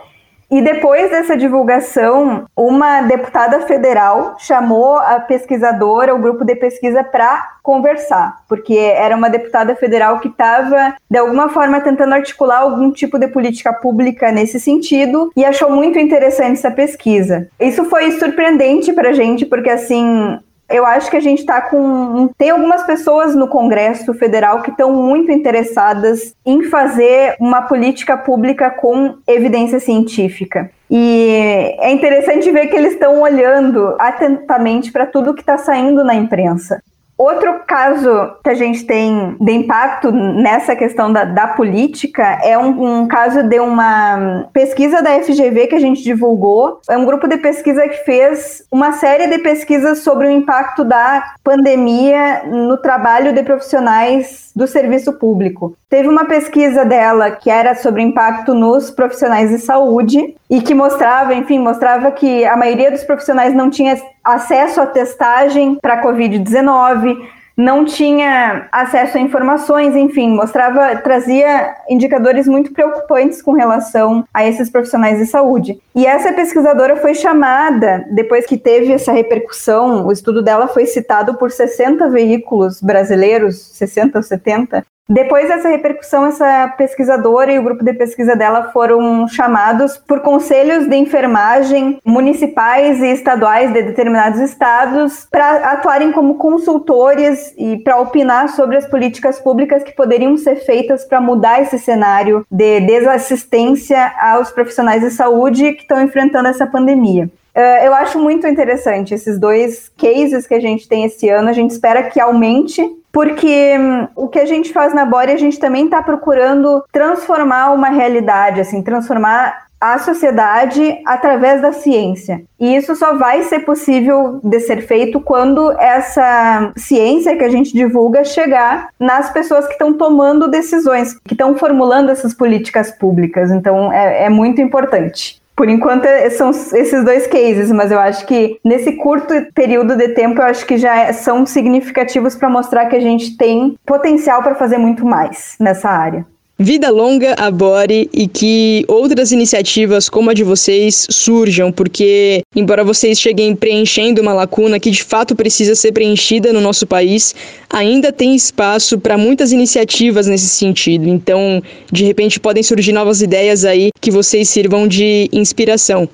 E 0.51 0.63
depois 0.63 1.11
dessa 1.11 1.37
divulgação, 1.37 2.47
uma 2.57 3.03
deputada 3.03 3.61
federal 3.61 4.37
chamou 4.39 4.97
a 4.97 5.21
pesquisadora, 5.21 6.15
o 6.15 6.19
grupo 6.19 6.43
de 6.45 6.57
pesquisa, 6.57 7.05
para 7.05 7.59
conversar, 7.63 8.39
porque 8.49 8.75
era 8.75 9.15
uma 9.15 9.29
deputada 9.29 9.77
federal 9.77 10.21
que 10.21 10.29
estava, 10.29 10.95
de 11.11 11.19
alguma 11.19 11.51
forma, 11.51 11.81
tentando 11.83 12.15
articular 12.15 12.61
algum 12.61 12.91
tipo 12.91 13.19
de 13.19 13.29
política 13.29 13.75
pública 13.75 14.33
nesse 14.33 14.59
sentido 14.59 15.31
e 15.37 15.45
achou 15.45 15.71
muito 15.71 15.99
interessante 15.99 16.53
essa 16.53 16.71
pesquisa. 16.71 17.49
Isso 17.61 17.85
foi 17.85 18.13
surpreendente 18.13 18.93
para 18.95 19.11
a 19.11 19.13
gente, 19.13 19.45
porque 19.45 19.69
assim 19.69 20.39
eu 20.69 20.85
acho 20.85 21.11
que 21.11 21.17
a 21.17 21.21
gente 21.21 21.39
está 21.39 21.61
com. 21.63 22.29
Tem 22.37 22.51
algumas 22.51 22.83
pessoas 22.85 23.35
no 23.35 23.49
Congresso 23.49 24.13
Federal 24.15 24.63
que 24.63 24.71
estão 24.71 24.93
muito 24.93 25.33
interessadas 25.33 26.35
em 26.45 26.65
fazer 26.65 27.37
uma 27.41 27.63
política 27.63 28.17
pública 28.17 28.71
com 28.71 29.17
evidência 29.27 29.81
científica. 29.81 30.71
E 30.91 31.75
é 31.79 31.91
interessante 31.91 32.51
ver 32.51 32.67
que 32.69 32.77
eles 32.77 32.93
estão 32.93 33.21
olhando 33.21 33.95
atentamente 33.99 34.93
para 34.93 35.07
tudo 35.07 35.35
que 35.35 35.41
está 35.41 35.57
saindo 35.57 36.05
na 36.05 36.15
imprensa. 36.15 36.83
Outro 37.19 37.63
caso 37.67 38.09
que 38.45 38.51
a 38.51 38.55
gente 38.55 38.85
tem 38.85 39.37
de 39.41 39.53
impacto 39.53 40.13
nessa 40.13 40.77
questão 40.77 41.13
da, 41.13 41.25
da 41.25 41.49
política 41.49 42.39
é 42.45 42.57
um, 42.57 43.01
um, 43.01 43.09
caso 43.09 43.43
de 43.43 43.59
uma 43.59 44.49
pesquisa 44.53 45.03
da 45.03 45.21
FGV 45.21 45.67
que 45.67 45.75
a 45.75 45.81
gente 45.81 46.01
divulgou. 46.01 46.81
É 46.89 46.97
um 46.97 47.05
grupo 47.05 47.27
de 47.27 47.37
pesquisa 47.39 47.89
que 47.89 48.05
fez 48.05 48.63
uma 48.71 48.93
série 48.93 49.27
de 49.27 49.39
pesquisas 49.39 49.99
sobre 49.99 50.29
o 50.29 50.31
impacto 50.31 50.85
da 50.85 51.35
pandemia 51.43 52.45
no 52.47 52.77
trabalho 52.77 53.33
de 53.33 53.43
profissionais 53.43 54.53
do 54.55 54.69
serviço 54.69 55.13
público. 55.13 55.77
Teve 55.91 56.09
uma 56.09 56.27
pesquisa 56.27 56.85
dela 56.85 57.33
que 57.33 57.51
era 57.51 57.75
sobre 57.75 58.03
impacto 58.03 58.55
nos 58.55 58.91
profissionais 58.91 59.51
de 59.51 59.59
saúde 59.59 60.37
e 60.49 60.61
que 60.61 60.75
mostrava, 60.75 61.35
enfim, 61.35 61.59
mostrava 61.59 62.11
que 62.11 62.45
a 62.45 62.57
maioria 62.57 62.91
dos 62.91 63.03
profissionais 63.05 63.55
não 63.55 63.71
tinha 63.71 63.97
acesso 64.29 64.81
à 64.81 64.87
testagem 64.87 65.79
para 65.81 66.03
COVID-19, 66.03 67.17
não 67.59 67.85
tinha 67.85 68.69
acesso 68.71 69.19
a 69.19 69.21
informações, 69.21 69.97
enfim, 69.97 70.31
mostrava, 70.31 70.95
trazia 70.99 71.75
indicadores 71.91 72.47
muito 72.47 72.73
preocupantes 72.73 73.43
com 73.43 73.51
relação 73.51 74.25
a 74.33 74.47
esses 74.47 74.71
profissionais 74.71 75.19
de 75.19 75.27
saúde. 75.27 75.77
E 75.93 76.07
essa 76.07 76.33
pesquisadora 76.33 76.97
foi 76.99 77.15
chamada, 77.15 78.07
depois 78.13 78.47
que 78.47 78.57
teve 78.57 78.93
essa 78.93 79.11
repercussão, 79.11 80.07
o 80.07 80.13
estudo 80.13 80.41
dela 80.41 80.69
foi 80.69 80.87
citado 80.87 81.35
por 81.35 81.51
60 81.51 82.09
veículos 82.11 82.81
brasileiros, 82.81 83.57
60 83.73 84.19
ou 84.19 84.23
70, 84.23 84.87
depois 85.09 85.49
dessa 85.49 85.71
repercussão, 85.71 86.27
essa 86.27 86.69
pesquisadora 86.77 87.51
e 87.51 87.59
o 87.59 87.63
grupo 87.63 87.83
de 87.83 87.95
pesquisa 87.95 88.37
dela 88.37 88.71
foram 88.73 89.27
chamados 89.27 89.97
por 89.97 90.21
conselhos 90.21 90.87
de 90.87 90.97
enfermagem 90.97 91.99
municipais 92.05 93.01
e 93.01 93.07
estaduais 93.07 93.73
de 93.73 93.83
determinados 93.83 94.39
estados 94.39 95.27
para 95.31 95.73
atuarem 95.73 96.13
como 96.13 96.35
consultores 96.35 97.55
e 97.57 97.79
para 97.79 97.99
opinar 97.99 98.51
sobre 98.51 98.77
as 98.77 98.87
políticas 98.87 99.41
públicas 99.41 99.83
que 99.83 99.93
poderiam 99.93 100.37
ser 100.37 100.57
feitas 100.57 101.07
para 101.07 101.23
mudar 101.23 101.63
esse 101.63 101.79
cenário 101.79 102.47
de 102.51 102.81
desassistência 102.81 104.13
aos 104.21 104.51
profissionais 104.51 105.01
de 105.01 105.11
saúde 105.11 105.73
que 105.73 105.83
estão 105.83 106.03
enfrentando 106.03 106.49
essa 106.49 106.67
pandemia. 106.67 107.31
Uh, 107.59 107.85
eu 107.85 107.93
acho 107.93 108.21
muito 108.21 108.47
interessante 108.47 109.13
esses 109.13 109.37
dois 109.37 109.91
cases 109.97 110.47
que 110.47 110.55
a 110.55 110.61
gente 110.61 110.89
tem 110.89 111.05
esse 111.05 111.29
ano. 111.29 111.49
A 111.49 111.53
gente 111.53 111.73
espera 111.73 112.05
que 112.05 112.21
aumente 112.21 112.81
porque 113.11 113.77
hum, 113.77 114.07
o 114.15 114.29
que 114.29 114.39
a 114.39 114.45
gente 114.45 114.73
faz 114.73 114.95
na 114.95 115.05
Bore, 115.05 115.33
a 115.33 115.37
gente 115.37 115.59
também 115.59 115.87
está 115.87 116.01
procurando 116.01 116.85
transformar 116.93 117.73
uma 117.73 117.89
realidade, 117.89 118.61
assim, 118.61 118.81
transformar 118.81 119.67
a 119.81 119.99
sociedade 119.99 121.01
através 121.05 121.61
da 121.61 121.73
ciência. 121.73 122.43
E 122.61 122.77
isso 122.77 122.95
só 122.95 123.17
vai 123.17 123.43
ser 123.43 123.61
possível 123.61 124.41
de 124.43 124.61
ser 124.61 124.83
feito 124.83 125.21
quando 125.21 125.73
essa 125.81 126.73
ciência 126.77 127.37
que 127.37 127.45
a 127.45 127.49
gente 127.49 127.73
divulga 127.73 128.25
chegar 128.25 128.89
nas 129.01 129.33
pessoas 129.33 129.67
que 129.67 129.73
estão 129.73 129.95
tomando 129.95 130.49
decisões, 130.49 131.15
que 131.21 131.35
estão 131.35 131.57
formulando 131.57 132.11
essas 132.11 132.35
políticas 132.35 132.91
públicas. 132.91 133.51
Então, 133.51 133.93
é, 133.93 134.27
é 134.27 134.29
muito 134.29 134.61
importante. 134.61 135.41
Por 135.59 135.69
enquanto 135.69 136.05
é, 136.07 136.31
são 136.31 136.51
esses 136.51 137.05
dois 137.05 137.27
cases, 137.27 137.73
mas 137.73 137.91
eu 137.91 137.99
acho 137.99 138.25
que 138.27 138.61
nesse 138.65 138.93
curto 138.93 139.35
período 139.53 139.97
de 139.97 140.11
tempo 140.11 140.41
eu 140.41 140.45
acho 140.45 140.65
que 140.65 140.79
já 140.79 140.97
é, 140.97 141.13
são 141.13 141.45
significativos 141.45 142.37
para 142.37 142.49
mostrar 142.49 142.87
que 142.87 142.95
a 142.95 143.01
gente 143.01 143.37
tem 143.37 143.77
potencial 143.85 144.41
para 144.41 144.55
fazer 144.55 144.79
muito 144.79 145.05
mais 145.05 145.57
nessa 145.59 145.91
área. 145.91 146.25
Vida 146.61 146.91
longa 146.91 147.35
a 147.35 147.53
Bore 147.53 148.11
e 148.13 148.27
que 148.27 148.85
outras 148.89 149.31
iniciativas 149.31 150.09
como 150.09 150.31
a 150.31 150.35
de 150.35 150.43
vocês 150.43 151.07
surjam, 151.09 151.71
porque 151.71 152.43
embora 152.53 152.83
vocês 152.83 153.21
cheguem 153.21 153.55
preenchendo 153.55 154.21
uma 154.21 154.33
lacuna 154.33 154.81
que 154.81 154.91
de 154.91 155.05
fato 155.05 155.37
precisa 155.37 155.77
ser 155.77 155.93
preenchida 155.93 156.53
no 156.53 156.61
nosso 156.61 156.85
país, 156.85 157.33
ainda 157.71 158.11
tem 158.11 158.35
espaço 158.35 158.99
para 158.99 159.17
muitas 159.17 159.53
iniciativas 159.53 160.27
nesse 160.27 160.49
sentido. 160.49 161.09
Então, 161.09 161.63
de 161.93 162.05
repente 162.05 162.41
podem 162.41 162.65
surgir 162.65 162.91
novas 162.91 163.23
ideias 163.23 163.65
aí 163.65 163.91
que 164.01 164.11
vocês 164.11 164.49
sirvam 164.49 164.89
de 164.89 165.29
inspiração. 165.33 166.09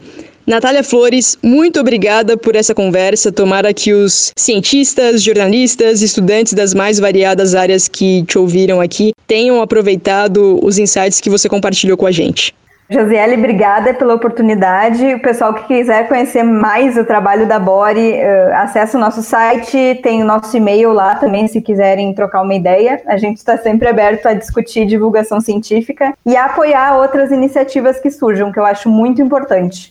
Natália 0.46 0.84
Flores, 0.84 1.38
muito 1.42 1.80
obrigada 1.80 2.36
por 2.36 2.54
essa 2.54 2.74
conversa. 2.74 3.32
Tomara 3.32 3.72
que 3.72 3.94
os 3.94 4.30
cientistas, 4.36 5.22
jornalistas, 5.22 6.02
estudantes 6.02 6.52
das 6.52 6.74
mais 6.74 6.98
variadas 6.98 7.54
áreas 7.54 7.88
que 7.88 8.22
te 8.24 8.38
ouviram 8.38 8.78
aqui 8.78 9.12
tenham 9.26 9.62
aproveitado 9.62 10.60
os 10.62 10.76
insights 10.78 11.18
que 11.18 11.30
você 11.30 11.48
compartilhou 11.48 11.96
com 11.96 12.06
a 12.06 12.12
gente. 12.12 12.54
Josiele, 12.94 13.36
obrigada 13.36 13.92
pela 13.92 14.14
oportunidade. 14.14 15.14
O 15.14 15.20
pessoal 15.20 15.52
que 15.52 15.64
quiser 15.66 16.06
conhecer 16.06 16.44
mais 16.44 16.96
o 16.96 17.04
trabalho 17.04 17.44
da 17.44 17.58
Bore, 17.58 18.12
uh, 18.12 18.54
acessa 18.54 18.96
o 18.96 19.00
nosso 19.00 19.20
site, 19.20 19.98
tem 20.00 20.22
o 20.22 20.24
nosso 20.24 20.56
e-mail 20.56 20.92
lá 20.92 21.16
também, 21.16 21.48
se 21.48 21.60
quiserem 21.60 22.14
trocar 22.14 22.42
uma 22.42 22.54
ideia. 22.54 23.02
A 23.06 23.16
gente 23.16 23.38
está 23.38 23.58
sempre 23.58 23.88
aberto 23.88 24.26
a 24.26 24.34
discutir 24.34 24.86
divulgação 24.86 25.40
científica 25.40 26.14
e 26.24 26.36
a 26.36 26.44
apoiar 26.44 26.96
outras 26.96 27.32
iniciativas 27.32 27.98
que 27.98 28.12
surjam, 28.12 28.52
que 28.52 28.60
eu 28.60 28.64
acho 28.64 28.88
muito 28.88 29.20
importante. 29.20 29.90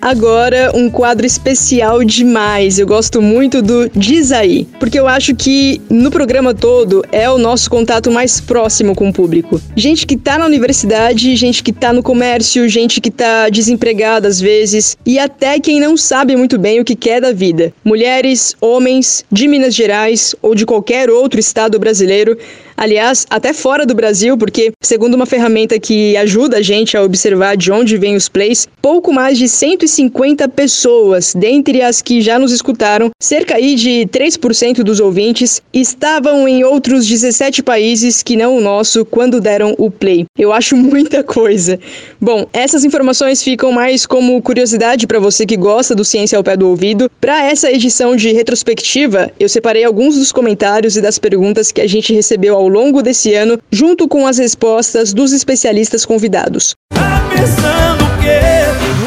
Agora, 0.00 0.72
um 0.74 0.88
quadro 0.88 1.26
especial 1.26 2.02
demais. 2.02 2.78
Eu 2.78 2.86
gosto 2.86 3.20
muito 3.20 3.60
do 3.60 3.90
Diz 3.90 4.32
aí, 4.32 4.66
porque 4.78 4.98
eu 4.98 5.06
acho 5.06 5.34
que 5.34 5.78
no 5.90 6.10
programa 6.10 6.54
todo 6.54 7.04
é 7.12 7.28
o 7.28 7.36
nosso 7.36 7.68
contato 7.68 8.10
mais 8.10 8.40
próximo 8.40 8.94
com 8.94 9.10
o 9.10 9.12
público. 9.12 9.60
Gente 9.76 10.06
que 10.06 10.16
tá 10.16 10.38
na 10.38 10.46
universidade, 10.46 11.36
gente 11.36 11.62
que 11.62 11.70
tá 11.70 11.92
no 11.92 12.02
comércio, 12.02 12.66
gente 12.66 12.98
que 12.98 13.10
tá 13.10 13.50
desempregada 13.50 14.26
às 14.26 14.40
vezes, 14.40 14.96
e 15.04 15.18
até 15.18 15.60
quem 15.60 15.78
não 15.78 15.98
sabe 15.98 16.34
muito 16.34 16.58
bem 16.58 16.80
o 16.80 16.84
que 16.84 16.96
quer 16.96 17.20
da 17.20 17.32
vida. 17.32 17.70
Mulheres, 17.84 18.56
homens, 18.58 19.24
de 19.30 19.46
Minas 19.46 19.74
Gerais 19.74 20.34
ou 20.40 20.54
de 20.54 20.64
qualquer 20.64 21.10
outro 21.10 21.38
estado 21.38 21.78
brasileiro 21.78 22.38
aliás, 22.80 23.26
até 23.28 23.52
fora 23.52 23.84
do 23.84 23.94
Brasil, 23.94 24.38
porque, 24.38 24.72
segundo 24.82 25.12
uma 25.12 25.26
ferramenta 25.26 25.78
que 25.78 26.16
ajuda 26.16 26.56
a 26.56 26.62
gente 26.62 26.96
a 26.96 27.02
observar 27.02 27.54
de 27.54 27.70
onde 27.70 27.98
vêm 27.98 28.16
os 28.16 28.26
plays, 28.26 28.66
pouco 28.80 29.12
mais 29.12 29.36
de 29.36 29.46
150 29.46 30.48
pessoas, 30.48 31.34
dentre 31.34 31.82
as 31.82 32.00
que 32.00 32.22
já 32.22 32.38
nos 32.38 32.52
escutaram, 32.52 33.10
cerca 33.20 33.56
aí 33.56 33.74
de 33.74 34.08
3% 34.10 34.82
dos 34.82 34.98
ouvintes, 34.98 35.60
estavam 35.74 36.48
em 36.48 36.64
outros 36.64 37.06
17 37.06 37.62
países 37.62 38.22
que 38.22 38.34
não 38.34 38.56
o 38.56 38.60
nosso 38.62 39.04
quando 39.04 39.42
deram 39.42 39.74
o 39.76 39.90
play. 39.90 40.24
Eu 40.38 40.50
acho 40.50 40.74
muita 40.80 41.22
coisa. 41.22 41.78
Bom, 42.18 42.46
essas 42.50 42.82
informações 42.82 43.42
ficam 43.42 43.72
mais 43.72 44.06
como 44.06 44.40
curiosidade 44.40 45.06
para 45.06 45.18
você 45.18 45.44
que 45.44 45.56
gosta 45.56 45.94
do 45.94 46.04
Ciência 46.04 46.38
ao 46.38 46.44
Pé 46.44 46.56
do 46.56 46.68
Ouvido. 46.68 47.10
Para 47.20 47.44
essa 47.44 47.70
edição 47.70 48.16
de 48.16 48.32
retrospectiva, 48.32 49.30
eu 49.38 49.50
separei 49.50 49.84
alguns 49.84 50.16
dos 50.16 50.32
comentários 50.32 50.96
e 50.96 51.02
das 51.02 51.18
perguntas 51.18 51.70
que 51.70 51.82
a 51.82 51.86
gente 51.86 52.14
recebeu 52.14 52.56
ao 52.56 52.69
longo 52.70 53.02
desse 53.02 53.34
ano, 53.34 53.58
junto 53.70 54.08
com 54.08 54.26
as 54.26 54.38
respostas 54.38 55.12
dos 55.12 55.32
especialistas 55.32 56.06
convidados. 56.06 56.74
Tá 56.94 57.28
pensando 57.28 58.04
o 58.04 58.22
quê? 58.22 58.40
Diz 58.80 59.04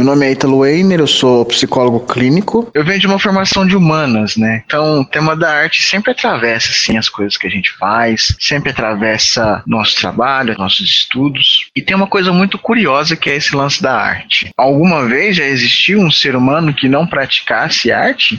Meu 0.00 0.06
nome 0.06 0.24
é 0.24 0.32
Italo 0.32 0.60
Weiner, 0.60 0.98
eu 0.98 1.06
sou 1.06 1.44
psicólogo 1.44 2.00
clínico. 2.00 2.70
Eu 2.72 2.82
venho 2.82 2.98
de 2.98 3.06
uma 3.06 3.18
formação 3.18 3.66
de 3.66 3.76
humanas, 3.76 4.34
né? 4.34 4.62
Então, 4.64 5.02
o 5.02 5.04
tema 5.04 5.36
da 5.36 5.52
arte 5.52 5.82
sempre 5.82 6.12
atravessa, 6.12 6.70
assim, 6.70 6.96
as 6.96 7.06
coisas 7.06 7.36
que 7.36 7.46
a 7.46 7.50
gente 7.50 7.70
faz, 7.72 8.34
sempre 8.40 8.70
atravessa 8.70 9.62
nosso 9.66 9.96
trabalho, 9.96 10.56
nossos 10.56 10.88
estudos. 10.88 11.68
E 11.76 11.82
tem 11.82 11.94
uma 11.94 12.06
coisa 12.06 12.32
muito 12.32 12.56
curiosa 12.56 13.14
que 13.14 13.28
é 13.28 13.36
esse 13.36 13.54
lance 13.54 13.82
da 13.82 13.94
arte. 13.94 14.50
Alguma 14.56 15.06
vez 15.06 15.36
já 15.36 15.44
existiu 15.44 16.00
um 16.00 16.10
ser 16.10 16.34
humano 16.34 16.72
que 16.72 16.88
não 16.88 17.06
praticasse 17.06 17.92
arte? 17.92 18.38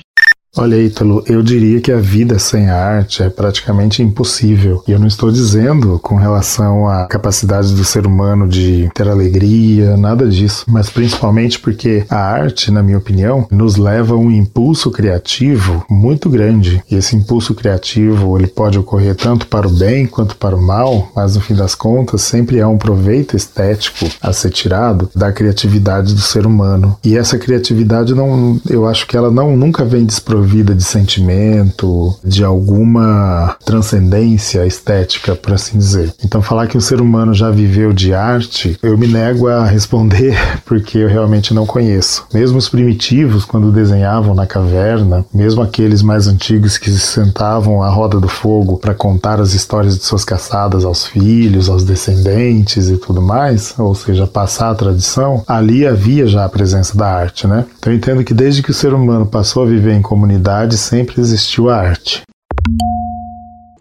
Olha, 0.58 0.76
Ítalo, 0.76 1.24
eu 1.28 1.42
diria 1.42 1.80
que 1.80 1.94
a 1.94 1.98
vida 1.98 2.38
sem 2.38 2.70
a 2.70 2.76
arte 2.76 3.24
é 3.24 3.30
praticamente 3.30 4.04
impossível. 4.04 4.84
E 4.86 4.92
eu 4.92 5.00
não 5.00 5.08
estou 5.08 5.32
dizendo 5.32 5.98
com 6.00 6.16
relação 6.16 6.90
à 6.90 7.06
capacidade 7.06 7.74
do 7.74 7.86
ser 7.86 8.06
humano 8.06 8.50
de 8.50 8.90
ter 8.94 9.08
alegria, 9.08 9.96
nada 9.96 10.28
disso, 10.28 10.66
mas 10.68 10.90
principalmente 10.90 11.58
porque 11.58 12.06
a 12.10 12.18
arte, 12.18 12.70
na 12.70 12.84
minha 12.84 12.98
opinião, 12.98 13.48
nos 13.50 13.78
leva 13.78 14.14
a 14.14 14.18
um 14.18 14.30
impulso 14.30 14.92
criativo 14.92 15.86
muito 15.90 16.30
grande. 16.30 16.84
E 16.92 16.96
esse 16.96 17.16
impulso 17.16 17.56
criativo, 17.56 18.38
ele 18.38 18.48
pode 18.48 18.78
ocorrer 18.78 19.16
tanto 19.16 19.48
para 19.48 19.70
o 19.70 19.72
bem 19.72 20.06
quanto 20.06 20.36
para 20.36 20.54
o 20.54 20.62
mal, 20.62 21.14
mas 21.16 21.36
no 21.36 21.42
fim 21.42 21.56
das 21.56 21.76
contas, 21.76 22.24
sempre 22.24 22.60
há 22.60 22.68
um 22.68 22.78
proveito 22.78 23.38
estético 23.38 24.06
a 24.22 24.34
ser 24.34 24.50
tirado 24.50 25.10
da 25.16 25.32
criatividade 25.32 26.14
do 26.14 26.22
ser 26.22 26.46
humano. 26.46 26.98
E 27.06 27.16
essa 27.16 27.40
criatividade 27.40 28.14
não, 28.14 28.60
eu 28.70 28.86
acho 28.86 29.08
que 29.08 29.16
ela 29.16 29.32
não 29.32 29.56
nunca 29.56 29.86
vem 29.86 30.04
desprovida 30.04 30.41
desprovida 30.42 30.74
de 30.74 30.84
sentimento, 30.84 32.16
de 32.24 32.44
alguma 32.44 33.56
transcendência 33.64 34.66
estética, 34.66 35.36
por 35.36 35.54
assim 35.54 35.78
dizer. 35.78 36.14
Então, 36.24 36.42
falar 36.42 36.68
que 36.68 36.78
o 36.78 36.82
ser 36.82 37.00
humano 37.00 37.34
já 37.34 37.52
viveu 37.52 37.94
de 37.94 38.14
arte, 38.14 38.78
eu 38.82 38.98
me 38.98 39.08
nego 39.08 39.48
a 39.48 39.66
responder 39.66 40.36
porque 40.66 40.98
eu 40.98 41.08
realmente 41.08 41.54
não 41.54 41.66
conheço. 41.66 42.26
Mesmo 42.34 42.58
os 42.58 42.68
primitivos, 42.68 43.46
quando 43.46 43.72
desenhavam 43.72 44.34
na 44.34 44.48
caverna, 44.48 45.26
mesmo 45.34 45.62
aqueles 45.62 46.02
mais 46.02 46.28
antigos 46.28 46.78
que 46.78 46.90
se 46.90 47.00
sentavam 47.00 47.84
à 47.84 47.90
roda 47.90 48.20
do 48.20 48.28
fogo 48.28 48.78
para 48.78 48.94
contar 48.94 49.40
as 49.40 49.54
histórias 49.54 49.98
de 49.98 50.04
suas 50.04 50.26
caçadas 50.26 50.84
aos 50.84 51.06
filhos, 51.06 51.70
aos 51.70 51.84
descendentes 51.84 52.90
e 52.90 52.98
tudo 52.98 53.22
mais, 53.22 53.76
ou 53.78 53.94
seja, 53.94 54.26
passar 54.26 54.72
a 54.72 54.76
tradição, 54.76 55.44
ali 55.48 55.86
havia 55.86 56.26
já 56.26 56.46
a 56.46 56.50
presença 56.50 56.98
da 56.98 57.08
arte, 57.08 57.46
né? 57.46 57.66
Então, 57.78 57.94
eu 57.94 57.98
entendo 57.98 58.24
que 58.24 58.34
desde 58.34 58.64
que 58.64 58.72
o 58.72 58.74
ser 58.74 58.94
humano 58.94 59.26
passou 59.26 59.64
a 59.64 59.66
viver 59.66 59.94
em 59.94 60.02
comunidade, 60.02 60.31
comunidade 60.32 60.78
sempre 60.78 61.20
existiu 61.20 61.70
a 61.70 61.76
arte. 61.76 62.22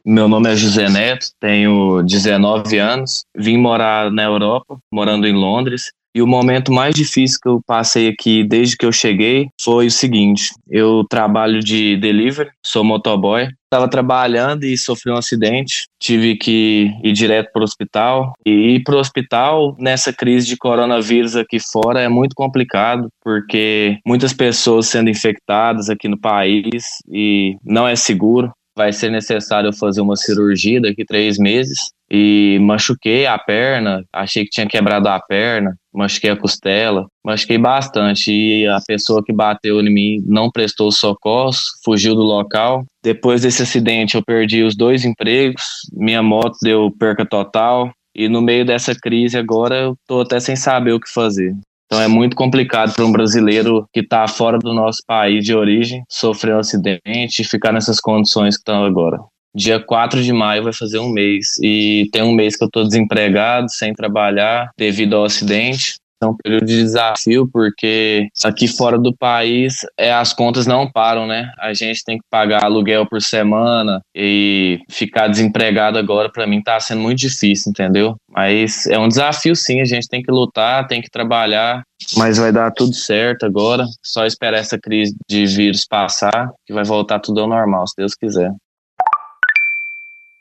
Meu 0.05 0.26
nome 0.26 0.51
é 0.51 0.57
José 0.57 0.88
Neto, 0.88 1.28
tenho 1.38 2.03
19 2.03 2.78
anos, 2.78 3.22
vim 3.36 3.57
morar 3.57 4.11
na 4.11 4.24
Europa, 4.24 4.78
morando 4.92 5.28
em 5.28 5.32
Londres. 5.32 5.92
E 6.12 6.20
o 6.20 6.26
momento 6.26 6.72
mais 6.72 6.92
difícil 6.92 7.38
que 7.40 7.48
eu 7.48 7.61
passei 7.64 8.09
aqui 8.09 8.42
desde 8.42 8.76
que 8.76 8.84
eu 8.84 8.90
cheguei 8.90 9.48
foi 9.61 9.86
o 9.86 9.90
seguinte: 9.90 10.51
eu 10.68 11.05
trabalho 11.09 11.61
de 11.61 11.96
delivery, 11.98 12.51
sou 12.66 12.82
motoboy. 12.82 13.48
Estava 13.73 13.89
trabalhando 13.89 14.64
e 14.64 14.77
sofri 14.77 15.12
um 15.12 15.16
acidente. 15.16 15.85
Tive 16.01 16.35
que 16.35 16.91
ir 17.05 17.12
direto 17.12 17.53
para 17.53 17.61
o 17.61 17.64
hospital. 17.64 18.33
E 18.45 18.51
ir 18.51 18.83
para 18.83 18.97
o 18.97 18.99
hospital 18.99 19.77
nessa 19.79 20.12
crise 20.12 20.49
de 20.49 20.57
coronavírus 20.57 21.37
aqui 21.37 21.59
fora 21.61 22.01
é 22.01 22.09
muito 22.09 22.35
complicado, 22.35 23.09
porque 23.23 23.97
muitas 24.05 24.33
pessoas 24.33 24.89
sendo 24.89 25.09
infectadas 25.09 25.89
aqui 25.89 26.09
no 26.09 26.18
país 26.18 26.99
e 27.09 27.57
não 27.64 27.87
é 27.87 27.95
seguro 27.95 28.51
vai 28.77 28.93
ser 28.93 29.11
necessário 29.11 29.73
fazer 29.73 30.01
uma 30.01 30.16
cirurgia 30.16 30.81
daqui 30.81 31.05
três 31.05 31.39
meses 31.39 31.91
e 32.11 32.59
machuquei 32.61 33.27
a 33.27 33.39
perna, 33.39 34.05
achei 34.12 34.45
que 34.45 34.51
tinha 34.51 34.66
quebrado 34.66 35.09
a 35.09 35.21
perna, 35.21 35.77
machuquei 35.95 36.31
a 36.31 36.37
costela, 36.37 37.07
machuquei 37.25 37.57
bastante 37.57 38.33
e 38.33 38.66
a 38.66 38.81
pessoa 38.87 39.23
que 39.25 39.33
bateu 39.33 39.81
em 39.81 39.93
mim 39.93 40.25
não 40.27 40.51
prestou 40.51 40.91
socorro, 40.91 41.53
fugiu 41.85 42.14
do 42.14 42.23
local. 42.23 42.85
Depois 43.03 43.43
desse 43.43 43.62
acidente 43.62 44.16
eu 44.16 44.25
perdi 44.25 44.62
os 44.62 44.77
dois 44.77 45.05
empregos, 45.05 45.62
minha 45.93 46.23
moto 46.23 46.57
deu 46.62 46.91
perca 46.99 47.25
total 47.25 47.93
e 48.14 48.29
no 48.29 48.43
meio 48.43 48.64
dessa 48.64 48.95
crise 48.95 49.39
agora 49.39 49.77
eu 49.77 49.97
tô 50.07 50.21
até 50.21 50.41
sem 50.41 50.57
saber 50.57 50.93
o 50.93 51.01
que 51.01 51.09
fazer. 51.09 51.55
Então 51.93 52.01
é 52.01 52.07
muito 52.07 52.36
complicado 52.36 52.95
para 52.95 53.05
um 53.05 53.11
brasileiro 53.11 53.84
que 53.93 53.99
está 53.99 54.28
fora 54.28 54.59
do 54.61 54.72
nosso 54.72 55.03
país 55.05 55.45
de 55.45 55.53
origem 55.53 56.05
sofrer 56.09 56.55
um 56.55 56.61
acidente 56.61 57.43
e 57.43 57.45
ficar 57.45 57.72
nessas 57.72 57.99
condições 57.99 58.55
que 58.55 58.61
estão 58.61 58.84
agora. 58.84 59.18
Dia 59.53 59.80
4 59.80 60.22
de 60.22 60.32
maio 60.32 60.62
vai 60.62 60.72
fazer 60.72 61.01
um 61.01 61.09
mês 61.09 61.59
e 61.61 62.09
tem 62.12 62.22
um 62.22 62.32
mês 62.32 62.55
que 62.55 62.62
eu 62.62 62.66
estou 62.66 62.84
desempregado, 62.84 63.68
sem 63.68 63.93
trabalhar 63.93 64.70
devido 64.78 65.16
ao 65.16 65.24
acidente. 65.24 65.97
É 66.23 66.27
um 66.27 66.37
período 66.37 66.66
de 66.66 66.77
desafio 66.77 67.49
porque 67.51 68.29
aqui 68.45 68.68
fora 68.68 68.99
do 68.99 69.16
país 69.16 69.79
é, 69.99 70.12
as 70.12 70.35
contas 70.35 70.66
não 70.66 70.91
param, 70.91 71.27
né? 71.27 71.51
A 71.59 71.73
gente 71.73 72.05
tem 72.05 72.18
que 72.18 72.25
pagar 72.31 72.64
aluguel 72.64 73.07
por 73.07 73.23
semana 73.23 74.03
e 74.14 74.81
ficar 74.91 75.29
desempregado 75.29 75.97
agora 75.97 76.31
para 76.31 76.47
mim 76.47 76.62
tá 76.62 76.79
sendo 76.79 77.01
muito 77.01 77.21
difícil, 77.21 77.71
entendeu? 77.71 78.16
Mas 78.29 78.87
é 78.87 78.99
um 78.99 79.09
desafio 79.09 79.57
sim, 79.57 79.81
a 79.81 79.85
gente 79.85 80.09
tem 80.09 80.23
que 80.23 80.31
lutar, 80.31 80.87
tem 80.87 81.01
que 81.01 81.11
trabalhar, 81.11 81.83
mas 82.16 82.39
vai 82.39 82.53
dar 82.53 82.71
tudo 82.71 82.95
certo 82.95 83.47
agora. 83.47 83.85
Só 84.03 84.27
esperar 84.27 84.59
essa 84.59 84.79
crise 84.79 85.14
de 85.29 85.47
vírus 85.47 85.87
passar, 85.87 86.51
que 86.66 86.73
vai 86.73 86.85
voltar 86.85 87.18
tudo 87.21 87.41
ao 87.41 87.49
normal, 87.49 87.87
se 87.87 87.95
Deus 87.97 88.14
quiser. 88.14 88.53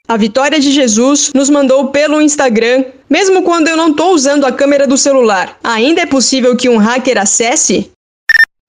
A 0.10 0.18
Vitória 0.18 0.60
de 0.60 0.72
Jesus 0.72 1.30
nos 1.36 1.52
mandou 1.52 1.90
pelo 1.90 2.20
Instagram. 2.20 2.84
Mesmo 3.08 3.44
quando 3.44 3.68
eu 3.68 3.78
não 3.78 3.92
estou 3.92 4.16
usando 4.16 4.44
a 4.44 4.52
câmera 4.52 4.88
do 4.88 4.98
celular, 4.98 5.56
ainda 5.64 6.02
é 6.02 6.06
possível 6.08 6.56
que 6.56 6.68
um 6.68 6.78
hacker 6.78 7.16
acesse? 7.16 7.92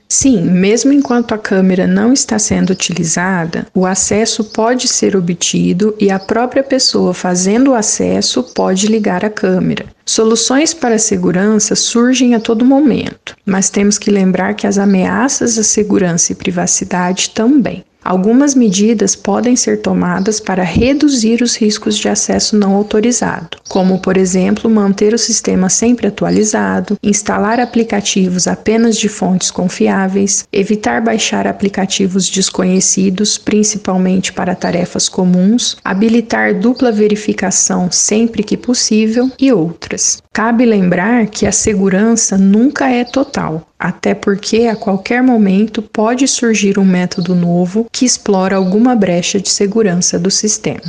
Sim, 0.07 0.43
mesmo 0.43 0.93
enquanto 0.93 1.32
a 1.32 1.38
câmera 1.38 1.86
não 1.86 2.12
está 2.12 2.38
sendo 2.38 2.74
utilizada, 2.74 3.66
o 3.74 3.86
acesso 3.86 4.45
pode 4.45 4.86
ser 4.86 5.16
obtido 5.16 5.97
e 5.99 6.11
a 6.11 6.18
própria 6.18 6.62
pessoa 6.62 7.14
fazendo 7.14 7.70
o 7.70 7.74
acesso 7.74 8.43
pode 8.43 8.86
ligar 8.86 9.24
a 9.24 9.30
câmera. 9.30 9.86
Soluções 10.05 10.74
para 10.74 10.97
a 10.97 10.99
segurança 10.99 11.74
surgem 11.74 12.34
a 12.34 12.41
todo 12.41 12.66
momento, 12.66 13.34
mas 13.47 13.70
temos 13.70 13.97
que 13.97 14.11
lembrar 14.11 14.53
que 14.53 14.66
as 14.66 14.76
ameaças 14.76 15.57
à 15.57 15.62
segurança 15.62 16.32
e 16.32 16.34
privacidade 16.34 17.30
também. 17.30 17.82
Algumas 18.03 18.55
medidas 18.55 19.14
podem 19.14 19.55
ser 19.55 19.82
tomadas 19.82 20.40
para 20.40 20.62
reduzir 20.62 21.42
os 21.42 21.57
riscos 21.57 21.96
de 21.96 22.09
acesso 22.09 22.57
não 22.57 22.74
autorizado, 22.74 23.59
como, 23.68 24.01
por 24.01 24.16
exemplo, 24.16 24.70
manter 24.70 25.12
o 25.14 25.18
sistema 25.18 25.68
sempre 25.68 26.07
atualizado, 26.07 26.98
instalar 27.03 27.61
aplicativos 27.61 28.46
apenas 28.46 28.96
de 28.96 29.09
fontes 29.09 29.51
confiáveis, 29.51 30.46
evitar 30.53 31.03
baixar 31.03 31.46
aplicativos 31.46 32.28
desconhecidos, 32.28 33.36
principalmente 33.36 34.32
para 34.32 34.55
tarefas 34.55 35.09
comuns, 35.09 35.76
habilitar 35.84 36.59
dupla 36.59 36.90
verificação 36.90 37.90
sempre 37.90 38.42
que 38.42 38.57
possível 38.57 39.30
e 39.38 39.53
outras. 39.53 40.22
Cabe 40.32 40.64
lembrar 40.64 41.26
que 41.26 41.46
a 41.46 41.53
segurança 41.53 42.38
nunca 42.38 42.88
é 42.88 43.05
total, 43.05 43.70
até 43.81 44.14
porque 44.14 44.66
a 44.66 44.76
qualquer 44.76 45.22
momento 45.22 45.81
pode 45.81 46.28
surgir 46.28 46.78
um 46.78 46.85
método 46.85 47.35
novo 47.35 47.87
que 47.91 48.05
explora 48.05 48.57
alguma 48.57 48.95
brecha 48.95 49.41
de 49.41 49.49
segurança 49.49 50.18
do 50.18 50.31
sistema. 50.31 50.83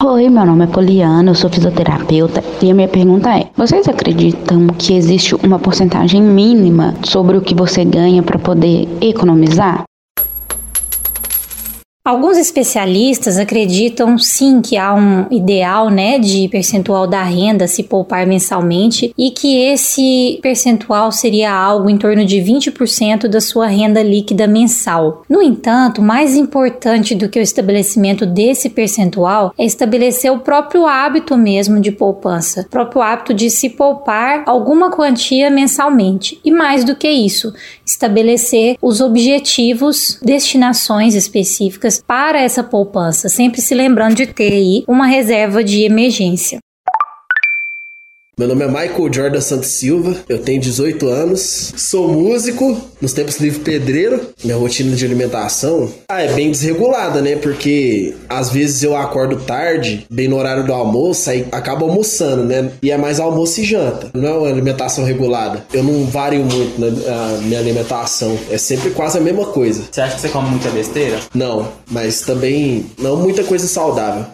Oi, 0.00 0.28
meu 0.28 0.44
nome 0.44 0.64
é 0.64 0.66
Poliana, 0.68 1.30
eu 1.30 1.34
sou 1.34 1.50
fisioterapeuta 1.50 2.44
e 2.62 2.70
a 2.70 2.74
minha 2.74 2.86
pergunta 2.86 3.36
é: 3.36 3.48
vocês 3.56 3.88
acreditam 3.88 4.68
que 4.68 4.94
existe 4.94 5.34
uma 5.36 5.58
porcentagem 5.58 6.22
mínima 6.22 6.94
sobre 7.02 7.36
o 7.36 7.40
que 7.40 7.54
você 7.54 7.84
ganha 7.84 8.22
para 8.22 8.38
poder 8.38 8.86
economizar? 9.00 9.84
Alguns 12.06 12.36
especialistas 12.36 13.38
acreditam 13.38 14.18
sim 14.18 14.60
que 14.60 14.76
há 14.76 14.94
um 14.94 15.26
ideal, 15.30 15.88
né, 15.88 16.18
de 16.18 16.46
percentual 16.50 17.06
da 17.06 17.22
renda 17.22 17.66
se 17.66 17.82
poupar 17.82 18.26
mensalmente 18.26 19.14
e 19.16 19.30
que 19.30 19.56
esse 19.62 20.38
percentual 20.42 21.10
seria 21.10 21.50
algo 21.50 21.88
em 21.88 21.96
torno 21.96 22.22
de 22.26 22.36
20% 22.36 23.26
da 23.26 23.40
sua 23.40 23.68
renda 23.68 24.02
líquida 24.02 24.46
mensal. 24.46 25.22
No 25.26 25.40
entanto, 25.40 26.02
mais 26.02 26.36
importante 26.36 27.14
do 27.14 27.26
que 27.26 27.38
o 27.38 27.42
estabelecimento 27.42 28.26
desse 28.26 28.68
percentual 28.68 29.54
é 29.56 29.64
estabelecer 29.64 30.30
o 30.30 30.40
próprio 30.40 30.86
hábito 30.86 31.38
mesmo 31.38 31.80
de 31.80 31.90
poupança, 31.90 32.66
o 32.66 32.70
próprio 32.70 33.00
hábito 33.00 33.32
de 33.32 33.48
se 33.48 33.70
poupar 33.70 34.42
alguma 34.44 34.90
quantia 34.90 35.48
mensalmente. 35.48 36.38
E 36.44 36.50
mais 36.50 36.84
do 36.84 36.94
que 36.94 37.08
isso, 37.08 37.54
estabelecer 37.86 38.76
os 38.82 39.00
objetivos, 39.00 40.18
destinações 40.22 41.14
específicas 41.14 41.93
para 42.00 42.40
essa 42.40 42.62
poupança, 42.62 43.28
sempre 43.28 43.60
se 43.60 43.74
lembrando 43.74 44.14
de 44.16 44.26
ter 44.26 44.52
aí 44.52 44.84
uma 44.86 45.06
reserva 45.06 45.62
de 45.62 45.82
emergência. 45.84 46.58
Meu 48.36 48.48
nome 48.48 48.64
é 48.64 48.66
Michael 48.66 49.12
Jordan 49.12 49.40
Santos 49.40 49.68
Silva, 49.68 50.16
eu 50.28 50.40
tenho 50.40 50.60
18 50.60 51.06
anos, 51.06 51.72
sou 51.76 52.08
músico, 52.08 52.76
nos 53.00 53.12
tempos 53.12 53.38
livre 53.38 53.60
pedreiro. 53.60 54.20
Minha 54.42 54.56
rotina 54.56 54.96
de 54.96 55.04
alimentação 55.04 55.88
ah, 56.08 56.20
é 56.20 56.32
bem 56.32 56.50
desregulada, 56.50 57.22
né? 57.22 57.36
Porque 57.36 58.12
às 58.28 58.50
vezes 58.50 58.82
eu 58.82 58.96
acordo 58.96 59.36
tarde, 59.36 60.04
bem 60.10 60.26
no 60.26 60.36
horário 60.36 60.66
do 60.66 60.72
almoço, 60.72 61.30
aí 61.30 61.46
acabo 61.52 61.84
almoçando, 61.84 62.42
né? 62.42 62.72
E 62.82 62.90
é 62.90 62.96
mais 62.96 63.20
almoço 63.20 63.60
e 63.60 63.64
janta, 63.64 64.10
não 64.12 64.28
é 64.28 64.32
uma 64.32 64.48
alimentação 64.48 65.04
regulada. 65.04 65.64
Eu 65.72 65.84
não 65.84 66.04
vario 66.06 66.44
muito 66.44 66.80
na 66.80 67.38
minha 67.42 67.60
alimentação, 67.60 68.36
é 68.50 68.58
sempre 68.58 68.90
quase 68.90 69.16
a 69.16 69.20
mesma 69.20 69.44
coisa. 69.44 69.84
Você 69.88 70.00
acha 70.00 70.16
que 70.16 70.22
você 70.22 70.28
come 70.28 70.50
muita 70.50 70.70
besteira? 70.70 71.20
Não, 71.32 71.68
mas 71.88 72.22
também 72.22 72.86
não 72.98 73.16
muita 73.16 73.44
coisa 73.44 73.68
saudável. 73.68 74.26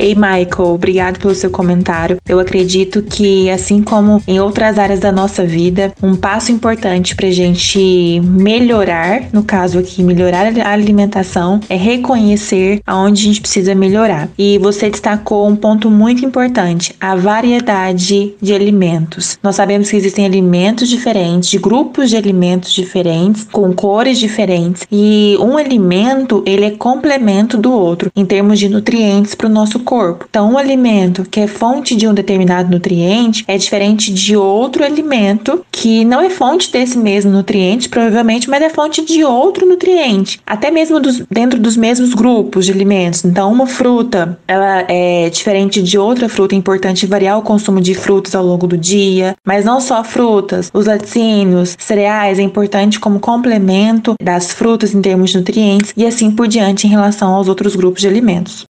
Ei, 0.00 0.14
Michael, 0.14 0.70
obrigado 0.72 1.18
pelo 1.18 1.34
seu 1.34 1.50
comentário. 1.50 2.16
Eu 2.26 2.40
acredito 2.40 3.02
que, 3.02 3.50
assim 3.50 3.82
como 3.82 4.22
em 4.26 4.40
outras 4.40 4.78
áreas 4.78 4.98
da 4.98 5.12
nossa 5.12 5.44
vida, 5.44 5.92
um 6.02 6.16
passo 6.16 6.50
importante 6.50 7.14
para 7.14 7.30
gente 7.30 8.18
melhorar, 8.24 9.24
no 9.30 9.42
caso 9.42 9.78
aqui, 9.78 10.02
melhorar 10.02 10.46
a 10.46 10.72
alimentação, 10.72 11.60
é 11.68 11.76
reconhecer 11.76 12.80
aonde 12.86 13.20
a 13.20 13.24
gente 13.26 13.42
precisa 13.42 13.74
melhorar. 13.74 14.30
E 14.38 14.56
você 14.56 14.88
destacou 14.88 15.46
um 15.46 15.54
ponto 15.54 15.90
muito 15.90 16.24
importante: 16.24 16.96
a 16.98 17.14
variedade 17.14 18.34
de 18.40 18.54
alimentos. 18.54 19.38
Nós 19.42 19.56
sabemos 19.56 19.90
que 19.90 19.96
existem 19.96 20.24
alimentos 20.24 20.88
diferentes, 20.88 21.60
grupos 21.60 22.08
de 22.08 22.16
alimentos 22.16 22.72
diferentes, 22.72 23.46
com 23.52 23.70
cores 23.74 24.18
diferentes, 24.18 24.86
e 24.90 25.36
um 25.38 25.58
alimento 25.58 26.42
ele 26.46 26.64
é 26.64 26.70
complemento 26.70 27.58
do 27.58 27.70
outro 27.70 28.10
em 28.16 28.24
termos 28.24 28.58
de 28.58 28.66
nutrientes 28.66 29.34
para 29.34 29.46
o 29.46 29.50
nosso 29.50 29.78
corpo 29.80 29.89
corpo. 29.90 30.24
Então, 30.30 30.52
um 30.52 30.56
alimento 30.56 31.24
que 31.28 31.40
é 31.40 31.48
fonte 31.48 31.96
de 31.96 32.06
um 32.06 32.14
determinado 32.14 32.70
nutriente 32.70 33.44
é 33.48 33.58
diferente 33.58 34.14
de 34.14 34.36
outro 34.36 34.84
alimento 34.84 35.64
que 35.72 36.04
não 36.04 36.20
é 36.20 36.30
fonte 36.30 36.70
desse 36.70 36.96
mesmo 36.96 37.32
nutriente, 37.32 37.88
provavelmente, 37.88 38.48
mas 38.48 38.62
é 38.62 38.68
fonte 38.68 39.04
de 39.04 39.24
outro 39.24 39.66
nutriente, 39.66 40.40
até 40.46 40.70
mesmo 40.70 41.00
dos, 41.00 41.24
dentro 41.28 41.58
dos 41.58 41.76
mesmos 41.76 42.14
grupos 42.14 42.66
de 42.66 42.72
alimentos. 42.72 43.24
Então, 43.24 43.50
uma 43.52 43.66
fruta, 43.66 44.38
ela 44.46 44.84
é 44.86 45.28
diferente 45.28 45.82
de 45.82 45.98
outra 45.98 46.28
fruta, 46.28 46.54
é 46.54 46.58
importante 46.58 47.04
variar 47.04 47.36
o 47.36 47.42
consumo 47.42 47.80
de 47.80 47.94
frutas 47.94 48.36
ao 48.36 48.46
longo 48.46 48.68
do 48.68 48.78
dia, 48.78 49.34
mas 49.44 49.64
não 49.64 49.80
só 49.80 50.04
frutas, 50.04 50.70
os 50.72 50.86
laticínios, 50.86 51.76
cereais 51.76 52.38
é 52.38 52.42
importante 52.42 53.00
como 53.00 53.18
complemento 53.18 54.14
das 54.22 54.52
frutas 54.52 54.94
em 54.94 55.02
termos 55.02 55.30
de 55.30 55.38
nutrientes 55.38 55.92
e 55.96 56.06
assim 56.06 56.30
por 56.30 56.46
diante 56.46 56.86
em 56.86 56.90
relação 56.90 57.34
aos 57.34 57.48
outros 57.48 57.74
grupos 57.74 58.02
de 58.02 58.06
alimentos. 58.06 58.69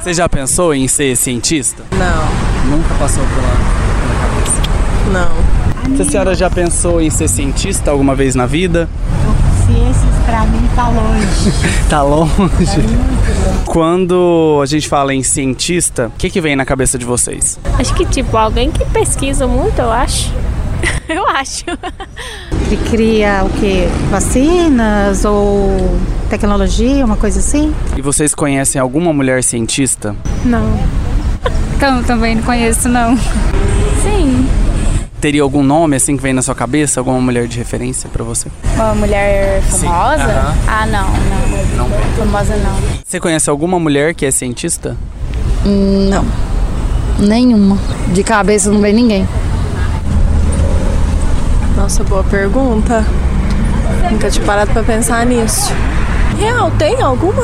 Você 0.00 0.14
já 0.14 0.26
pensou 0.30 0.72
em 0.72 0.88
ser 0.88 1.14
cientista? 1.14 1.84
Não. 1.92 2.70
Nunca 2.74 2.94
passou 2.94 3.22
pela, 3.22 3.52
pela 4.00 4.14
cabeça? 4.22 4.62
Não. 5.12 5.96
Se 5.96 6.02
a 6.02 6.04
senhora 6.06 6.34
já 6.34 6.48
pensou 6.48 7.02
em 7.02 7.10
ser 7.10 7.28
cientista 7.28 7.90
alguma 7.90 8.14
vez 8.14 8.34
na 8.34 8.46
vida? 8.46 8.88
Ciências 9.66 10.24
pra 10.24 10.46
mim 10.46 10.66
tá 10.74 10.88
longe. 10.88 11.52
tá 11.90 12.02
longe? 12.02 12.80
Quando 13.66 14.58
a 14.62 14.66
gente 14.66 14.88
fala 14.88 15.12
em 15.12 15.22
cientista, 15.22 16.06
o 16.06 16.12
que, 16.12 16.30
que 16.30 16.40
vem 16.40 16.56
na 16.56 16.64
cabeça 16.64 16.96
de 16.96 17.04
vocês? 17.04 17.60
Acho 17.78 17.92
que 17.92 18.06
tipo 18.06 18.34
alguém 18.38 18.70
que 18.70 18.82
pesquisa 18.86 19.46
muito, 19.46 19.80
eu 19.80 19.90
acho. 19.90 20.32
eu 21.10 21.28
acho. 21.28 21.66
Que 22.70 22.76
cria 22.76 23.42
o 23.44 23.50
que? 23.50 23.88
Vacinas 24.12 25.24
ou 25.24 25.98
tecnologia, 26.28 27.04
uma 27.04 27.16
coisa 27.16 27.40
assim? 27.40 27.74
E 27.96 28.00
vocês 28.00 28.32
conhecem 28.32 28.80
alguma 28.80 29.12
mulher 29.12 29.42
cientista? 29.42 30.14
Não. 30.44 30.78
Então, 31.74 32.00
também 32.04 32.36
não 32.36 32.44
conheço, 32.44 32.88
não. 32.88 33.16
Sim. 34.04 34.46
Teria 35.20 35.42
algum 35.42 35.64
nome 35.64 35.96
assim 35.96 36.16
que 36.16 36.22
vem 36.22 36.32
na 36.32 36.42
sua 36.42 36.54
cabeça? 36.54 37.00
Alguma 37.00 37.20
mulher 37.20 37.48
de 37.48 37.58
referência 37.58 38.08
para 38.08 38.22
você? 38.22 38.46
Uma 38.76 38.94
mulher 38.94 39.60
famosa? 39.62 40.22
Uhum. 40.22 40.54
Ah, 40.68 40.86
não, 40.86 41.08
não. 41.10 41.88
Não. 41.88 41.98
Famosa 42.16 42.54
não. 42.54 42.76
Você 43.04 43.18
conhece 43.18 43.50
alguma 43.50 43.80
mulher 43.80 44.14
que 44.14 44.24
é 44.24 44.30
cientista? 44.30 44.96
Não. 45.64 46.24
Nenhuma. 47.18 47.76
De 48.14 48.22
cabeça 48.22 48.70
não 48.70 48.80
vem 48.80 48.92
ninguém. 48.94 49.26
Nossa, 51.90 52.04
boa 52.04 52.22
pergunta. 52.22 53.04
Nunca 54.12 54.30
tinha 54.30 54.46
parado 54.46 54.72
pra 54.72 54.80
pensar 54.84 55.26
nisso. 55.26 55.72
Real, 56.38 56.70
tem 56.78 57.02
alguma? 57.02 57.42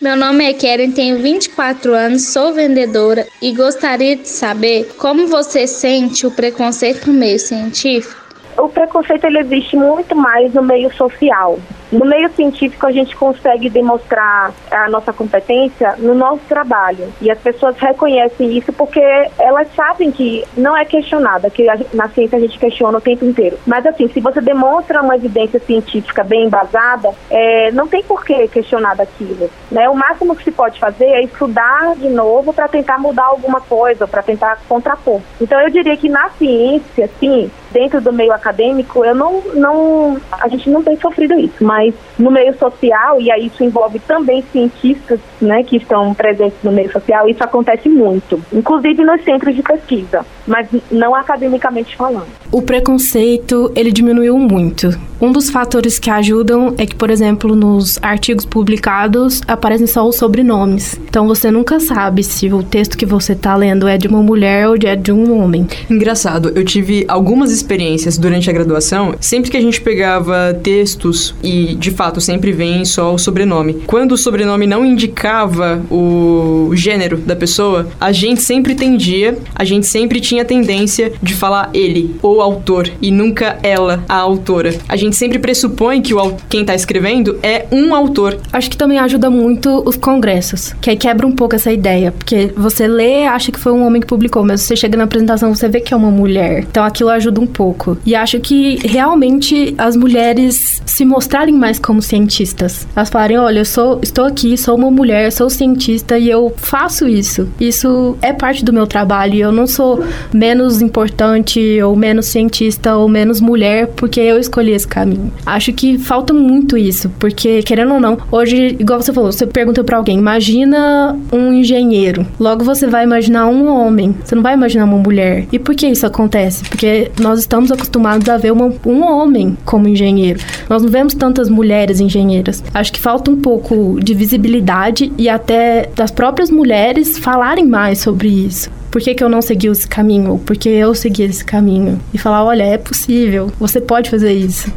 Meu 0.00 0.16
nome 0.16 0.48
é 0.48 0.54
Keren, 0.54 0.92
tenho 0.92 1.18
24 1.18 1.92
anos, 1.92 2.28
sou 2.28 2.54
vendedora 2.54 3.26
e 3.42 3.52
gostaria 3.52 4.16
de 4.16 4.26
saber 4.26 4.90
como 4.96 5.26
você 5.26 5.66
sente 5.66 6.26
o 6.26 6.30
preconceito 6.30 7.12
no 7.12 7.12
meio 7.12 7.38
científico. 7.38 8.16
O 8.56 8.66
preconceito 8.66 9.26
ele 9.26 9.40
existe 9.40 9.76
muito 9.76 10.16
mais 10.16 10.54
no 10.54 10.62
meio 10.62 10.90
social. 10.94 11.58
No 11.92 12.06
meio 12.06 12.30
científico, 12.30 12.86
a 12.86 12.92
gente 12.92 13.16
consegue 13.16 13.68
demonstrar 13.68 14.52
a 14.70 14.88
nossa 14.88 15.12
competência 15.12 15.96
no 15.98 16.14
nosso 16.14 16.42
trabalho. 16.48 17.12
E 17.20 17.30
as 17.30 17.38
pessoas 17.38 17.76
reconhecem 17.78 18.56
isso 18.56 18.72
porque 18.72 19.00
elas 19.38 19.68
sabem 19.74 20.12
que 20.12 20.44
não 20.56 20.76
é 20.76 20.84
questionada, 20.84 21.50
que 21.50 21.66
na 21.92 22.08
ciência 22.08 22.38
a 22.38 22.40
gente 22.40 22.58
questiona 22.58 22.98
o 22.98 23.00
tempo 23.00 23.24
inteiro. 23.24 23.58
Mas, 23.66 23.84
assim, 23.86 24.08
se 24.08 24.20
você 24.20 24.40
demonstra 24.40 25.02
uma 25.02 25.16
evidência 25.16 25.58
científica 25.58 26.22
bem 26.22 26.44
embasada, 26.44 27.10
é, 27.28 27.72
não 27.72 27.88
tem 27.88 28.02
por 28.04 28.24
que 28.24 28.46
questionar 28.48 28.94
daquilo. 28.94 29.50
Né? 29.70 29.88
O 29.88 29.94
máximo 29.94 30.36
que 30.36 30.44
se 30.44 30.52
pode 30.52 30.78
fazer 30.78 31.06
é 31.06 31.22
estudar 31.22 31.96
de 31.96 32.08
novo 32.08 32.52
para 32.52 32.68
tentar 32.68 32.98
mudar 32.98 33.24
alguma 33.24 33.60
coisa, 33.60 34.06
para 34.06 34.22
tentar 34.22 34.60
contrapor. 34.68 35.20
Então, 35.40 35.60
eu 35.60 35.70
diria 35.70 35.96
que 35.96 36.08
na 36.08 36.28
ciência, 36.30 37.10
sim, 37.18 37.50
dentro 37.70 38.00
do 38.00 38.12
meio 38.12 38.32
acadêmico, 38.32 39.04
eu 39.04 39.14
não, 39.14 39.42
não, 39.54 40.20
a 40.32 40.48
gente 40.48 40.68
não 40.70 40.82
tem 40.82 40.96
sofrido 40.96 41.38
isso. 41.38 41.64
Mas 41.64 41.79
mas 41.80 41.94
no 42.18 42.30
meio 42.30 42.54
social, 42.58 43.18
e 43.20 43.30
aí 43.30 43.46
isso 43.46 43.64
envolve 43.64 43.98
também 44.00 44.44
cientistas 44.52 45.18
né, 45.40 45.62
que 45.62 45.78
estão 45.78 46.12
presentes 46.12 46.58
no 46.62 46.70
meio 46.70 46.92
social, 46.92 47.26
isso 47.26 47.42
acontece 47.42 47.88
muito, 47.88 48.38
inclusive 48.52 49.02
nos 49.02 49.24
centros 49.24 49.56
de 49.56 49.62
pesquisa, 49.62 50.24
mas 50.46 50.68
não 50.90 51.14
academicamente 51.14 51.96
falando. 51.96 52.26
O 52.52 52.60
preconceito, 52.60 53.72
ele 53.74 53.90
diminuiu 53.90 54.36
muito. 54.36 54.90
Um 55.20 55.32
dos 55.32 55.50
fatores 55.50 55.98
que 55.98 56.10
ajudam 56.10 56.74
é 56.78 56.86
que, 56.86 56.94
por 56.94 57.10
exemplo, 57.10 57.54
nos 57.54 57.98
artigos 58.02 58.44
publicados 58.44 59.42
aparecem 59.46 59.86
só 59.86 60.08
os 60.08 60.16
sobrenomes. 60.16 60.98
Então 61.08 61.28
você 61.28 61.50
nunca 61.50 61.78
sabe 61.78 62.24
se 62.24 62.50
o 62.52 62.62
texto 62.62 62.96
que 62.96 63.04
você 63.04 63.34
está 63.34 63.54
lendo 63.54 63.86
é 63.86 63.98
de 63.98 64.08
uma 64.08 64.22
mulher 64.22 64.66
ou 64.66 64.76
é 64.82 64.96
de 64.96 65.12
um 65.12 65.38
homem. 65.38 65.66
Engraçado, 65.90 66.50
eu 66.54 66.64
tive 66.64 67.04
algumas 67.06 67.52
experiências 67.52 68.16
durante 68.16 68.48
a 68.48 68.52
graduação, 68.52 69.14
sempre 69.20 69.50
que 69.50 69.56
a 69.56 69.60
gente 69.60 69.80
pegava 69.80 70.58
textos 70.62 71.34
e, 71.44 71.69
de 71.74 71.90
fato, 71.90 72.20
sempre 72.20 72.52
vem 72.52 72.84
só 72.84 73.14
o 73.14 73.18
sobrenome. 73.18 73.82
Quando 73.86 74.12
o 74.12 74.18
sobrenome 74.18 74.66
não 74.66 74.84
indicava 74.84 75.82
o 75.90 76.70
gênero 76.74 77.18
da 77.18 77.36
pessoa, 77.36 77.88
a 78.00 78.12
gente 78.12 78.42
sempre 78.42 78.74
tendia, 78.74 79.38
a 79.54 79.64
gente 79.64 79.86
sempre 79.86 80.20
tinha 80.20 80.44
tendência 80.44 81.12
de 81.22 81.34
falar 81.34 81.70
ele, 81.74 82.16
o 82.22 82.40
autor, 82.40 82.90
e 83.00 83.10
nunca 83.10 83.58
ela, 83.62 84.04
a 84.08 84.16
autora. 84.16 84.74
A 84.88 84.96
gente 84.96 85.16
sempre 85.16 85.38
pressupõe 85.38 86.00
que 86.00 86.14
o, 86.14 86.36
quem 86.48 86.64
tá 86.64 86.74
escrevendo 86.74 87.38
é 87.42 87.66
um 87.70 87.94
autor. 87.94 88.38
Acho 88.52 88.70
que 88.70 88.76
também 88.76 88.98
ajuda 88.98 89.30
muito 89.30 89.82
os 89.86 89.96
congressos, 89.96 90.74
que 90.80 90.90
aí 90.90 90.96
quebra 90.96 91.26
um 91.26 91.32
pouco 91.32 91.54
essa 91.54 91.72
ideia, 91.72 92.12
porque 92.12 92.52
você 92.56 92.86
lê, 92.86 93.26
acha 93.26 93.52
que 93.52 93.58
foi 93.58 93.72
um 93.72 93.86
homem 93.86 94.00
que 94.00 94.06
publicou, 94.06 94.44
mas 94.44 94.62
você 94.62 94.76
chega 94.76 94.96
na 94.96 95.04
apresentação, 95.04 95.54
você 95.54 95.68
vê 95.68 95.80
que 95.80 95.94
é 95.94 95.96
uma 95.96 96.10
mulher. 96.10 96.64
Então 96.70 96.84
aquilo 96.84 97.10
ajuda 97.10 97.40
um 97.40 97.46
pouco. 97.46 97.96
E 98.04 98.14
acho 98.14 98.40
que 98.40 98.78
realmente 98.86 99.74
as 99.78 99.96
mulheres 99.96 100.82
se 100.84 101.04
mostrarem 101.04 101.54
mais 101.60 101.78
como 101.78 102.00
cientistas. 102.00 102.86
Elas 102.96 103.10
falarem, 103.10 103.38
olha, 103.38 103.60
eu 103.60 103.64
sou, 103.64 104.00
estou 104.02 104.24
aqui, 104.24 104.56
sou 104.56 104.76
uma 104.76 104.90
mulher, 104.90 105.30
sou 105.30 105.50
cientista 105.50 106.18
e 106.18 106.28
eu 106.28 106.52
faço 106.56 107.06
isso. 107.06 107.48
Isso 107.60 108.16
é 108.22 108.32
parte 108.32 108.64
do 108.64 108.72
meu 108.72 108.86
trabalho 108.86 109.40
eu 109.40 109.52
não 109.52 109.66
sou 109.66 110.04
menos 110.32 110.80
importante 110.80 111.80
ou 111.82 111.96
menos 111.96 112.26
cientista 112.26 112.96
ou 112.96 113.08
menos 113.08 113.40
mulher 113.40 113.88
porque 113.88 114.20
eu 114.20 114.38
escolhi 114.38 114.72
esse 114.72 114.86
caminho. 114.86 115.32
Acho 115.44 115.72
que 115.72 115.98
falta 115.98 116.32
muito 116.32 116.76
isso, 116.76 117.10
porque 117.18 117.62
querendo 117.62 117.94
ou 117.94 118.00
não, 118.00 118.18
hoje, 118.30 118.76
igual 118.78 119.00
você 119.00 119.12
falou, 119.12 119.32
você 119.32 119.46
pergunta 119.46 119.82
para 119.84 119.96
alguém, 119.96 120.18
imagina 120.18 121.18
um 121.32 121.52
engenheiro. 121.52 122.26
Logo 122.38 122.64
você 122.64 122.86
vai 122.86 123.04
imaginar 123.04 123.46
um 123.46 123.68
homem, 123.68 124.14
você 124.24 124.34
não 124.34 124.42
vai 124.42 124.54
imaginar 124.54 124.84
uma 124.84 124.98
mulher. 124.98 125.46
E 125.52 125.58
por 125.58 125.74
que 125.74 125.86
isso 125.86 126.06
acontece? 126.06 126.64
Porque 126.64 127.10
nós 127.20 127.40
estamos 127.40 127.70
acostumados 127.72 128.28
a 128.28 128.36
ver 128.36 128.52
uma, 128.52 128.72
um 128.86 129.02
homem 129.02 129.56
como 129.64 129.88
engenheiro. 129.88 130.40
Nós 130.68 130.82
não 130.82 130.88
vemos 130.88 131.14
tantas 131.14 131.48
mulheres 131.50 132.00
engenheiras. 132.00 132.62
Acho 132.72 132.92
que 132.92 133.00
falta 133.00 133.30
um 133.30 133.36
pouco 133.36 133.98
de 134.00 134.14
visibilidade 134.14 135.12
e 135.18 135.28
até 135.28 135.88
das 135.94 136.10
próprias 136.10 136.50
mulheres 136.50 137.18
falarem 137.18 137.66
mais 137.66 137.98
sobre 137.98 138.28
isso. 138.28 138.70
Por 138.90 139.00
que, 139.00 139.14
que 139.14 139.22
eu 139.22 139.28
não 139.28 139.40
segui 139.40 139.68
esse 139.68 139.86
caminho? 139.86 140.38
Por 140.44 140.56
que 140.56 140.68
eu 140.68 140.94
segui 140.94 141.22
esse 141.22 141.44
caminho? 141.44 142.00
E 142.12 142.18
falar, 142.18 142.44
olha, 142.44 142.64
é 142.64 142.78
possível, 142.78 143.52
você 143.58 143.80
pode 143.80 144.10
fazer 144.10 144.32
isso. 144.32 144.72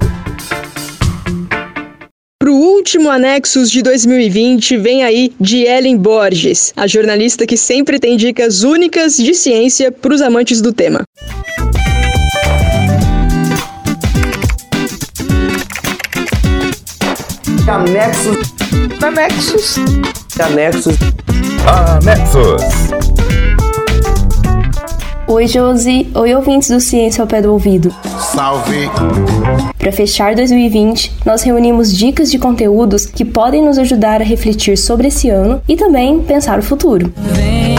Pro 2.44 2.54
último 2.54 3.10
Anexos 3.10 3.72
de 3.72 3.82
2020, 3.82 4.76
vem 4.76 5.04
aí 5.04 5.34
de 5.40 5.64
Ellen 5.64 5.98
Borges, 5.98 6.74
a 6.76 6.86
jornalista 6.86 7.48
que 7.48 7.56
sempre 7.56 7.98
tem 7.98 8.18
dicas 8.18 8.64
únicas 8.64 9.16
de 9.16 9.34
ciência 9.34 9.92
para 9.92 10.14
os 10.14 10.22
amantes 10.22 10.62
do 10.62 10.74
tema. 10.74 11.04
Anexos. 17.68 18.54
Anexos. 19.02 19.78
Anexos. 20.38 20.98
Anexos. 21.66 22.62
Oi, 25.28 25.48
Josi. 25.48 26.12
Oi, 26.14 26.36
ouvintes 26.36 26.70
do 26.70 26.82
Ciência 26.82 27.22
ao 27.22 27.28
Pé 27.28 27.42
do 27.42 27.54
Ouvido. 27.54 27.96
Salve! 28.20 28.90
Para 29.80 29.92
fechar 29.94 30.36
2020, 30.36 31.14
nós 31.26 31.42
reunimos 31.42 31.96
dicas 31.96 32.30
de 32.30 32.38
conteúdos 32.38 33.06
que 33.06 33.24
podem 33.24 33.64
nos 33.64 33.78
ajudar 33.78 34.20
a 34.20 34.26
refletir 34.26 34.78
sobre 34.78 35.08
esse 35.08 35.30
ano 35.30 35.62
e 35.66 35.78
também 35.78 36.20
pensar 36.20 36.60
o 36.60 36.64
futuro. 36.64 37.14
Vem, 37.16 37.78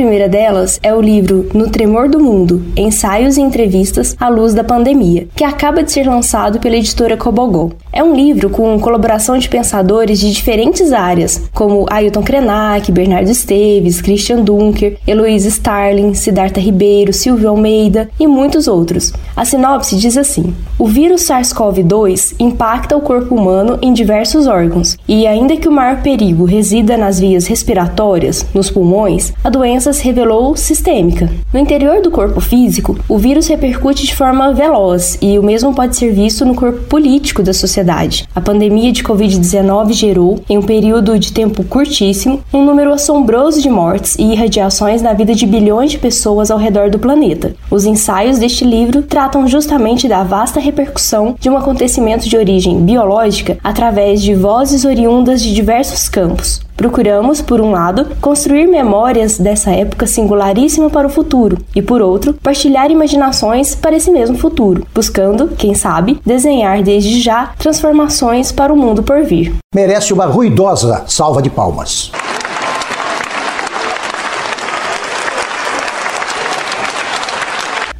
primeira 0.00 0.30
delas 0.30 0.80
é 0.82 0.94
o 0.94 1.00
livro 1.00 1.50
No 1.52 1.68
Tremor 1.68 2.08
do 2.08 2.18
Mundo: 2.18 2.64
Ensaios 2.74 3.36
e 3.36 3.42
Entrevistas 3.42 4.16
à 4.18 4.30
Luz 4.30 4.54
da 4.54 4.64
Pandemia, 4.64 5.28
que 5.36 5.44
acaba 5.44 5.82
de 5.82 5.92
ser 5.92 6.08
lançado 6.08 6.58
pela 6.58 6.76
editora 6.76 7.18
Cobogó. 7.18 7.68
É 7.92 8.02
um 8.02 8.14
livro 8.14 8.48
com 8.48 8.80
colaboração 8.80 9.36
de 9.36 9.46
pensadores 9.46 10.18
de 10.18 10.32
diferentes 10.32 10.90
áreas, 10.90 11.42
como 11.52 11.84
Ailton 11.90 12.22
Krenak, 12.22 12.90
Bernardo 12.90 13.30
Esteves, 13.30 14.00
Christian 14.00 14.42
Dunker, 14.42 14.96
Heloísa 15.06 15.48
Starling, 15.48 16.14
Siddhartha 16.14 16.60
Ribeiro, 16.60 17.12
Silvio 17.12 17.50
Almeida 17.50 18.08
e 18.18 18.26
muitos 18.26 18.68
outros. 18.68 19.12
A 19.36 19.44
sinopse 19.44 19.96
diz 19.96 20.16
assim: 20.16 20.54
O 20.78 20.86
vírus 20.86 21.26
SARS-CoV-2 21.28 22.36
impacta 22.38 22.96
o 22.96 23.02
corpo 23.02 23.34
humano 23.34 23.78
em 23.82 23.92
diversos 23.92 24.46
órgãos, 24.46 24.96
e 25.06 25.26
ainda 25.26 25.58
que 25.58 25.68
o 25.68 25.72
maior 25.72 26.00
perigo 26.00 26.46
resida 26.46 26.96
nas 26.96 27.20
vias 27.20 27.46
respiratórias, 27.46 28.46
nos 28.54 28.70
pulmões, 28.70 29.34
a 29.44 29.50
doença 29.50 29.89
revelou 29.98 30.54
sistêmica. 30.54 31.28
No 31.52 31.58
interior 31.58 32.00
do 32.00 32.10
corpo 32.10 32.40
físico, 32.40 32.96
o 33.08 33.18
vírus 33.18 33.48
repercute 33.48 34.06
de 34.06 34.14
forma 34.14 34.52
veloz, 34.52 35.18
e 35.20 35.38
o 35.38 35.42
mesmo 35.42 35.74
pode 35.74 35.96
ser 35.96 36.12
visto 36.12 36.44
no 36.44 36.54
corpo 36.54 36.80
político 36.82 37.42
da 37.42 37.52
sociedade. 37.52 38.28
A 38.34 38.40
pandemia 38.40 38.92
de 38.92 39.02
Covid-19 39.02 39.92
gerou, 39.92 40.40
em 40.48 40.58
um 40.58 40.62
período 40.62 41.18
de 41.18 41.32
tempo 41.32 41.64
curtíssimo, 41.64 42.40
um 42.52 42.64
número 42.64 42.92
assombroso 42.92 43.60
de 43.60 43.68
mortes 43.68 44.16
e 44.18 44.32
irradiações 44.32 45.02
na 45.02 45.12
vida 45.12 45.34
de 45.34 45.46
bilhões 45.46 45.90
de 45.90 45.98
pessoas 45.98 46.50
ao 46.50 46.58
redor 46.58 46.90
do 46.90 46.98
planeta. 46.98 47.54
Os 47.70 47.84
ensaios 47.84 48.38
deste 48.38 48.64
livro 48.64 49.02
tratam 49.02 49.48
justamente 49.48 50.06
da 50.06 50.22
vasta 50.22 50.60
repercussão 50.60 51.34
de 51.40 51.48
um 51.48 51.56
acontecimento 51.56 52.28
de 52.28 52.36
origem 52.36 52.80
biológica 52.82 53.58
através 53.64 54.22
de 54.22 54.34
vozes 54.34 54.84
oriundas 54.84 55.42
de 55.42 55.54
diversos 55.54 56.08
campos. 56.08 56.60
Procuramos, 56.80 57.42
por 57.42 57.60
um 57.60 57.72
lado, 57.72 58.06
construir 58.22 58.66
memórias 58.66 59.36
dessa 59.36 59.70
época 59.70 60.06
singularíssima 60.06 60.88
para 60.88 61.06
o 61.06 61.10
futuro, 61.10 61.58
e 61.76 61.82
por 61.82 62.00
outro, 62.00 62.32
partilhar 62.32 62.90
imaginações 62.90 63.74
para 63.74 63.94
esse 63.94 64.10
mesmo 64.10 64.38
futuro, 64.38 64.86
buscando, 64.94 65.48
quem 65.48 65.74
sabe, 65.74 66.18
desenhar 66.24 66.82
desde 66.82 67.20
já 67.20 67.50
transformações 67.58 68.50
para 68.50 68.72
o 68.72 68.76
mundo 68.78 69.02
por 69.02 69.22
vir. 69.22 69.54
Merece 69.74 70.14
uma 70.14 70.24
ruidosa 70.24 71.04
salva 71.06 71.42
de 71.42 71.50
palmas. 71.50 72.10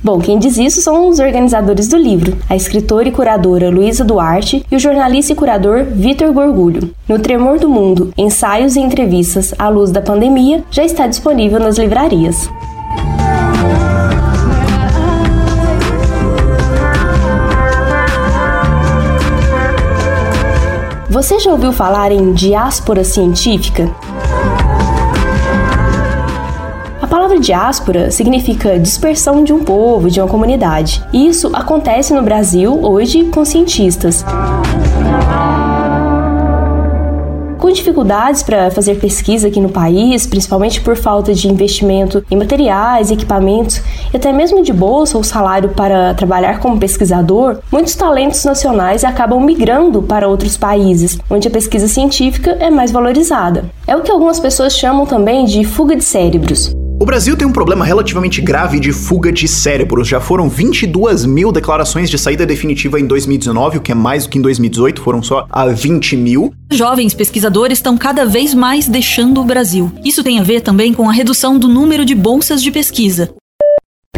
Bom, 0.02 0.18
quem 0.18 0.38
diz 0.38 0.56
isso 0.56 0.80
são 0.80 1.10
os 1.10 1.18
organizadores 1.18 1.86
do 1.86 1.98
livro, 1.98 2.34
a 2.48 2.56
escritora 2.56 3.08
e 3.08 3.12
curadora 3.12 3.68
Luísa 3.68 4.02
Duarte 4.02 4.64
e 4.70 4.74
o 4.74 4.78
jornalista 4.78 5.34
e 5.34 5.36
curador 5.36 5.84
Vitor 5.84 6.32
Gorgulho. 6.32 6.90
No 7.06 7.18
Tremor 7.18 7.58
do 7.58 7.68
Mundo, 7.68 8.10
ensaios 8.16 8.76
e 8.76 8.80
entrevistas 8.80 9.52
à 9.58 9.68
luz 9.68 9.90
da 9.90 10.00
pandemia 10.00 10.64
já 10.70 10.82
está 10.82 11.06
disponível 11.06 11.60
nas 11.60 11.76
livrarias. 11.76 12.48
Você 21.10 21.38
já 21.38 21.50
ouviu 21.50 21.74
falar 21.74 22.10
em 22.10 22.32
diáspora 22.32 23.04
científica? 23.04 23.94
Palavra 27.30 27.40
diáspora 27.40 28.10
significa 28.10 28.78
dispersão 28.78 29.44
de 29.44 29.52
um 29.52 29.62
povo, 29.62 30.10
de 30.10 30.20
uma 30.20 30.28
comunidade. 30.28 31.00
E 31.12 31.28
isso 31.28 31.50
acontece 31.52 32.12
no 32.12 32.22
Brasil 32.22 32.80
hoje 32.82 33.24
com 33.26 33.44
cientistas 33.44 34.24
com 37.58 37.70
dificuldades 37.70 38.42
para 38.42 38.70
fazer 38.70 38.98
pesquisa 38.98 39.46
aqui 39.46 39.60
no 39.60 39.68
país, 39.68 40.26
principalmente 40.26 40.80
por 40.80 40.96
falta 40.96 41.32
de 41.32 41.46
investimento 41.46 42.24
em 42.30 42.36
materiais, 42.36 43.12
equipamentos 43.12 43.80
e 44.12 44.16
até 44.16 44.32
mesmo 44.32 44.62
de 44.62 44.72
bolsa 44.72 45.16
ou 45.16 45.22
salário 45.22 45.68
para 45.68 46.14
trabalhar 46.14 46.58
como 46.58 46.80
pesquisador, 46.80 47.58
muitos 47.70 47.94
talentos 47.94 48.44
nacionais 48.44 49.04
acabam 49.04 49.44
migrando 49.44 50.02
para 50.02 50.26
outros 50.26 50.56
países, 50.56 51.18
onde 51.28 51.46
a 51.46 51.50
pesquisa 51.50 51.86
científica 51.86 52.56
é 52.58 52.70
mais 52.70 52.90
valorizada. 52.90 53.66
É 53.86 53.94
o 53.94 54.00
que 54.00 54.10
algumas 54.10 54.40
pessoas 54.40 54.72
chamam 54.72 55.04
também 55.06 55.44
de 55.44 55.62
fuga 55.62 55.94
de 55.94 56.02
cérebros. 56.02 56.74
O 57.02 57.06
Brasil 57.06 57.34
tem 57.34 57.48
um 57.48 57.52
problema 57.52 57.82
relativamente 57.82 58.42
grave 58.42 58.78
de 58.78 58.92
fuga 58.92 59.32
de 59.32 59.48
cérebros. 59.48 60.06
Já 60.06 60.20
foram 60.20 60.50
22 60.50 61.24
mil 61.24 61.50
declarações 61.50 62.10
de 62.10 62.18
saída 62.18 62.44
definitiva 62.44 63.00
em 63.00 63.06
2019, 63.06 63.78
o 63.78 63.80
que 63.80 63.90
é 63.90 63.94
mais 63.94 64.24
do 64.24 64.28
que 64.28 64.36
em 64.36 64.42
2018, 64.42 65.00
foram 65.00 65.22
só 65.22 65.46
a 65.48 65.66
20 65.66 66.14
mil. 66.18 66.52
Jovens 66.70 67.14
pesquisadores 67.14 67.78
estão 67.78 67.96
cada 67.96 68.26
vez 68.26 68.52
mais 68.52 68.86
deixando 68.86 69.40
o 69.40 69.44
Brasil. 69.44 69.90
Isso 70.04 70.22
tem 70.22 70.38
a 70.38 70.42
ver 70.42 70.60
também 70.60 70.92
com 70.92 71.08
a 71.08 71.12
redução 71.12 71.58
do 71.58 71.68
número 71.68 72.04
de 72.04 72.14
bolsas 72.14 72.62
de 72.62 72.70
pesquisa. 72.70 73.30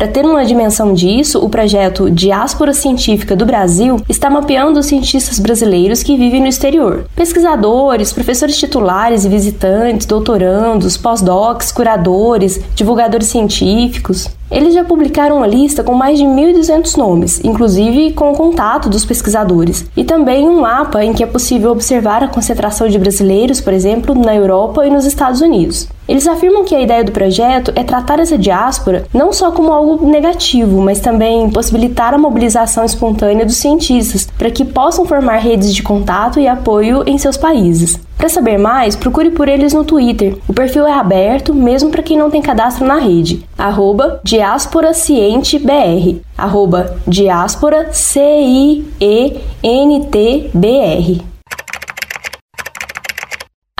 Para 0.03 0.11
ter 0.11 0.24
uma 0.24 0.45
dimensão 0.45 0.95
disso, 0.95 1.38
o 1.38 1.49
projeto 1.49 2.11
Diáspora 2.11 2.72
Científica 2.72 3.36
do 3.36 3.47
Brasil 3.47 4.03
está 4.09 4.28
mapeando 4.28 4.80
os 4.80 4.86
cientistas 4.86 5.38
brasileiros 5.38 6.03
que 6.03 6.16
vivem 6.16 6.40
no 6.40 6.49
exterior. 6.49 7.07
Pesquisadores, 7.14 8.12
professores 8.12 8.59
titulares 8.59 9.24
e 9.24 9.28
visitantes, 9.28 10.05
doutorandos, 10.05 10.97
pós-docs, 10.97 11.70
curadores, 11.70 12.61
divulgadores 12.74 13.28
científicos. 13.28 14.28
Eles 14.53 14.74
já 14.74 14.84
publicaram 14.84 15.38
uma 15.38 15.46
lista 15.46 15.82
com 15.82 15.94
mais 15.94 16.18
de 16.18 16.24
1.200 16.26 16.98
nomes, 16.98 17.40
inclusive 17.42 18.12
com 18.12 18.32
o 18.32 18.36
contato 18.36 18.90
dos 18.90 19.03
pesquisadores, 19.03 19.86
e 19.96 20.05
também 20.05 20.46
um 20.46 20.61
mapa 20.61 21.03
em 21.03 21.14
que 21.14 21.24
é 21.24 21.26
possível 21.26 21.70
observar 21.70 22.22
a 22.22 22.28
concentração 22.28 22.86
de 22.86 22.98
brasileiros, 22.98 23.62
por 23.62 23.72
exemplo, 23.72 24.14
na 24.14 24.36
Europa 24.36 24.86
e 24.86 24.90
nos 24.90 25.07
Estados 25.07 25.40
Unidos. 25.40 25.88
Eles 26.07 26.26
afirmam 26.26 26.64
que 26.64 26.74
a 26.74 26.82
ideia 26.82 27.03
do 27.03 27.12
projeto 27.12 27.72
é 27.74 27.82
tratar 27.82 28.20
essa 28.20 28.36
diáspora 28.36 29.07
não 29.14 29.32
só 29.32 29.53
como 29.53 29.72
algo 29.72 30.07
negativo, 30.07 30.82
mas 30.82 31.00
também 31.00 31.48
possibilitar 31.48 32.12
a 32.12 32.18
mobilização 32.18 32.84
espontânea 32.84 33.46
dos 33.46 33.57
cientistas 33.57 34.28
para 34.36 34.50
que 34.50 34.66
possam 34.66 35.07
formar 35.07 35.38
redes 35.38 35.74
de 35.74 35.82
contato 35.82 36.38
e 36.38 36.46
apoio 36.46 37.05
em 37.07 37.16
seus 37.16 37.38
países. 37.38 37.98
Para 38.16 38.28
saber 38.28 38.58
mais, 38.58 38.94
procure 38.94 39.30
por 39.30 39.48
eles 39.48 39.72
no 39.72 39.84
Twitter. 39.84 40.36
O 40.46 40.52
perfil 40.52 40.86
é 40.86 40.92
aberto, 40.92 41.54
mesmo 41.54 41.90
para 41.90 42.02
quem 42.02 42.16
não 42.16 42.30
tem 42.30 42.40
cadastro 42.40 42.86
na 42.86 42.98
rede. 42.98 43.44
Arroba 43.58 44.20
diasporacientebr. 44.22 46.20
Arroba 46.36 46.96
C-I-E-N-T-B-R. 47.92 48.92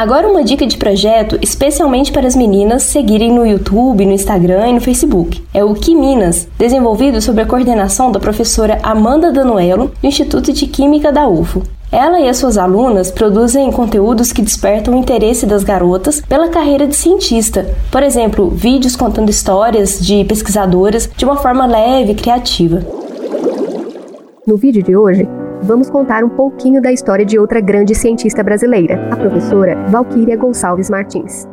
Agora 0.02 0.26
uma 0.26 0.42
dica 0.42 0.66
de 0.66 0.76
projeto 0.76 1.38
especialmente 1.40 2.10
para 2.10 2.26
as 2.26 2.34
meninas 2.34 2.82
seguirem 2.82 3.30
no 3.32 3.46
YouTube, 3.46 4.04
no 4.04 4.12
Instagram 4.12 4.66
e 4.66 4.72
no 4.72 4.80
Facebook. 4.80 5.44
É 5.54 5.62
o 5.62 5.74
Que 5.74 5.94
Minas, 5.94 6.48
desenvolvido 6.58 7.20
sob 7.20 7.40
a 7.40 7.46
coordenação 7.46 8.10
da 8.10 8.18
professora 8.18 8.80
Amanda 8.82 9.30
Danuelo, 9.30 9.92
do 10.00 10.08
Instituto 10.08 10.52
de 10.52 10.66
Química 10.66 11.12
da 11.12 11.28
UFO. 11.28 11.62
Ela 11.93 12.20
e 12.20 12.28
as 12.28 12.38
suas 12.38 12.57
alunas 12.57 13.11
produzem 13.11 13.70
conteúdos 13.70 14.32
que 14.32 14.40
despertam 14.40 14.95
o 14.95 14.97
interesse 14.97 15.45
das 15.45 15.62
garotas 15.62 16.22
pela 16.22 16.49
carreira 16.49 16.86
de 16.86 16.97
cientista. 16.97 17.66
Por 17.90 18.03
exemplo, 18.03 18.49
vídeos 18.49 18.97
contando 18.97 19.28
histórias 19.28 20.01
de 20.01 20.24
pesquisadoras 20.24 21.11
de 21.14 21.26
uma 21.26 21.36
forma 21.36 21.66
leve 21.66 22.12
e 22.12 22.14
criativa. 22.14 22.80
No 24.47 24.57
vídeo 24.57 24.82
de 24.82 24.97
hoje, 24.97 25.28
vamos 25.62 25.90
contar 25.90 26.24
um 26.24 26.30
pouquinho 26.30 26.80
da 26.80 26.90
história 26.90 27.26
de 27.26 27.38
outra 27.38 27.61
grande 27.61 27.95
cientista 27.95 28.43
brasileira, 28.43 29.09
a 29.12 29.16
professora 29.16 29.76
Valquíria 29.88 30.36
Gonçalves 30.38 30.88
Martins. 30.88 31.47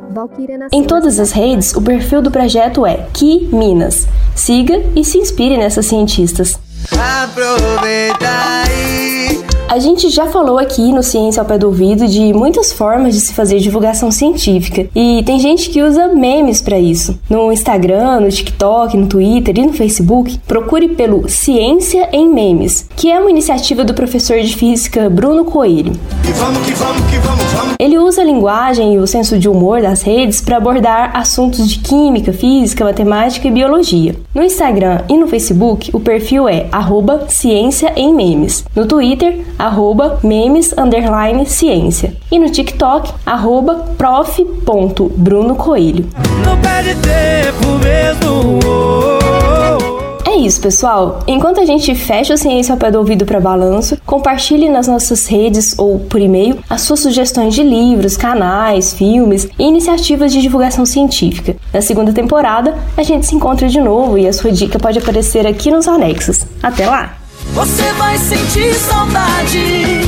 Em 0.72 0.86
todas 0.86 1.20
as 1.20 1.34
redes, 1.34 1.76
o 1.76 1.82
perfil 1.82 2.22
do 2.22 2.32
projeto 2.32 2.86
é 2.86 3.06
Ki 3.12 3.50
Minas. 3.52 4.08
Siga 4.34 4.82
e 4.96 5.04
se 5.04 5.18
inspire 5.18 5.58
nessas 5.58 5.86
cientistas. 5.86 6.58
Aproveita 6.94 8.26
aí. 8.64 9.49
A 9.70 9.78
gente 9.78 10.10
já 10.10 10.26
falou 10.26 10.58
aqui 10.58 10.92
no 10.92 11.04
Ciência 11.04 11.40
ao 11.44 11.46
Pé 11.46 11.56
do 11.56 11.68
Ouvido 11.68 12.08
de 12.08 12.34
muitas 12.34 12.74
formas 12.74 13.14
de 13.14 13.22
se 13.22 13.36
fazer 13.36 13.60
divulgação 13.60 14.10
científica 14.10 14.90
e 14.96 15.22
tem 15.24 15.40
gente 15.40 15.70
que 15.70 15.84
usa 15.84 16.08
memes 16.08 16.60
para 16.60 16.80
isso. 16.80 17.20
No 17.30 17.52
Instagram, 17.52 18.22
no 18.22 18.32
TikTok, 18.32 18.98
no 18.98 19.06
Twitter 19.06 19.60
e 19.60 19.68
no 19.68 19.74
Facebook, 19.74 20.40
procure 20.48 20.88
pelo 20.96 21.30
Ciência 21.30 22.10
em 22.12 22.28
Memes, 22.28 22.90
que 22.96 23.12
é 23.12 23.20
uma 23.20 23.30
iniciativa 23.30 23.84
do 23.84 23.94
professor 23.94 24.40
de 24.40 24.56
física 24.56 25.08
Bruno 25.08 25.46
Coelho. 25.46 25.92
Que 26.24 26.32
vamos, 26.32 26.66
que 26.66 26.74
vamos, 26.74 27.04
que 27.12 27.20
vamos. 27.20 27.76
Ele 27.80 28.00
usa 28.00 28.22
a 28.22 28.26
linguagem 28.26 28.96
e 28.96 28.98
o 28.98 29.06
senso 29.06 29.38
de 29.38 29.48
humor 29.48 29.84
das 29.84 30.02
redes 30.02 30.42
para 30.42 30.58
abordar 30.58 31.16
assuntos 31.16 31.70
de 31.70 31.78
química, 31.78 32.34
física, 32.34 32.84
matemática 32.84 33.48
e 33.48 33.52
biologia. 33.52 34.16
No 34.34 34.44
Instagram 34.44 35.02
e 35.08 35.16
no 35.16 35.28
Facebook, 35.28 35.92
o 35.94 36.00
perfil 36.00 36.50
é 36.50 36.68
ciência 37.28 37.94
em 37.96 38.14
memes. 38.14 38.66
No 38.76 38.88
Twitter, 38.88 39.46
arroba 39.60 40.18
memes 40.24 40.74
underline 40.78 41.46
ciência. 41.46 42.16
E 42.32 42.40
no 42.40 42.50
TikTok, 42.50 43.14
arroba 43.26 43.86
prof.brunocoelho. 43.98 46.08
Não 46.46 46.58
perde 46.60 46.96
tempo 46.96 47.68
mesmo. 47.84 48.60
É 50.26 50.36
isso, 50.36 50.62
pessoal. 50.62 51.20
Enquanto 51.28 51.60
a 51.60 51.66
gente 51.66 51.94
fecha 51.96 52.36
a 52.36 52.38
ciência 52.38 52.72
ao 52.72 52.78
pé 52.78 52.92
do 52.92 53.00
ouvido 53.00 53.26
para 53.26 53.42
balanço, 53.42 53.98
compartilhe 54.06 54.70
nas 54.70 54.88
nossas 54.88 55.26
redes 55.28 55.78
ou 55.78 56.00
por 56.00 56.22
e-mail 56.22 56.60
as 56.70 56.82
suas 56.82 57.00
sugestões 57.00 57.56
de 57.56 57.64
livros, 57.64 58.16
canais, 58.16 58.94
filmes 58.94 59.50
e 59.58 59.64
iniciativas 59.64 60.32
de 60.32 60.40
divulgação 60.42 60.86
científica. 60.86 61.56
Na 61.74 61.82
segunda 61.82 62.14
temporada, 62.14 62.78
a 62.96 63.04
gente 63.04 63.26
se 63.26 63.36
encontra 63.36 63.68
de 63.68 63.82
novo 63.82 64.18
e 64.18 64.28
a 64.28 64.34
sua 64.34 64.52
dica 64.52 64.80
pode 64.80 65.00
aparecer 65.00 65.48
aqui 65.48 65.72
nos 65.72 65.88
anexos. 65.88 66.46
Até 66.62 66.86
lá! 66.86 67.19
Você 67.54 67.94
vai 67.94 68.18
sentir 68.18 68.74
saudade. 68.76 70.02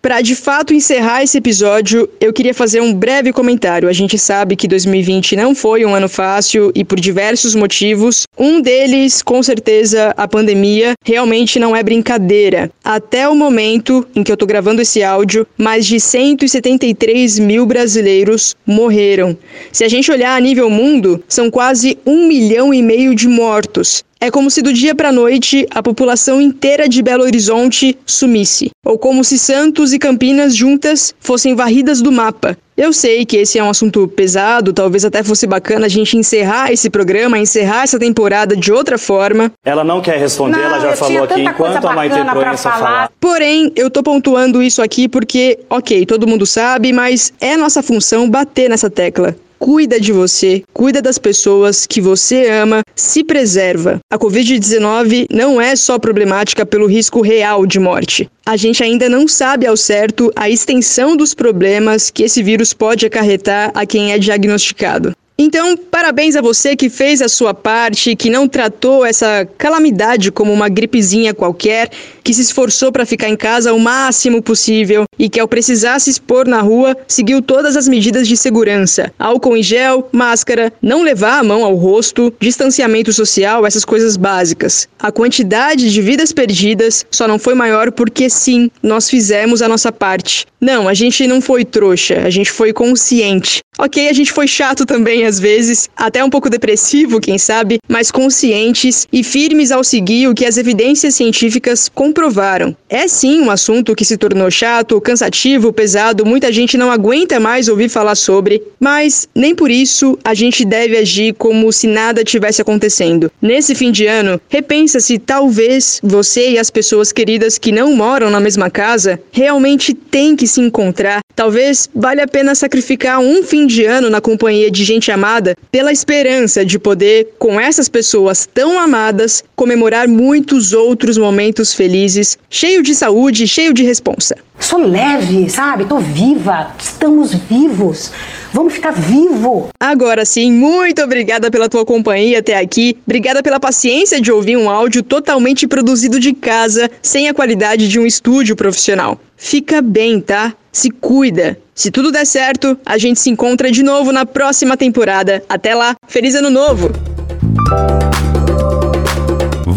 Para 0.00 0.20
de 0.20 0.36
fato 0.36 0.72
encerrar 0.72 1.24
esse 1.24 1.38
episódio, 1.38 2.08
eu 2.20 2.32
queria 2.32 2.54
fazer 2.54 2.80
um 2.80 2.94
breve 2.94 3.32
comentário. 3.32 3.88
A 3.88 3.92
gente 3.92 4.16
sabe 4.16 4.54
que 4.54 4.68
2020 4.68 5.34
não 5.34 5.56
foi 5.56 5.84
um 5.84 5.92
ano 5.92 6.08
fácil 6.08 6.70
e 6.72 6.84
por 6.84 7.00
diversos 7.00 7.56
motivos. 7.56 8.22
Um 8.38 8.60
deles, 8.60 9.22
com 9.22 9.42
certeza, 9.42 10.14
a 10.16 10.28
pandemia, 10.28 10.92
realmente 11.04 11.58
não 11.58 11.74
é 11.74 11.82
brincadeira. 11.82 12.70
Até 12.84 13.28
o 13.28 13.34
momento 13.34 14.06
em 14.14 14.22
que 14.22 14.30
eu 14.30 14.36
tô 14.36 14.46
gravando 14.46 14.80
esse 14.80 15.02
áudio, 15.02 15.44
mais 15.58 15.84
de 15.84 15.98
173 15.98 17.40
mil 17.40 17.66
brasileiros 17.66 18.54
morreram. 18.64 19.36
Se 19.72 19.82
a 19.82 19.88
gente 19.88 20.12
olhar 20.12 20.36
a 20.36 20.40
nível 20.40 20.70
mundo, 20.70 21.20
são 21.28 21.50
quase 21.50 21.98
um 22.06 22.28
milhão 22.28 22.72
e 22.72 22.80
meio 22.82 23.16
de 23.16 23.26
mortos. 23.26 24.04
É 24.20 24.32
como 24.32 24.50
se 24.50 24.60
do 24.62 24.72
dia 24.72 24.96
para 24.96 25.12
noite 25.12 25.64
a 25.70 25.80
população 25.80 26.40
inteira 26.40 26.88
de 26.88 27.00
Belo 27.02 27.22
Horizonte 27.22 27.96
sumisse, 28.04 28.68
ou 28.84 28.98
como 28.98 29.22
se 29.22 29.38
Santos 29.38 29.92
e 29.92 29.98
Campinas 29.98 30.56
juntas 30.56 31.14
fossem 31.20 31.54
varridas 31.54 32.02
do 32.02 32.10
mapa. 32.10 32.58
Eu 32.76 32.92
sei 32.92 33.24
que 33.24 33.36
esse 33.36 33.60
é 33.60 33.62
um 33.62 33.70
assunto 33.70 34.08
pesado, 34.08 34.72
talvez 34.72 35.04
até 35.04 35.22
fosse 35.22 35.46
bacana 35.46 35.86
a 35.86 35.88
gente 35.88 36.16
encerrar 36.16 36.72
esse 36.72 36.90
programa, 36.90 37.38
encerrar 37.38 37.84
essa 37.84 37.98
temporada 37.98 38.56
de 38.56 38.72
outra 38.72 38.98
forma. 38.98 39.52
Ela 39.64 39.84
não 39.84 40.00
quer 40.00 40.18
responder, 40.18 40.58
não, 40.58 40.64
ela 40.64 40.80
já 40.80 40.96
falou 40.96 41.22
aqui 41.22 41.42
enquanto 41.42 41.86
a 41.86 41.94
Maite 41.94 42.16
Proença 42.24 42.70
falar. 42.70 43.12
Porém, 43.20 43.72
eu 43.76 43.88
tô 43.88 44.02
pontuando 44.02 44.60
isso 44.60 44.82
aqui 44.82 45.08
porque, 45.08 45.60
ok, 45.70 46.04
todo 46.06 46.26
mundo 46.26 46.44
sabe, 46.44 46.92
mas 46.92 47.32
é 47.40 47.56
nossa 47.56 47.84
função 47.84 48.28
bater 48.28 48.68
nessa 48.68 48.90
tecla 48.90 49.36
cuida 49.58 50.00
de 50.00 50.12
você, 50.12 50.62
cuida 50.72 51.02
das 51.02 51.18
pessoas 51.18 51.86
que 51.86 52.00
você 52.00 52.48
ama, 52.48 52.82
se 52.94 53.24
preserva. 53.24 53.98
A 54.10 54.18
Covid-19 54.18 55.26
não 55.30 55.60
é 55.60 55.74
só 55.76 55.98
problemática 55.98 56.64
pelo 56.64 56.86
risco 56.86 57.20
real 57.20 57.66
de 57.66 57.78
morte. 57.78 58.30
A 58.46 58.56
gente 58.56 58.82
ainda 58.82 59.08
não 59.08 59.28
sabe 59.28 59.66
ao 59.66 59.76
certo 59.76 60.32
a 60.34 60.48
extensão 60.48 61.16
dos 61.16 61.34
problemas 61.34 62.10
que 62.10 62.22
esse 62.22 62.42
vírus 62.42 62.72
pode 62.72 63.04
acarretar 63.04 63.70
a 63.74 63.84
quem 63.84 64.12
é 64.12 64.18
diagnosticado. 64.18 65.12
Então, 65.40 65.76
parabéns 65.76 66.34
a 66.34 66.42
você 66.42 66.74
que 66.74 66.90
fez 66.90 67.22
a 67.22 67.28
sua 67.28 67.54
parte, 67.54 68.16
que 68.16 68.28
não 68.28 68.48
tratou 68.48 69.06
essa 69.06 69.48
calamidade 69.56 70.32
como 70.32 70.52
uma 70.52 70.68
gripezinha 70.68 71.32
qualquer, 71.32 71.92
que 72.24 72.34
se 72.34 72.42
esforçou 72.42 72.90
para 72.90 73.06
ficar 73.06 73.28
em 73.28 73.36
casa 73.36 73.72
o 73.72 73.78
máximo 73.78 74.42
possível 74.42 75.04
e 75.16 75.28
que 75.28 75.38
ao 75.38 75.46
precisar 75.46 76.00
se 76.00 76.10
expor 76.10 76.48
na 76.48 76.60
rua, 76.60 76.96
seguiu 77.06 77.40
todas 77.40 77.76
as 77.76 77.86
medidas 77.86 78.26
de 78.26 78.36
segurança: 78.36 79.12
álcool 79.16 79.56
em 79.56 79.62
gel, 79.62 80.08
máscara, 80.10 80.72
não 80.82 81.04
levar 81.04 81.38
a 81.38 81.44
mão 81.44 81.64
ao 81.64 81.76
rosto, 81.76 82.34
distanciamento 82.40 83.12
social, 83.12 83.64
essas 83.64 83.84
coisas 83.84 84.16
básicas. 84.16 84.88
A 84.98 85.12
quantidade 85.12 85.92
de 85.92 86.02
vidas 86.02 86.32
perdidas 86.32 87.06
só 87.12 87.28
não 87.28 87.38
foi 87.38 87.54
maior 87.54 87.92
porque 87.92 88.28
sim, 88.28 88.68
nós 88.82 89.08
fizemos 89.08 89.62
a 89.62 89.68
nossa 89.68 89.92
parte. 89.92 90.46
Não, 90.60 90.88
a 90.88 90.94
gente 90.94 91.28
não 91.28 91.40
foi 91.40 91.64
trouxa, 91.64 92.22
a 92.24 92.30
gente 92.30 92.50
foi 92.50 92.72
consciente. 92.72 93.60
Ok, 93.80 94.08
a 94.08 94.12
gente 94.12 94.32
foi 94.32 94.48
chato 94.48 94.84
também 94.84 95.24
às 95.24 95.38
vezes, 95.38 95.88
até 95.96 96.24
um 96.24 96.28
pouco 96.28 96.50
depressivo, 96.50 97.20
quem 97.20 97.38
sabe, 97.38 97.78
mas 97.86 98.10
conscientes 98.10 99.06
e 99.12 99.22
firmes 99.22 99.70
ao 99.70 99.84
seguir 99.84 100.26
o 100.26 100.34
que 100.34 100.44
as 100.44 100.56
evidências 100.56 101.14
científicas 101.14 101.88
comprovaram. 101.88 102.76
É 102.90 103.06
sim 103.06 103.40
um 103.40 103.52
assunto 103.52 103.94
que 103.94 104.04
se 104.04 104.16
tornou 104.16 104.50
chato, 104.50 105.00
cansativo, 105.00 105.72
pesado, 105.72 106.26
muita 106.26 106.52
gente 106.52 106.76
não 106.76 106.90
aguenta 106.90 107.38
mais 107.38 107.68
ouvir 107.68 107.88
falar 107.88 108.16
sobre, 108.16 108.60
mas 108.80 109.28
nem 109.32 109.54
por 109.54 109.70
isso 109.70 110.18
a 110.24 110.34
gente 110.34 110.64
deve 110.64 110.96
agir 110.96 111.34
como 111.34 111.72
se 111.72 111.86
nada 111.86 112.24
tivesse 112.24 112.60
acontecendo. 112.60 113.30
Nesse 113.40 113.76
fim 113.76 113.92
de 113.92 114.06
ano, 114.06 114.40
repensa 114.48 114.98
se 114.98 115.20
talvez 115.20 116.00
você 116.02 116.50
e 116.50 116.58
as 116.58 116.68
pessoas 116.68 117.12
queridas 117.12 117.58
que 117.58 117.70
não 117.70 117.94
moram 117.94 118.28
na 118.28 118.40
mesma 118.40 118.68
casa 118.70 119.20
realmente 119.30 119.94
têm 119.94 120.34
que 120.34 120.48
se 120.48 120.60
encontrar. 120.60 121.20
Talvez 121.36 121.88
valha 121.94 122.24
a 122.24 122.28
pena 122.28 122.56
sacrificar 122.56 123.20
um 123.20 123.44
fim 123.44 123.67
de 123.68 123.84
ano 123.84 124.10
na 124.10 124.20
companhia 124.20 124.70
de 124.70 124.82
gente 124.82 125.12
amada 125.12 125.54
pela 125.70 125.92
esperança 125.92 126.64
de 126.64 126.78
poder, 126.78 127.34
com 127.38 127.60
essas 127.60 127.88
pessoas 127.88 128.48
tão 128.52 128.80
amadas, 128.80 129.44
comemorar 129.54 130.08
muitos 130.08 130.72
outros 130.72 131.16
momentos 131.16 131.72
felizes, 131.72 132.36
cheio 132.50 132.82
de 132.82 132.94
saúde, 132.94 133.46
cheio 133.46 133.72
de 133.72 133.84
responsa. 133.84 134.36
Sou 134.58 134.84
leve, 134.84 135.48
sabe? 135.48 135.84
Tô 135.84 135.98
viva. 135.98 136.72
Estamos 136.80 137.32
vivos. 137.32 138.10
Vamos 138.52 138.72
ficar 138.72 138.92
vivo. 138.92 139.68
Agora 139.78 140.24
sim, 140.24 140.50
muito 140.50 141.02
obrigada 141.02 141.50
pela 141.50 141.68
tua 141.68 141.84
companhia 141.84 142.38
até 142.38 142.56
aqui. 142.56 142.96
Obrigada 143.06 143.42
pela 143.42 143.60
paciência 143.60 144.20
de 144.20 144.32
ouvir 144.32 144.56
um 144.56 144.70
áudio 144.70 145.02
totalmente 145.02 145.66
produzido 145.66 146.18
de 146.18 146.32
casa, 146.32 146.90
sem 147.02 147.28
a 147.28 147.34
qualidade 147.34 147.88
de 147.88 147.98
um 147.98 148.06
estúdio 148.06 148.56
profissional. 148.56 149.20
Fica 149.36 149.82
bem, 149.82 150.20
tá? 150.20 150.54
Se 150.72 150.90
cuida. 150.90 151.58
Se 151.74 151.90
tudo 151.90 152.10
der 152.10 152.26
certo, 152.26 152.78
a 152.84 152.98
gente 152.98 153.20
se 153.20 153.30
encontra 153.30 153.70
de 153.70 153.82
novo 153.82 154.12
na 154.12 154.26
próxima 154.26 154.76
temporada. 154.76 155.44
Até 155.48 155.74
lá, 155.74 155.94
feliz 156.06 156.34
ano 156.34 156.50
novo! 156.50 156.90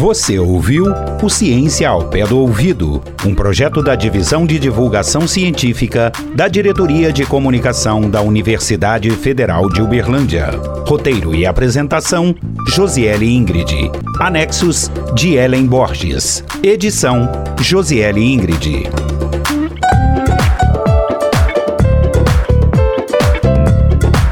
Você 0.01 0.39
ouviu 0.39 0.85
o 1.21 1.29
Ciência 1.29 1.87
ao 1.87 2.09
Pé 2.09 2.25
do 2.25 2.39
Ouvido, 2.39 3.03
um 3.23 3.35
projeto 3.35 3.83
da 3.83 3.93
Divisão 3.93 4.47
de 4.47 4.57
Divulgação 4.57 5.27
Científica 5.27 6.11
da 6.33 6.47
Diretoria 6.47 7.13
de 7.13 7.23
Comunicação 7.23 8.09
da 8.09 8.19
Universidade 8.19 9.11
Federal 9.11 9.69
de 9.69 9.79
Uberlândia. 9.79 10.47
Roteiro 10.87 11.35
e 11.35 11.45
apresentação: 11.45 12.33
Josiele 12.67 13.31
Ingrid. 13.31 13.91
Anexos 14.19 14.89
de 15.13 15.35
Ellen 15.35 15.67
Borges. 15.67 16.43
Edição: 16.63 17.31
Josiele 17.59 18.23
Ingrid. 18.23 18.89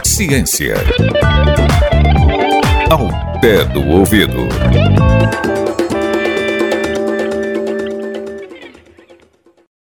Ciência. 0.04 0.78
Ao 2.90 3.08
pé 3.40 3.66
do 3.66 3.88
ouvido. 3.88 4.50